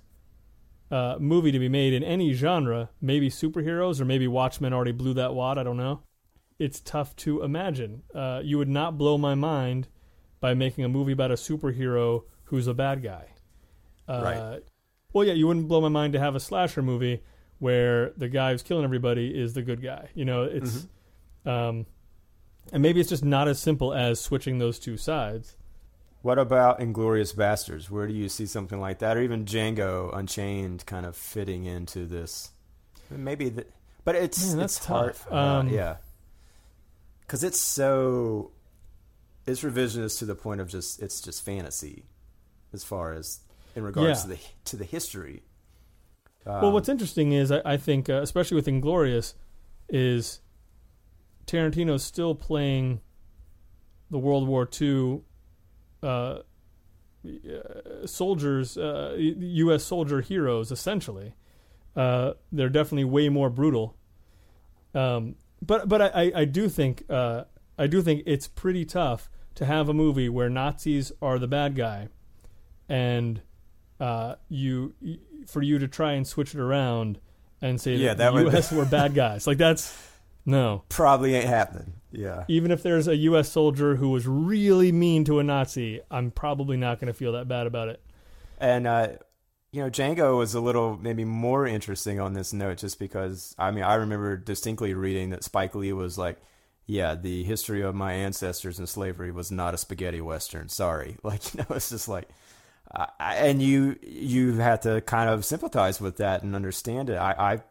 uh, 0.91 1.15
movie 1.19 1.51
to 1.51 1.59
be 1.59 1.69
made 1.69 1.93
in 1.93 2.03
any 2.03 2.33
genre? 2.33 2.89
Maybe 3.01 3.29
superheroes, 3.29 3.99
or 3.99 4.05
maybe 4.05 4.27
Watchmen 4.27 4.73
already 4.73 4.91
blew 4.91 5.13
that 5.15 5.33
wad. 5.33 5.57
I 5.57 5.63
don't 5.63 5.77
know. 5.77 6.01
It's 6.59 6.79
tough 6.79 7.15
to 7.17 7.41
imagine. 7.41 8.03
Uh, 8.13 8.41
you 8.43 8.57
would 8.57 8.69
not 8.69 8.97
blow 8.97 9.17
my 9.17 9.35
mind 9.35 9.87
by 10.39 10.53
making 10.53 10.83
a 10.83 10.89
movie 10.89 11.13
about 11.13 11.31
a 11.31 11.35
superhero 11.35 12.23
who's 12.45 12.67
a 12.67 12.73
bad 12.73 13.01
guy. 13.01 13.25
Uh, 14.07 14.21
Right. 14.23 14.63
Well, 15.13 15.25
yeah, 15.27 15.33
you 15.33 15.47
wouldn't 15.47 15.67
blow 15.67 15.79
my 15.79 15.89
mind 15.89 16.13
to 16.13 16.19
have 16.19 16.35
a 16.35 16.39
slasher 16.39 16.81
movie 16.81 17.23
where 17.59 18.11
the 18.17 18.27
guy 18.27 18.51
who's 18.51 18.63
killing 18.63 18.83
everybody 18.83 19.27
is 19.29 19.53
the 19.53 19.61
good 19.61 19.81
guy. 19.81 20.09
You 20.15 20.25
know, 20.25 20.43
it's. 20.43 20.87
Um, 21.45 21.85
and 22.71 22.81
maybe 22.81 22.99
it's 22.99 23.09
just 23.09 23.23
not 23.25 23.47
as 23.47 23.59
simple 23.59 23.93
as 23.93 24.19
switching 24.19 24.57
those 24.57 24.79
two 24.79 24.97
sides. 24.97 25.57
What 26.23 26.39
about 26.39 26.79
Inglourious 26.79 27.35
Basterds? 27.35 27.89
Where 27.89 28.07
do 28.07 28.13
you 28.13 28.29
see 28.29 28.45
something 28.45 28.79
like 28.79 28.99
that, 28.99 29.17
or 29.17 29.21
even 29.21 29.43
Django 29.45 30.09
Unchained, 30.17 30.85
kind 30.85 31.05
of 31.05 31.15
fitting 31.17 31.65
into 31.65 32.05
this? 32.05 32.51
Maybe, 33.11 33.49
the, 33.49 33.65
but 34.05 34.15
it's 34.15 34.47
Man, 34.49 34.57
that's 34.59 34.77
it's 34.77 34.85
hard, 34.85 35.13
tough. 35.15 35.31
uh, 35.31 35.35
Um, 35.35 35.69
yeah, 35.69 35.97
because 37.21 37.43
it's 37.43 37.59
so 37.59 38.51
it's 39.45 39.61
revisionist 39.63 40.19
to 40.19 40.25
the 40.25 40.33
point 40.35 40.61
of 40.61 40.69
just 40.69 41.01
it's 41.01 41.19
just 41.21 41.43
fantasy, 41.43 42.05
as 42.71 42.83
far 42.85 43.11
as 43.13 43.41
in 43.75 43.83
regards 43.83 44.07
Yeah. 44.19 44.21
to 44.21 44.27
the 44.29 44.39
to 44.65 44.75
the 44.77 44.85
history. 44.85 45.43
well, 46.45 46.65
Um, 46.67 46.73
what's 46.73 46.87
interesting 46.89 47.33
is 47.33 47.51
I, 47.51 47.61
I 47.65 47.75
think, 47.77 48.09
uh, 48.09 48.21
especially 48.21 48.55
with 48.55 48.67
Inglourious, 48.67 49.33
is 49.89 50.39
Tarantino's 51.47 52.03
still 52.03 52.33
playing 52.33 53.01
the 54.09 54.17
World 54.19 54.47
War 54.47 54.69
II 54.81 55.21
uh, 56.03 56.39
soldiers, 58.05 58.77
uh, 58.77 59.15
U.S. 59.17 59.83
soldier 59.83 60.21
heroes, 60.21 60.71
essentially. 60.71 61.35
Uh, 61.95 62.33
they're 62.51 62.69
definitely 62.69 63.05
way 63.05 63.29
more 63.29 63.49
brutal. 63.49 63.95
Um, 64.93 65.35
but 65.61 65.87
but 65.87 66.01
I, 66.01 66.31
I 66.35 66.45
do 66.45 66.69
think 66.69 67.03
uh, 67.09 67.45
I 67.77 67.87
do 67.87 68.01
think 68.01 68.23
it's 68.25 68.47
pretty 68.47 68.85
tough 68.85 69.29
to 69.55 69.65
have 69.65 69.89
a 69.89 69.93
movie 69.93 70.29
where 70.29 70.49
Nazis 70.49 71.11
are 71.21 71.39
the 71.39 71.47
bad 71.47 71.75
guy, 71.75 72.09
and 72.89 73.41
uh, 73.99 74.35
you 74.49 74.93
for 75.47 75.61
you 75.61 75.79
to 75.79 75.87
try 75.87 76.13
and 76.13 76.27
switch 76.27 76.53
it 76.53 76.59
around 76.59 77.19
and 77.61 77.79
say 77.79 77.95
Yeah, 77.95 78.13
that, 78.13 78.33
that 78.33 78.43
the 78.43 78.51
U.S. 78.51 78.71
were 78.73 78.85
bad 78.85 79.13
guys. 79.13 79.47
Like 79.47 79.57
that's 79.57 79.97
no. 80.45 80.83
Probably 80.89 81.35
ain't 81.35 81.47
happening. 81.47 81.93
Yeah. 82.13 82.45
Even 82.47 82.71
if 82.71 82.83
there's 82.83 83.07
a 83.07 83.15
U.S. 83.15 83.51
soldier 83.51 83.95
who 83.95 84.09
was 84.09 84.27
really 84.27 84.91
mean 84.91 85.25
to 85.25 85.39
a 85.39 85.43
Nazi, 85.43 85.99
I'm 86.11 86.31
probably 86.31 86.77
not 86.77 86.99
going 86.99 87.07
to 87.07 87.13
feel 87.13 87.33
that 87.33 87.47
bad 87.47 87.67
about 87.67 87.89
it. 87.89 88.01
And 88.59 88.87
uh, 88.87 89.07
you 89.71 89.81
know, 89.81 89.89
Django 89.89 90.37
was 90.37 90.53
a 90.53 90.61
little 90.61 90.97
maybe 91.01 91.25
more 91.25 91.65
interesting 91.65 92.19
on 92.19 92.33
this 92.33 92.53
note, 92.53 92.77
just 92.77 92.99
because 92.99 93.55
I 93.57 93.71
mean, 93.71 93.83
I 93.83 93.95
remember 93.95 94.37
distinctly 94.37 94.93
reading 94.93 95.31
that 95.31 95.43
Spike 95.43 95.73
Lee 95.73 95.91
was 95.91 96.15
like, 96.15 96.37
"Yeah, 96.85 97.15
the 97.15 97.43
history 97.43 97.81
of 97.81 97.95
my 97.95 98.13
ancestors 98.13 98.79
in 98.79 98.85
slavery 98.85 99.31
was 99.31 99.51
not 99.51 99.73
a 99.73 99.77
spaghetti 99.79 100.21
western." 100.21 100.69
Sorry, 100.69 101.17
like 101.23 101.53
you 101.53 101.61
know, 101.61 101.75
it's 101.75 101.89
just 101.89 102.07
like, 102.07 102.29
uh, 102.93 103.07
and 103.19 103.63
you 103.63 103.97
you 104.03 104.53
had 104.53 104.83
to 104.83 105.01
kind 105.01 105.29
of 105.29 105.43
sympathize 105.43 105.99
with 105.99 106.17
that 106.17 106.43
and 106.43 106.55
understand 106.55 107.09
it. 107.09 107.15
I, 107.15 107.53
I 107.53 107.63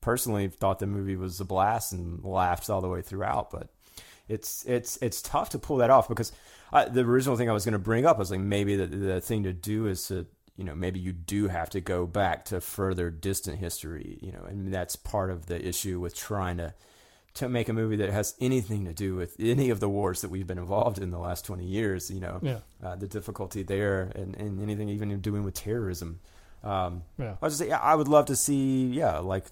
personally 0.00 0.48
thought 0.48 0.78
the 0.78 0.86
movie 0.86 1.16
was 1.16 1.40
a 1.40 1.44
blast 1.44 1.92
and 1.92 2.22
laughed 2.24 2.70
all 2.70 2.80
the 2.80 2.88
way 2.88 3.02
throughout, 3.02 3.50
but 3.50 3.68
it's 4.28 4.64
it's 4.66 4.98
it's 5.02 5.22
tough 5.22 5.50
to 5.50 5.58
pull 5.58 5.78
that 5.78 5.90
off 5.90 6.08
because 6.08 6.32
I, 6.72 6.84
the 6.84 7.00
original 7.00 7.36
thing 7.36 7.48
I 7.48 7.52
was 7.52 7.64
going 7.64 7.72
to 7.72 7.78
bring 7.78 8.04
up 8.06 8.18
was 8.18 8.30
like 8.30 8.40
maybe 8.40 8.76
the 8.76 8.86
the 8.86 9.20
thing 9.20 9.44
to 9.44 9.52
do 9.52 9.86
is 9.86 10.06
to 10.08 10.26
you 10.56 10.64
know 10.64 10.74
maybe 10.74 11.00
you 11.00 11.12
do 11.12 11.48
have 11.48 11.70
to 11.70 11.80
go 11.80 12.06
back 12.06 12.44
to 12.46 12.60
further 12.60 13.10
distant 13.10 13.58
history 13.58 14.18
you 14.20 14.32
know 14.32 14.42
and 14.48 14.72
that's 14.74 14.96
part 14.96 15.30
of 15.30 15.46
the 15.46 15.66
issue 15.66 15.98
with 16.00 16.14
trying 16.14 16.58
to 16.58 16.74
to 17.34 17.48
make 17.48 17.68
a 17.68 17.72
movie 17.72 17.96
that 17.96 18.10
has 18.10 18.34
anything 18.40 18.84
to 18.84 18.92
do 18.92 19.14
with 19.14 19.36
any 19.38 19.70
of 19.70 19.78
the 19.80 19.88
wars 19.88 20.20
that 20.22 20.28
we've 20.30 20.46
been 20.48 20.58
involved 20.58 20.98
in 20.98 21.10
the 21.10 21.18
last 21.18 21.44
20 21.46 21.64
years 21.64 22.10
you 22.10 22.20
know 22.20 22.38
Yeah. 22.42 22.58
uh, 22.84 22.96
the 22.96 23.06
difficulty 23.06 23.62
there 23.62 24.10
and, 24.14 24.34
and 24.36 24.60
anything 24.60 24.88
even 24.88 25.20
doing 25.20 25.44
with 25.44 25.54
terrorism 25.54 26.20
um, 26.64 27.02
Yeah. 27.18 27.36
I 27.40 27.48
just 27.48 27.62
I 27.62 27.94
would 27.94 28.08
love 28.08 28.26
to 28.26 28.36
see, 28.36 28.86
yeah, 28.88 29.18
like 29.20 29.44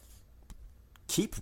keep 1.08 1.36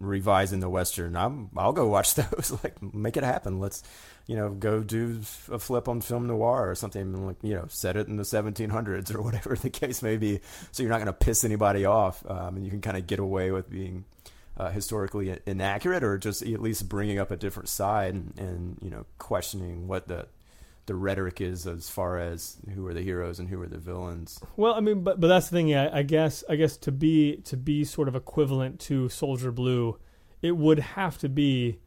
revising 0.00 0.60
the 0.60 0.68
western. 0.68 1.16
I'm, 1.16 1.50
I'll 1.56 1.72
go 1.72 1.86
watch 1.86 2.14
those. 2.16 2.58
like, 2.62 2.82
make 2.82 3.16
it 3.16 3.24
happen. 3.24 3.60
Let's, 3.60 3.82
you 4.26 4.36
know, 4.36 4.50
go 4.50 4.82
do 4.82 5.20
a 5.50 5.58
flip 5.58 5.88
on 5.88 6.00
film 6.00 6.26
noir 6.26 6.70
or 6.70 6.74
something. 6.74 7.26
Like, 7.26 7.36
you 7.42 7.54
know, 7.54 7.66
set 7.68 7.96
it 7.96 8.08
in 8.08 8.16
the 8.16 8.22
1700s 8.22 9.14
or 9.14 9.22
whatever 9.22 9.56
the 9.56 9.70
case 9.70 10.02
may 10.02 10.16
be. 10.16 10.40
So 10.72 10.82
you're 10.82 10.90
not 10.90 10.98
going 10.98 11.06
to 11.06 11.12
piss 11.12 11.44
anybody 11.44 11.84
off, 11.84 12.28
um, 12.28 12.56
and 12.56 12.64
you 12.64 12.70
can 12.70 12.80
kind 12.80 12.96
of 12.96 13.06
get 13.06 13.18
away 13.18 13.50
with 13.50 13.70
being. 13.70 14.04
Uh, 14.58 14.70
historically 14.70 15.38
inaccurate, 15.44 16.02
or 16.02 16.16
just 16.16 16.40
at 16.40 16.62
least 16.62 16.88
bringing 16.88 17.18
up 17.18 17.30
a 17.30 17.36
different 17.36 17.68
side 17.68 18.14
and, 18.14 18.32
and 18.38 18.78
you 18.80 18.88
know 18.88 19.04
questioning 19.18 19.86
what 19.86 20.08
the 20.08 20.26
the 20.86 20.94
rhetoric 20.94 21.40
is 21.40 21.66
as 21.66 21.88
far 21.90 22.18
as 22.18 22.56
who 22.74 22.86
are 22.86 22.94
the 22.94 23.02
heroes 23.02 23.38
and 23.40 23.48
who 23.48 23.60
are 23.60 23.66
the 23.66 23.78
villains. 23.78 24.40
Well, 24.56 24.74
I 24.74 24.80
mean, 24.80 25.02
but 25.02 25.20
but 25.20 25.26
that's 25.28 25.48
the 25.50 25.56
thing. 25.56 25.68
Yeah, 25.68 25.90
I 25.92 26.02
guess 26.02 26.44
I 26.48 26.56
guess 26.56 26.76
to 26.78 26.92
be 26.92 27.36
to 27.44 27.56
be 27.56 27.84
sort 27.84 28.08
of 28.08 28.14
equivalent 28.16 28.78
to 28.80 29.08
Soldier 29.08 29.50
Blue, 29.52 29.98
it 30.42 30.56
would 30.56 30.78
have 30.78 31.18
to 31.18 31.28
be 31.28 31.80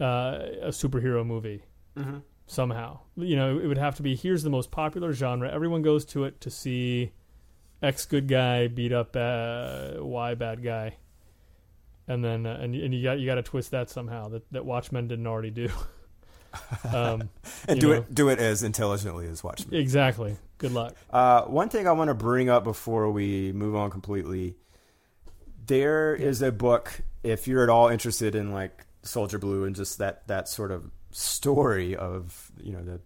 uh, 0.00 0.38
a 0.62 0.68
superhero 0.68 1.24
movie 1.26 1.62
Mm-hmm. 1.96 2.18
somehow. 2.46 3.00
You 3.16 3.36
know, 3.36 3.58
it 3.58 3.66
would 3.66 3.78
have 3.78 3.96
to 3.96 4.02
be. 4.02 4.14
Here's 4.16 4.42
the 4.42 4.50
most 4.50 4.70
popular 4.70 5.12
genre. 5.12 5.50
Everyone 5.50 5.82
goes 5.82 6.04
to 6.06 6.24
it 6.24 6.40
to 6.42 6.50
see 6.50 7.12
X 7.82 8.04
good 8.06 8.26
guy 8.28 8.68
beat 8.68 8.92
up 8.92 9.14
uh, 9.16 9.94
Y 9.98 10.34
bad 10.34 10.62
guy, 10.62 10.96
and 12.08 12.24
then 12.24 12.46
uh, 12.46 12.58
and 12.60 12.74
and 12.74 12.94
you 12.94 13.02
got 13.02 13.18
you 13.18 13.26
got 13.26 13.34
to 13.36 13.42
twist 13.42 13.70
that 13.72 13.90
somehow 13.90 14.28
that 14.30 14.50
that 14.52 14.64
Watchmen 14.64 15.08
didn't 15.08 15.26
already 15.26 15.50
do. 15.50 15.68
um, 16.92 17.28
and 17.68 17.80
do 17.80 17.88
know. 17.88 17.94
it 17.94 18.14
do 18.14 18.28
it 18.28 18.38
as 18.38 18.62
intelligently 18.62 19.26
as 19.26 19.42
Watchmen. 19.42 19.74
exactly. 19.74 20.36
Good 20.58 20.72
luck. 20.72 20.94
Uh, 21.10 21.42
one 21.42 21.68
thing 21.70 21.88
I 21.88 21.92
want 21.92 22.08
to 22.08 22.14
bring 22.14 22.50
up 22.50 22.64
before 22.64 23.10
we 23.10 23.50
move 23.52 23.74
on 23.74 23.90
completely, 23.90 24.56
there 25.66 26.14
is 26.14 26.42
a 26.42 26.52
book. 26.52 27.00
If 27.22 27.48
you're 27.48 27.62
at 27.62 27.70
all 27.70 27.88
interested 27.88 28.34
in 28.34 28.52
like 28.52 28.84
Soldier 29.02 29.38
Blue 29.38 29.64
and 29.64 29.74
just 29.74 29.98
that 29.98 30.26
that 30.28 30.48
sort 30.48 30.70
of 30.70 30.90
story 31.12 31.96
of 31.96 32.50
you 32.62 32.72
know 32.72 32.82
the 32.82 33.00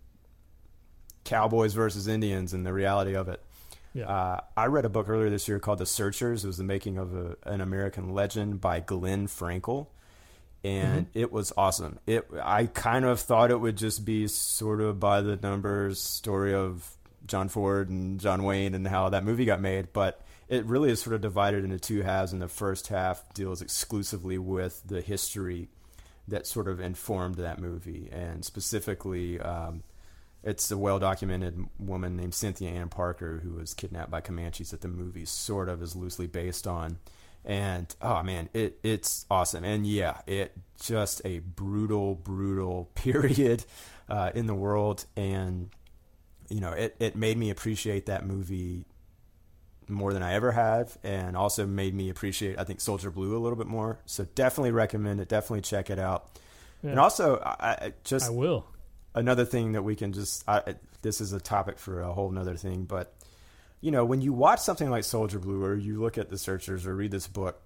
cowboys 1.25 1.73
versus 1.75 2.07
Indians 2.07 2.53
and 2.53 2.65
the 2.67 2.73
reality 2.73 3.15
of 3.15 3.29
it. 3.29 3.43
Yeah. 3.95 4.07
Uh, 4.07 4.41
I 4.57 4.67
read 4.67 4.85
a 4.85 4.89
book 4.89 5.09
earlier 5.09 5.31
this 5.31 5.47
year 5.47 5.59
called 5.59 5.79
The 5.79 5.87
Searchers. 5.87 6.45
It 6.45 6.49
was 6.49 6.59
the 6.59 6.65
making 6.65 6.99
of 6.99 7.15
a, 7.15 7.37
an 7.45 7.61
American 7.61 8.13
legend 8.13 8.61
by 8.61 8.81
Glenn 8.81 9.29
Frankel, 9.29 9.87
and 10.65 11.07
it 11.12 11.31
was 11.31 11.53
awesome. 11.57 11.99
It 12.07 12.27
I 12.43 12.67
kind 12.67 13.05
of 13.05 13.21
thought 13.21 13.51
it 13.51 13.61
would 13.61 13.77
just 13.77 14.05
be 14.05 14.27
sort 14.27 14.81
of 14.81 14.99
by 14.99 15.21
the 15.21 15.37
numbers 15.37 16.01
story 16.01 16.55
of 16.55 16.97
John 17.27 17.49
Ford 17.49 17.91
and 17.91 18.19
John 18.19 18.43
Wayne 18.43 18.75
and 18.75 18.89
how 18.89 19.11
that 19.11 19.25
movie 19.25 19.45
got 19.45 19.61
made, 19.61 19.93
but 19.93 20.23
it 20.49 20.65
really 20.65 20.91
is 20.91 21.01
sort 21.01 21.15
of 21.15 21.21
divided 21.21 21.65
into 21.65 21.79
two 21.79 22.03
halves, 22.03 22.33
and 22.33 22.41
the 22.41 22.49
first 22.49 22.89
half 22.89 23.33
deals 23.35 23.62
exclusively 23.62 24.39
with 24.39 24.83
the 24.87 25.01
history 25.01 25.69
that 26.29 26.47
sort 26.47 26.69
of 26.69 26.81
informed 26.81 27.37
that 27.37 27.61
movie, 27.61 28.09
and 28.11 28.45
specifically. 28.45 29.39
Um, 29.39 29.83
it's 30.47 30.71
a 30.71 30.77
well 30.77 30.99
documented 30.99 31.59
woman 31.79 32.17
named 32.17 32.35
Cynthia 32.35 32.69
Ann 32.69 32.91
Parker 32.91 33.41
who 33.43 33.55
was 33.55 33.73
kidnapped 33.73 34.11
by 34.11 34.21
Comanches 34.21 34.73
that 34.73 34.83
the 34.83 34.89
movie 34.89 35.25
sort 35.25 35.71
of 35.71 35.83
is 35.83 35.97
loosely 35.97 36.27
based 36.27 36.67
on. 36.67 36.99
And 37.45 37.95
oh 38.01 38.23
man, 38.23 38.49
it 38.55 38.79
it's 38.83 39.27
awesome. 39.31 39.65
And 39.65 39.87
yeah, 39.87 40.19
it 40.27 40.53
just 40.81 41.21
a 41.25 41.41
brutal, 41.41 42.15
brutal 42.15 42.91
period 42.95 43.65
uh, 44.09 44.31
in 44.35 44.47
the 44.47 44.55
world. 44.55 45.05
And 45.17 45.71
you 46.49 46.61
know, 46.61 46.73
it, 46.73 46.97
it 46.99 47.17
made 47.17 47.37
me 47.37 47.51
appreciate 47.51 48.07
that 48.07 48.27
movie 48.27 48.87
more 49.89 50.15
than 50.15 50.23
I 50.23 50.33
ever 50.33 50.53
have, 50.53 50.97
and 51.05 51.37
also 51.37 51.67
made 51.67 51.95
me 51.95 52.09
appreciate 52.09 52.59
I 52.59 52.65
think 52.65 52.81
Soldier 52.81 53.11
Blue 53.11 53.37
a 53.37 53.41
little 53.41 53.57
bit 53.59 53.67
more. 53.67 53.99
So 54.07 54.25
definitely 54.35 54.73
recommend 54.73 55.21
it. 55.21 55.29
Definitely 55.29 55.63
check 55.63 55.91
it 55.91 55.99
out. 55.99 56.31
Yeah. 56.83 56.91
And 56.91 57.01
also, 57.01 57.39
I, 57.39 57.69
I 57.69 57.93
just 58.05 58.29
I 58.29 58.31
will. 58.31 58.67
another 59.15 59.45
thing 59.45 59.73
that 59.73 59.83
we 59.83 59.97
can 59.97 60.13
just 60.13 60.49
I, 60.49 60.77
this 61.03 61.21
is 61.21 61.33
a 61.33 61.41
topic 61.41 61.79
for 61.79 62.01
a 62.01 62.13
whole 62.13 62.31
nother 62.31 62.57
thing 62.57 62.85
but 62.85 63.15
you 63.85 63.91
know 63.91 64.05
when 64.05 64.22
you 64.22 64.32
watch 64.32 64.61
something 64.61 64.89
like 64.89 65.05
soldier 65.05 65.39
blue 65.39 65.62
or 65.62 65.74
you 65.74 66.01
look 66.01 66.16
at 66.16 66.30
the 66.30 66.39
searchers 66.39 66.87
or 66.87 66.95
read 66.95 67.11
this 67.11 67.26
book 67.26 67.61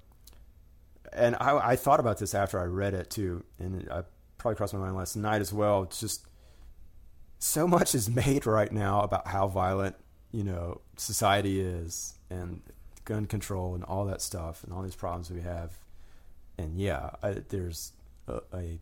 and 1.13 1.37
I, 1.41 1.71
I 1.71 1.77
thought 1.77 2.01
about 2.01 2.19
this 2.19 2.35
after 2.35 2.59
i 2.59 2.65
read 2.65 2.93
it 2.93 3.09
too 3.09 3.45
and 3.61 3.89
i 3.91 4.03
probably 4.37 4.57
crossed 4.57 4.75
my 4.75 4.81
mind 4.81 4.97
last 4.97 5.15
night 5.15 5.41
as 5.41 5.53
well 5.53 5.85
it's 5.85 6.01
just 6.01 6.27
so 7.39 7.69
much 7.69 7.95
is 7.95 8.11
made 8.15 8.47
right 8.47 8.73
now 8.73 9.03
about 9.03 9.29
how 9.29 9.47
violent 9.47 9.95
you 10.33 10.43
know 10.43 10.81
society 10.97 11.61
is 11.61 12.15
and 12.31 12.63
gun 13.05 13.27
control 13.27 13.75
and 13.75 13.85
all 13.85 14.05
that 14.05 14.21
stuff 14.21 14.65
and 14.65 14.73
all 14.73 14.83
these 14.83 14.97
problems 14.97 15.31
we 15.31 15.41
have 15.41 15.79
and 16.59 16.81
yeah 16.81 17.11
I, 17.23 17.43
there's 17.49 17.93
a, 18.27 18.41
a 18.53 18.79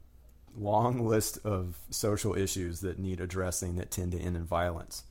long 0.58 1.06
list 1.06 1.38
of 1.44 1.78
social 1.90 2.34
issues 2.34 2.80
that 2.80 2.98
need 2.98 3.20
addressing 3.20 3.76
that 3.76 3.90
tend 3.90 4.12
to 4.12 4.18
end 4.18 4.36
in 4.36 4.44
violence. 4.44 5.04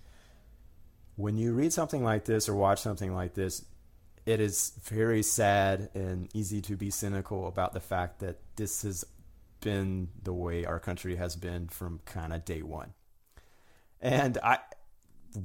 When 1.15 1.37
you 1.37 1.53
read 1.53 1.73
something 1.73 2.03
like 2.03 2.25
this 2.25 2.49
or 2.49 2.55
watch 2.55 2.81
something 2.81 3.13
like 3.13 3.33
this, 3.33 3.65
it 4.25 4.39
is 4.39 4.73
very 4.83 5.23
sad 5.23 5.89
and 5.93 6.29
easy 6.33 6.61
to 6.61 6.75
be 6.75 6.89
cynical 6.89 7.47
about 7.47 7.73
the 7.73 7.79
fact 7.79 8.19
that 8.19 8.39
this 8.55 8.81
has 8.81 9.05
been 9.61 10.09
the 10.21 10.33
way 10.33 10.65
our 10.65 10.79
country 10.79 11.15
has 11.15 11.35
been 11.35 11.67
from 11.67 11.99
kind 12.05 12.33
of 12.33 12.43
day 12.43 12.61
one. 12.61 12.93
And 14.01 14.37
I 14.43 14.59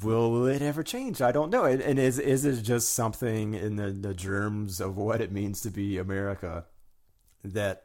will 0.02 0.46
it 0.46 0.62
ever 0.62 0.82
change? 0.82 1.20
I 1.20 1.32
don't 1.32 1.50
know. 1.50 1.64
And 1.64 1.98
is 1.98 2.18
is 2.18 2.44
it 2.44 2.62
just 2.62 2.92
something 2.92 3.54
in 3.54 3.76
the, 3.76 3.90
the 3.90 4.14
germs 4.14 4.80
of 4.80 4.96
what 4.96 5.20
it 5.20 5.32
means 5.32 5.60
to 5.62 5.70
be 5.70 5.98
America 5.98 6.66
that 7.44 7.84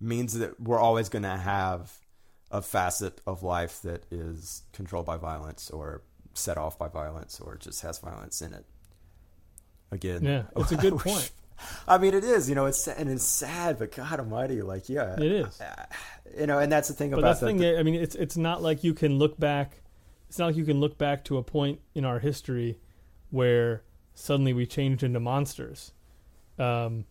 means 0.00 0.38
that 0.38 0.60
we're 0.60 0.78
always 0.78 1.08
going 1.08 1.22
to 1.22 1.28
have 1.28 1.98
a 2.50 2.60
facet 2.60 3.20
of 3.26 3.42
life 3.42 3.80
that 3.82 4.04
is 4.10 4.62
controlled 4.72 5.06
by 5.06 5.16
violence 5.16 5.70
or 5.70 6.02
set 6.34 6.56
off 6.58 6.78
by 6.78 6.88
violence 6.88 7.40
or 7.40 7.56
just 7.56 7.82
has 7.82 7.98
violence 7.98 8.40
in 8.42 8.52
it. 8.52 8.64
Again, 9.90 10.24
Yeah, 10.24 10.42
it's 10.56 10.72
a 10.72 10.76
good 10.86 10.94
wish- 10.94 11.02
point. 11.04 11.30
I 11.86 11.96
mean, 11.98 12.12
it 12.14 12.24
is. 12.24 12.48
You 12.48 12.56
know, 12.56 12.66
it's 12.66 12.88
and 12.88 13.08
it's 13.08 13.22
sad, 13.24 13.78
but 13.78 13.94
God 13.94 14.18
Almighty, 14.18 14.62
like, 14.62 14.88
yeah, 14.88 15.14
It 15.14 15.22
is. 15.30 15.60
You 16.36 16.46
know, 16.46 16.58
and 16.58 16.72
that's 16.72 16.88
the 16.88 16.94
thing 16.94 17.10
But 17.10 17.18
about 17.20 17.28
that's 17.28 17.40
the 17.40 17.46
the, 17.52 17.58
thing. 17.58 17.78
I 17.78 17.82
mean, 17.84 17.94
it's 17.94 18.14
it's 18.16 18.36
not 18.36 18.62
like 18.62 18.82
you 18.82 18.94
can 18.94 19.18
look 19.18 19.38
back. 19.38 19.82
It's 20.28 20.38
not 20.38 20.46
like 20.46 20.56
you 20.56 20.64
can 20.64 20.80
look 20.80 20.98
back 20.98 21.24
to 21.26 21.36
a 21.36 21.42
point 21.42 21.80
in 21.94 22.04
our 22.04 22.18
history 22.18 22.78
where 23.30 23.82
suddenly 24.14 24.52
we 24.52 24.66
changed 24.66 25.02
into 25.04 25.20
monsters. 25.20 25.92
Um, 26.58 27.04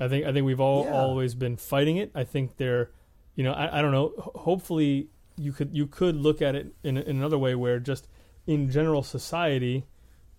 I 0.00 0.08
think 0.08 0.26
I 0.26 0.32
think 0.32 0.46
we've 0.46 0.58
all 0.60 0.84
Yeah. 0.86 0.94
always 0.94 1.34
been 1.36 1.56
fighting 1.56 1.98
it. 1.98 2.10
I 2.14 2.24
think 2.24 2.56
they're, 2.56 2.90
you 3.36 3.44
know, 3.44 3.52
I, 3.52 3.78
I 3.78 3.82
don't 3.82 3.92
know. 3.92 4.14
Hopefully, 4.34 5.10
you 5.36 5.52
could 5.52 5.76
you 5.76 5.86
could 5.86 6.16
look 6.16 6.42
at 6.42 6.56
it 6.56 6.74
in, 6.82 6.96
in 6.96 7.16
another 7.18 7.38
way 7.38 7.54
where 7.54 7.78
just 7.78 8.08
in 8.46 8.70
general 8.70 9.02
society, 9.02 9.86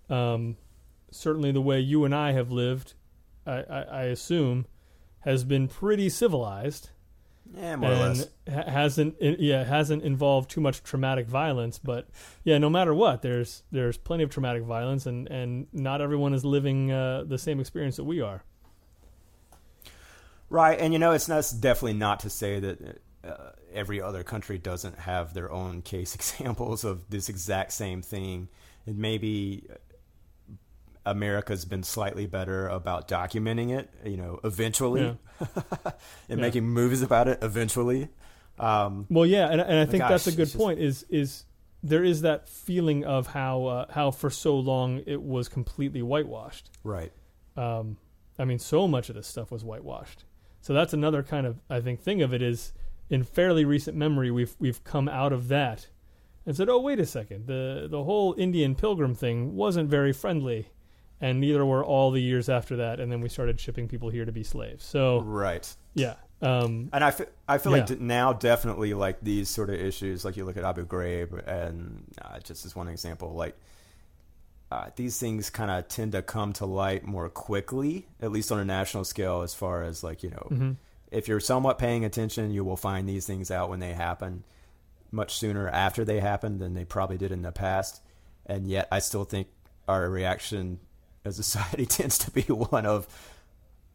um, 0.10 0.58
certainly 1.12 1.52
the 1.52 1.62
way 1.62 1.80
you 1.80 2.06
and 2.06 2.14
I 2.14 2.32
have 2.34 2.52
lived, 2.52 2.94
I, 3.46 3.64
I, 3.70 3.82
I 3.82 4.04
assume, 4.04 4.66
has 5.20 5.44
been 5.44 5.68
pretty 5.68 6.10
civilized 6.10 6.90
Yeah, 7.56 7.76
more 7.78 7.92
or 7.92 7.96
less. 7.96 8.28
hasn't 8.48 9.16
yeah 9.22 9.64
hasn't 9.64 10.04
involved 10.04 10.50
too 10.50 10.60
much 10.62 10.84
traumatic 10.84 11.28
violence. 11.28 11.80
But 11.80 12.08
yeah, 12.44 12.58
no 12.58 12.70
matter 12.70 12.94
what, 12.94 13.22
there's 13.22 13.64
there's 13.72 13.98
plenty 13.98 14.24
of 14.24 14.30
traumatic 14.30 14.64
violence, 14.64 15.06
and 15.06 15.28
and 15.30 15.68
not 15.72 16.02
everyone 16.02 16.34
is 16.34 16.44
living 16.44 16.92
uh, 16.92 17.24
the 17.26 17.38
same 17.38 17.60
experience 17.60 17.96
that 17.96 18.04
we 18.06 18.20
are. 18.22 18.44
Right, 20.50 20.80
and 20.80 20.94
you 20.94 21.00
know, 21.00 21.12
it's 21.14 21.28
not 21.28 21.40
it's 21.40 21.52
definitely 21.52 21.94
not 21.98 22.20
to 22.22 22.30
say 22.30 22.60
that 22.60 23.02
uh, 23.24 23.52
every 23.74 24.02
other 24.02 24.24
country 24.24 24.58
doesn't 24.58 25.00
have 25.00 25.34
their 25.34 25.52
own 25.52 25.82
case 25.82 26.16
examples 26.20 26.84
of 26.84 27.10
this 27.10 27.30
exact 27.30 27.74
same 27.74 28.02
thing. 28.02 28.50
And 28.86 28.98
maybe 28.98 29.68
America's 31.06 31.66
been 31.66 31.84
slightly 31.84 32.26
better 32.28 32.68
about 32.68 33.08
documenting 33.08 33.78
it, 33.78 33.90
you 34.06 34.18
know, 34.18 34.40
eventually, 34.44 35.02
Yeah. 35.02 35.48
and 35.86 35.94
Yeah. 36.30 36.36
making 36.38 36.66
movies 36.66 37.02
about 37.02 37.28
it 37.28 37.40
eventually. 37.42 38.10
Um, 38.60 39.06
Well, 39.10 39.26
yeah, 39.26 39.50
and, 39.50 39.60
and 39.60 39.80
I 39.80 39.86
think 39.86 40.04
that's 40.04 40.28
a 40.28 40.32
good 40.32 40.46
just- 40.46 40.58
point. 40.58 40.80
Is 40.80 41.04
is 41.10 41.46
there 41.82 42.04
is 42.04 42.22
that 42.22 42.48
feeling 42.48 43.04
of 43.04 43.28
how 43.28 43.66
uh, 43.66 43.86
how 43.92 44.12
for 44.12 44.30
so 44.30 44.58
long 44.58 45.02
it 45.06 45.22
was 45.22 45.50
completely 45.50 46.02
whitewashed. 46.02 46.70
right. 46.84 47.12
Um, 47.58 47.98
I 48.40 48.46
mean, 48.46 48.58
so 48.58 48.88
much 48.88 49.10
of 49.10 49.16
this 49.16 49.28
stuff 49.28 49.52
was 49.52 49.64
whitewashed. 49.64 50.24
So 50.62 50.74
that's 50.74 50.94
another 50.94 51.22
kind 51.24 51.46
of 51.46 51.60
I 51.70 51.82
think 51.82 52.00
thing 52.02 52.22
of 52.22 52.34
it 52.34 52.42
is 52.42 52.72
in 53.14 53.24
fairly 53.24 53.64
recent 53.66 53.96
memory 53.96 54.30
we've 54.32 54.56
we've 54.60 54.84
come 54.84 55.08
out 55.08 55.32
of 55.34 55.48
that 55.50 55.88
and 56.46 56.56
said, 56.58 56.68
oh 56.70 56.80
wait 56.80 57.00
a 57.00 57.06
second, 57.06 57.48
the 57.48 57.88
the 57.90 58.04
whole 58.04 58.34
Indian 58.38 58.76
pilgrim 58.76 59.14
thing 59.16 59.56
wasn't 59.56 59.90
very 59.90 60.12
friendly, 60.12 60.68
and 61.22 61.40
neither 61.40 61.66
were 61.66 61.84
all 61.86 62.12
the 62.12 62.22
years 62.22 62.50
after 62.50 62.76
that. 62.78 63.00
And 63.00 63.12
then 63.12 63.22
we 63.22 63.30
started 63.30 63.60
shipping 63.60 63.88
people 63.88 64.10
here 64.10 64.26
to 64.26 64.32
be 64.32 64.44
slaves. 64.44 64.84
So 64.84 65.22
Right. 65.22 65.66
yeah, 65.94 66.16
um, 66.42 66.90
And 66.92 67.02
I 67.04 67.12
feel, 67.12 67.28
I 67.48 67.58
feel 67.60 67.72
Yeah. 67.72 67.78
like 67.80 67.88
d- 67.88 67.98
now 68.00 68.34
definitely 68.34 68.94
like 68.94 69.18
these 69.22 69.48
sort 69.50 69.70
of 69.70 69.76
issues, 69.76 70.26
like 70.26 70.36
you 70.36 70.44
look 70.44 70.58
at 70.58 70.66
Abu 70.66 70.86
Ghraib, 70.86 71.30
and 71.48 72.04
uh, 72.22 72.40
just 72.40 72.66
as 72.66 72.76
one 72.76 72.90
example, 72.90 73.34
like 73.34 73.56
uh, 74.72 74.90
these 74.96 75.20
things 75.20 75.50
kind 75.50 75.70
of 75.72 75.88
tend 75.88 76.12
to 76.14 76.22
come 76.22 76.52
to 76.54 76.66
light 76.66 77.06
more 77.06 77.30
quickly, 77.30 78.08
at 78.22 78.32
least 78.32 78.52
on 78.52 78.60
a 78.60 78.66
national 78.66 79.06
scale, 79.06 79.44
as 79.44 79.54
far 79.54 79.84
as 79.84 80.04
like 80.04 80.24
you 80.24 80.32
know, 80.32 80.48
mhm. 80.52 80.76
If 81.14 81.28
you're 81.28 81.40
somewhat 81.40 81.78
paying 81.78 82.04
attention, 82.04 82.52
you 82.52 82.64
will 82.64 82.78
find 82.78 83.08
these 83.08 83.26
things 83.26 83.52
out 83.52 83.70
when 83.70 83.80
they 83.80 83.94
happen, 83.94 84.44
much 85.12 85.38
sooner 85.38 85.70
after 85.70 86.04
they 86.04 86.20
happen 86.20 86.60
than 86.60 86.74
they 86.74 86.86
probably 86.86 87.18
did 87.18 87.32
in 87.32 87.42
the 87.42 87.52
past. 87.52 88.02
And 88.46 88.68
yet, 88.68 88.88
I 88.92 89.00
still 89.00 89.24
think 89.24 89.48
our 89.88 90.10
reaction 90.10 90.80
as 91.24 91.40
a 91.40 91.44
society 91.44 91.86
tends 91.86 92.18
to 92.20 92.32
be 92.32 92.42
one 92.42 92.86
of, 92.86 93.08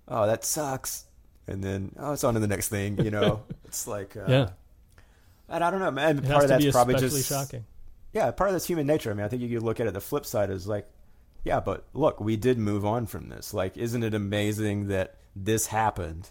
"Oh, 0.07 0.27
that 0.27 0.45
sucks," 0.45 1.05
and 1.47 1.63
then, 1.63 1.93
"Oh, 1.99 2.13
it's 2.13 2.25
on 2.25 2.35
to 2.35 2.41
the 2.41 2.47
next 2.47 2.69
thing." 2.69 3.03
You 3.05 3.11
know, 3.11 3.43
it's 3.67 3.87
like, 3.87 4.17
uh, 4.17 4.25
yeah, 4.29 4.49
And 5.49 5.63
I 5.63 5.71
don't 5.71 5.81
know, 5.81 5.91
man. 5.91 6.19
it 6.19 6.25
Part 6.25 6.45
of 6.45 6.49
that's 6.49 6.71
probably 6.71 6.95
just 6.97 7.29
shocking. 7.29 7.65
yeah, 8.13 8.31
part 8.31 8.51
of 8.51 8.55
that's 8.55 8.67
human 8.67 8.87
nature. 8.87 9.11
I 9.11 9.15
mean, 9.15 9.25
I 9.25 9.29
think 9.29 9.43
you 9.43 9.49
could 9.49 9.65
look 9.65 9.81
at 9.81 9.87
it. 9.87 9.95
The 9.95 10.01
flip 10.01 10.25
side 10.25 10.51
is 10.51 10.67
like, 10.67 10.89
yeah, 11.45 11.61
but 11.61 11.85
look, 11.95 12.21
we 12.21 12.37
did 12.37 12.59
move 12.59 12.85
on 12.87 13.07
from 13.07 13.29
this. 13.29 13.53
Like, 13.53 13.77
isn't 13.77 14.03
it 14.03 14.15
amazing 14.15 14.89
that 14.89 15.17
this 15.37 15.67
happened? 15.67 16.31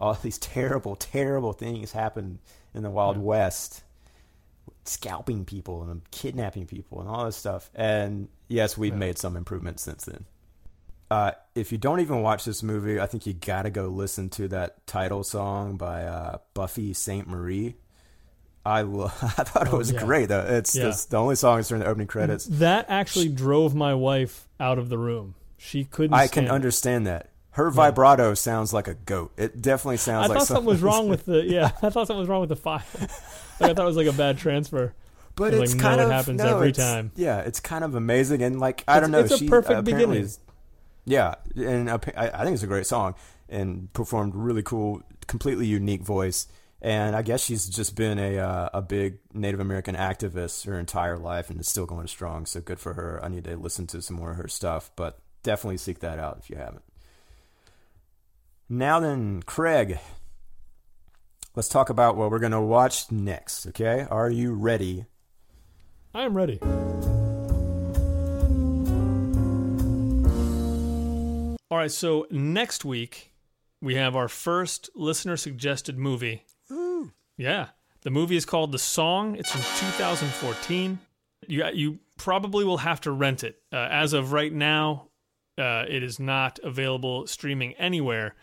All 0.00 0.14
these 0.14 0.38
terrible, 0.38 0.96
terrible 0.96 1.52
things 1.52 1.92
happened 1.92 2.38
in 2.74 2.82
the 2.82 2.90
Wild 2.90 3.16
Yeah. 3.16 3.22
West, 3.22 3.82
scalping 4.84 5.44
people 5.44 5.82
and 5.88 6.08
kidnapping 6.10 6.66
people 6.66 7.00
and 7.00 7.08
all 7.08 7.24
this 7.26 7.36
stuff. 7.36 7.70
And 7.74 8.28
yes, 8.48 8.78
we've 8.78 8.92
Yeah. 8.92 8.98
made 8.98 9.18
some 9.18 9.36
improvements 9.36 9.82
since 9.82 10.04
then. 10.04 10.24
Uh, 11.10 11.32
if 11.54 11.72
you 11.72 11.78
don't 11.78 12.00
even 12.00 12.22
watch 12.22 12.44
this 12.44 12.62
movie, 12.62 13.00
I 13.00 13.06
think 13.06 13.26
you 13.26 13.34
got 13.34 13.62
to 13.62 13.70
go 13.70 13.88
listen 13.88 14.30
to 14.30 14.48
that 14.48 14.86
title 14.86 15.24
song 15.24 15.76
by 15.76 16.04
uh, 16.04 16.38
Buffy 16.54 16.92
Sainte-Marie. 16.92 17.74
I 18.64 18.82
lo- 18.82 19.06
I 19.22 19.42
thought 19.44 19.66
it 19.66 19.72
Oh, 19.72 19.78
was 19.78 19.90
yeah. 19.92 20.04
great 20.04 20.28
though. 20.28 20.44
It's 20.46 20.76
Yeah. 20.76 20.88
it's 20.88 21.06
the 21.06 21.16
only 21.16 21.34
song 21.34 21.56
that's 21.56 21.68
during 21.68 21.82
the 21.82 21.88
opening 21.88 22.06
credits. 22.06 22.44
That 22.46 22.86
actually 22.88 23.28
drove 23.28 23.74
my 23.74 23.94
wife 23.94 24.48
out 24.60 24.78
of 24.78 24.88
the 24.88 24.98
room. 24.98 25.34
She 25.56 25.84
couldn't. 25.84 26.14
I 26.14 26.26
can 26.28 26.44
it. 26.44 26.50
understand 26.50 27.06
that. 27.06 27.29
Her 27.52 27.70
vibrato 27.70 28.34
sounds 28.34 28.72
like 28.72 28.86
a 28.88 28.94
goat. 28.94 29.32
It 29.36 29.60
definitely 29.60 29.96
sounds 29.96 30.26
I 30.26 30.28
like 30.28 30.38
thought 30.38 30.46
something 30.46 30.66
was 30.66 30.82
wrong 30.82 31.08
with 31.08 31.24
the 31.26 31.44
yeah. 31.46 31.72
I 31.82 31.90
thought 31.90 32.06
something 32.06 32.18
was 32.18 32.28
wrong 32.28 32.40
with 32.40 32.48
the 32.50 32.56
file. 32.56 32.82
like 33.60 33.70
I 33.70 33.74
thought 33.74 33.82
it 33.82 33.84
was 33.86 33.96
like 33.96 34.06
a 34.06 34.12
bad 34.12 34.38
transfer. 34.38 34.94
But 35.36 35.54
it's 35.54 35.72
like, 35.72 35.78
no, 35.78 35.82
kind 35.82 36.00
it 36.00 36.04
of 36.04 36.10
happens 36.10 36.38
no, 36.42 36.56
every 36.56 36.72
time. 36.72 37.12
Yeah, 37.16 37.40
it's 37.40 37.60
kind 37.60 37.82
of 37.84 37.94
amazing 37.94 38.42
and 38.42 38.60
like 38.60 38.84
I 38.86 38.98
It's- 38.98 39.00
don't 39.02 39.10
know. 39.10 39.20
it's 39.20 39.32
a 39.32 39.38
she 39.38 39.48
perfect 39.48 39.84
beginning. 39.84 40.22
is- 40.22 40.38
yeah, 41.06 41.34
and 41.56 41.90
I, 41.90 41.94
I 42.16 42.44
think 42.44 42.54
it's 42.54 42.62
a 42.62 42.66
great 42.68 42.86
song 42.86 43.14
and 43.48 43.92
performed 43.94 44.34
really 44.36 44.62
cool, 44.62 45.02
completely 45.26 45.66
unique 45.66 46.02
voice. 46.02 46.46
And 46.82 47.16
I 47.16 47.22
guess 47.22 47.42
she's 47.44 47.66
just 47.66 47.96
been 47.96 48.18
a 48.18 48.38
uh, 48.38 48.68
a 48.74 48.82
big 48.82 49.18
Native 49.34 49.60
American 49.60 49.96
activist 49.96 50.66
her 50.66 50.78
entire 50.78 51.18
life 51.18 51.50
and 51.50 51.58
is 51.60 51.68
still 51.68 51.86
going 51.86 52.06
strong. 52.06 52.46
So 52.46 52.60
good 52.60 52.78
for 52.78 52.94
her. 52.94 53.18
I 53.22 53.28
need 53.28 53.44
to 53.44 53.56
listen 53.56 53.86
to 53.88 54.00
some 54.02 54.16
more 54.16 54.30
of 54.32 54.36
her 54.36 54.48
stuff, 54.48 54.90
but 54.94 55.18
definitely 55.42 55.78
seek 55.78 55.98
that 56.00 56.18
out 56.18 56.38
if 56.40 56.48
you 56.48 56.56
haven't. 56.56 56.82
Now 58.72 59.00
then, 59.00 59.42
Craig, 59.42 59.98
let's 61.56 61.68
talk 61.68 61.90
about 61.90 62.16
what 62.16 62.30
we're 62.30 62.38
going 62.38 62.52
to 62.52 62.60
watch 62.60 63.10
next. 63.10 63.66
Okay, 63.66 64.06
are 64.08 64.30
you 64.30 64.52
ready? 64.54 65.06
I 66.14 66.22
am 66.22 66.36
ready. 66.36 66.60
All 71.68 71.78
right, 71.78 71.90
so 71.90 72.28
next 72.30 72.84
week 72.84 73.32
we 73.82 73.96
have 73.96 74.14
our 74.14 74.28
first 74.28 74.88
listener 74.94 75.36
suggested 75.36 75.98
movie. 75.98 76.44
Yeah. 77.36 77.68
The 78.02 78.10
movie 78.10 78.36
is 78.36 78.44
called 78.44 78.70
The 78.70 78.78
Song. 78.78 79.34
It's 79.34 79.50
from 79.50 79.62
2014. 79.62 81.00
You 81.48 81.64
you 81.72 81.98
probably 82.18 82.64
will 82.64 82.78
have 82.78 83.00
to 83.00 83.10
rent 83.10 83.42
it. 83.42 83.60
Uh, 83.72 83.88
as 83.90 84.12
of 84.12 84.32
right 84.32 84.52
now, 84.52 85.08
uh, 85.58 85.86
it 85.88 86.04
is 86.04 86.20
not 86.20 86.60
available 86.62 87.26
streaming 87.26 87.72
anywhere, 87.74 88.36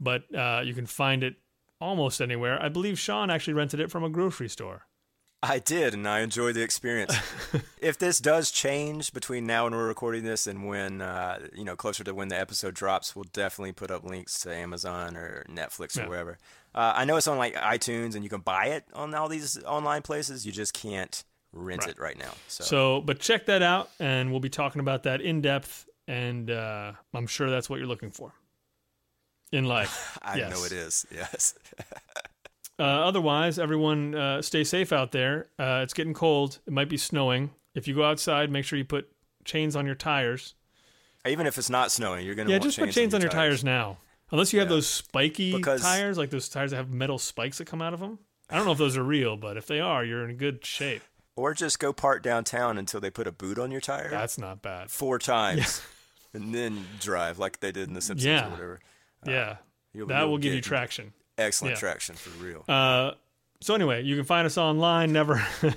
but 0.00 0.22
uh, 0.34 0.62
you 0.64 0.74
can 0.74 0.86
find 0.86 1.22
it 1.22 1.36
almost 1.80 2.20
anywhere. 2.20 2.60
I 2.62 2.68
believe 2.68 2.98
Sean 2.98 3.30
actually 3.30 3.54
rented 3.54 3.80
it 3.80 3.90
from 3.90 4.02
a 4.04 4.08
grocery 4.10 4.48
store. 4.48 4.86
I 5.42 5.58
did, 5.58 5.94
and 5.94 6.06
I 6.06 6.20
enjoyed 6.20 6.54
the 6.54 6.60
experience. 6.62 7.16
if 7.80 7.96
this 7.98 8.20
does 8.20 8.50
change 8.50 9.12
between 9.14 9.46
now 9.46 9.66
and 9.66 9.74
we're 9.74 9.88
recording 9.88 10.22
this, 10.22 10.46
and 10.46 10.66
when 10.66 11.00
uh, 11.00 11.38
you 11.54 11.64
know 11.64 11.76
closer 11.76 12.04
to 12.04 12.14
when 12.14 12.28
the 12.28 12.38
episode 12.38 12.74
drops, 12.74 13.16
we'll 13.16 13.24
definitely 13.32 13.72
put 13.72 13.90
up 13.90 14.04
links 14.04 14.38
to 14.40 14.54
Amazon 14.54 15.16
or 15.16 15.46
Netflix 15.48 15.96
or 15.96 16.02
Yeah. 16.02 16.08
wherever. 16.08 16.38
Uh, 16.74 16.92
I 16.94 17.06
know 17.06 17.16
it's 17.16 17.26
on 17.26 17.38
like 17.38 17.54
iTunes, 17.54 18.14
and 18.14 18.22
you 18.22 18.28
can 18.28 18.42
buy 18.42 18.66
it 18.66 18.84
on 18.92 19.14
all 19.14 19.28
these 19.28 19.62
online 19.64 20.02
places. 20.02 20.44
You 20.44 20.52
just 20.52 20.74
can't 20.74 21.24
rent 21.52 21.82
Right. 21.84 21.90
it 21.92 21.98
right 21.98 22.18
now. 22.18 22.32
So, 22.46 22.64
So, 22.64 23.00
but 23.00 23.18
check 23.18 23.46
that 23.46 23.62
out, 23.62 23.88
and 23.98 24.30
we'll 24.30 24.40
be 24.40 24.50
talking 24.50 24.80
about 24.80 25.04
that 25.04 25.22
in 25.22 25.40
depth. 25.40 25.88
And 26.06 26.50
uh, 26.50 26.92
I'm 27.14 27.26
sure 27.26 27.48
that's 27.48 27.70
what 27.70 27.78
you're 27.78 27.88
looking 27.88 28.10
for 28.10 28.34
in 29.52 29.64
life. 29.64 30.18
I 30.22 30.36
yes. 30.38 30.50
know 30.50 30.64
it 30.64 30.72
is. 30.72 31.06
Yes. 31.14 31.54
Uh, 32.78 32.82
otherwise, 32.82 33.58
everyone 33.58 34.14
uh, 34.14 34.40
stay 34.40 34.64
safe 34.64 34.90
out 34.92 35.12
there. 35.12 35.48
Uh, 35.58 35.80
it's 35.82 35.92
getting 35.92 36.14
cold. 36.14 36.60
It 36.66 36.72
might 36.72 36.88
be 36.88 36.96
snowing. 36.96 37.50
If 37.74 37.86
you 37.86 37.94
go 37.94 38.04
outside, 38.04 38.50
make 38.50 38.64
sure 38.64 38.78
you 38.78 38.86
put 38.86 39.06
chains 39.44 39.76
on 39.76 39.84
your 39.84 39.94
tires. 39.94 40.54
Even 41.26 41.46
if 41.46 41.58
it's 41.58 41.68
not 41.68 41.92
snowing, 41.92 42.24
you're 42.24 42.34
gonna 42.34 42.48
Yeah, 42.48 42.54
want 42.56 42.64
just 42.64 42.78
put 42.78 42.90
chains 42.92 43.12
on 43.12 43.20
your 43.20 43.30
tires 43.30 43.62
now. 43.62 43.98
Unless 44.30 44.54
you 44.54 44.60
have 44.60 44.68
Yeah. 44.68 44.76
those 44.76 44.86
spiky 44.88 45.54
Because- 45.54 45.82
tires, 45.82 46.16
like 46.16 46.30
those 46.30 46.48
tires 46.48 46.70
that 46.70 46.78
have 46.78 46.90
metal 46.90 47.18
spikes 47.18 47.58
that 47.58 47.66
come 47.66 47.82
out 47.82 47.92
of 47.92 48.00
them. 48.00 48.18
I 48.48 48.56
don't 48.56 48.64
know 48.64 48.72
if 48.72 48.78
those 48.78 48.96
are 48.96 49.02
real, 49.04 49.36
but 49.36 49.58
if 49.58 49.66
they 49.66 49.80
are, 49.80 50.02
you're 50.02 50.26
in 50.26 50.36
good 50.38 50.64
shape. 50.64 51.02
Or 51.36 51.52
just 51.52 51.78
go 51.78 51.92
park 51.92 52.22
downtown 52.22 52.78
until 52.78 53.00
they 53.00 53.10
put 53.10 53.26
a 53.26 53.32
boot 53.32 53.58
on 53.58 53.70
your 53.70 53.80
tire 53.82 54.08
That's 54.10 54.38
not 54.38 54.62
bad. 54.62 54.90
four 54.90 55.18
times, 55.18 55.82
and 56.32 56.54
then 56.54 56.86
drive 56.98 57.38
like 57.38 57.60
they 57.60 57.72
did 57.72 57.88
in 57.88 57.94
The 57.94 58.00
Simpsons 58.00 58.26
Yeah. 58.26 58.46
or 58.46 58.50
whatever. 58.50 58.80
Yeah, 59.26 59.56
You'll- 59.92 60.08
that 60.08 60.22
will 60.24 60.38
give 60.38 60.54
you 60.54 60.60
traction. 60.60 61.12
Excellent 61.38 61.74
Yeah. 61.76 61.80
traction 61.80 62.14
for 62.16 62.30
real. 62.42 62.64
Uh, 62.68 63.12
so 63.60 63.74
anyway, 63.74 64.02
you 64.02 64.16
can 64.16 64.24
find 64.24 64.46
us 64.46 64.58
online. 64.58 65.12
Never, 65.12 65.34
you 65.62 65.72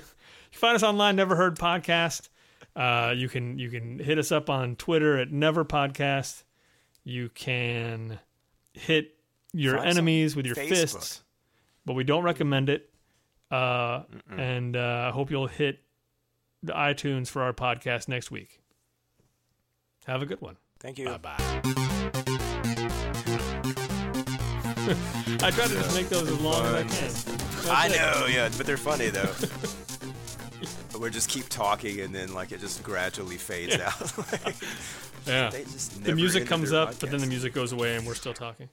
find 0.52 0.74
us 0.76 0.82
online. 0.82 1.16
Never 1.16 1.36
heard 1.36 1.56
podcast. 1.58 2.28
Uh, 2.76 3.14
you 3.16 3.28
can 3.28 3.58
you 3.58 3.70
can 3.70 3.98
hit 3.98 4.18
us 4.18 4.32
up 4.32 4.50
on 4.50 4.76
Twitter 4.76 5.18
at 5.18 5.30
Never 5.30 5.64
Podcast. 5.64 6.42
You 7.04 7.28
can 7.28 8.18
hit 8.72 9.14
your 9.52 9.76
Find 9.76 9.90
enemies 9.90 10.34
with 10.34 10.44
your 10.46 10.56
Facebook. 10.56 10.68
fists, 10.68 11.22
but 11.86 11.92
we 11.92 12.02
don't 12.04 12.24
recommend 12.24 12.68
it. 12.68 12.90
Uh, 13.50 14.02
and 14.36 14.76
uh, 14.76 15.06
I 15.08 15.10
hope 15.12 15.30
you'll 15.30 15.46
hit 15.46 15.78
the 16.62 16.72
iTunes 16.72 17.28
for 17.28 17.42
our 17.42 17.52
podcast 17.52 18.08
next 18.08 18.30
week. 18.32 18.60
Have 20.06 20.22
a 20.22 20.26
good 20.26 20.40
one. 20.40 20.56
Thank 20.80 20.98
you. 20.98 21.06
Bye 21.06 21.18
bye. 21.18 22.24
I 25.42 25.50
try 25.50 25.66
to 25.66 25.74
just 25.74 25.94
make 25.96 26.08
those 26.08 26.30
as 26.30 26.40
long 26.40 26.64
as 26.66 26.74
I 26.74 26.82
can. 26.82 26.88
That's 26.90 27.68
I 27.68 27.86
it. 27.86 27.96
know, 27.96 28.26
yeah, 28.26 28.48
but 28.56 28.66
they're 28.66 28.76
funny 28.76 29.08
though. 29.08 29.32
but 30.92 31.00
we 31.00 31.10
just 31.10 31.28
keep 31.28 31.48
talking, 31.48 32.00
and 32.00 32.14
then 32.14 32.34
like 32.34 32.52
it 32.52 32.60
just 32.60 32.82
gradually 32.82 33.36
fades 33.36 33.76
out. 33.78 34.12
Like, 34.32 34.56
Yeah. 35.26 35.50
The 36.02 36.14
music 36.14 36.46
comes 36.46 36.72
up, 36.72 36.98
but 37.00 37.10
then 37.10 37.20
the 37.20 37.26
music 37.26 37.54
goes 37.54 37.72
away, 37.72 37.96
and 37.96 38.06
we're 38.06 38.14
still 38.14 38.34
talking. 38.34 38.68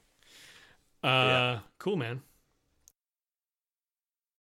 Uh, 1.03 1.07
Yeah. 1.07 1.59
cool, 1.80 1.95
man. 1.95 2.22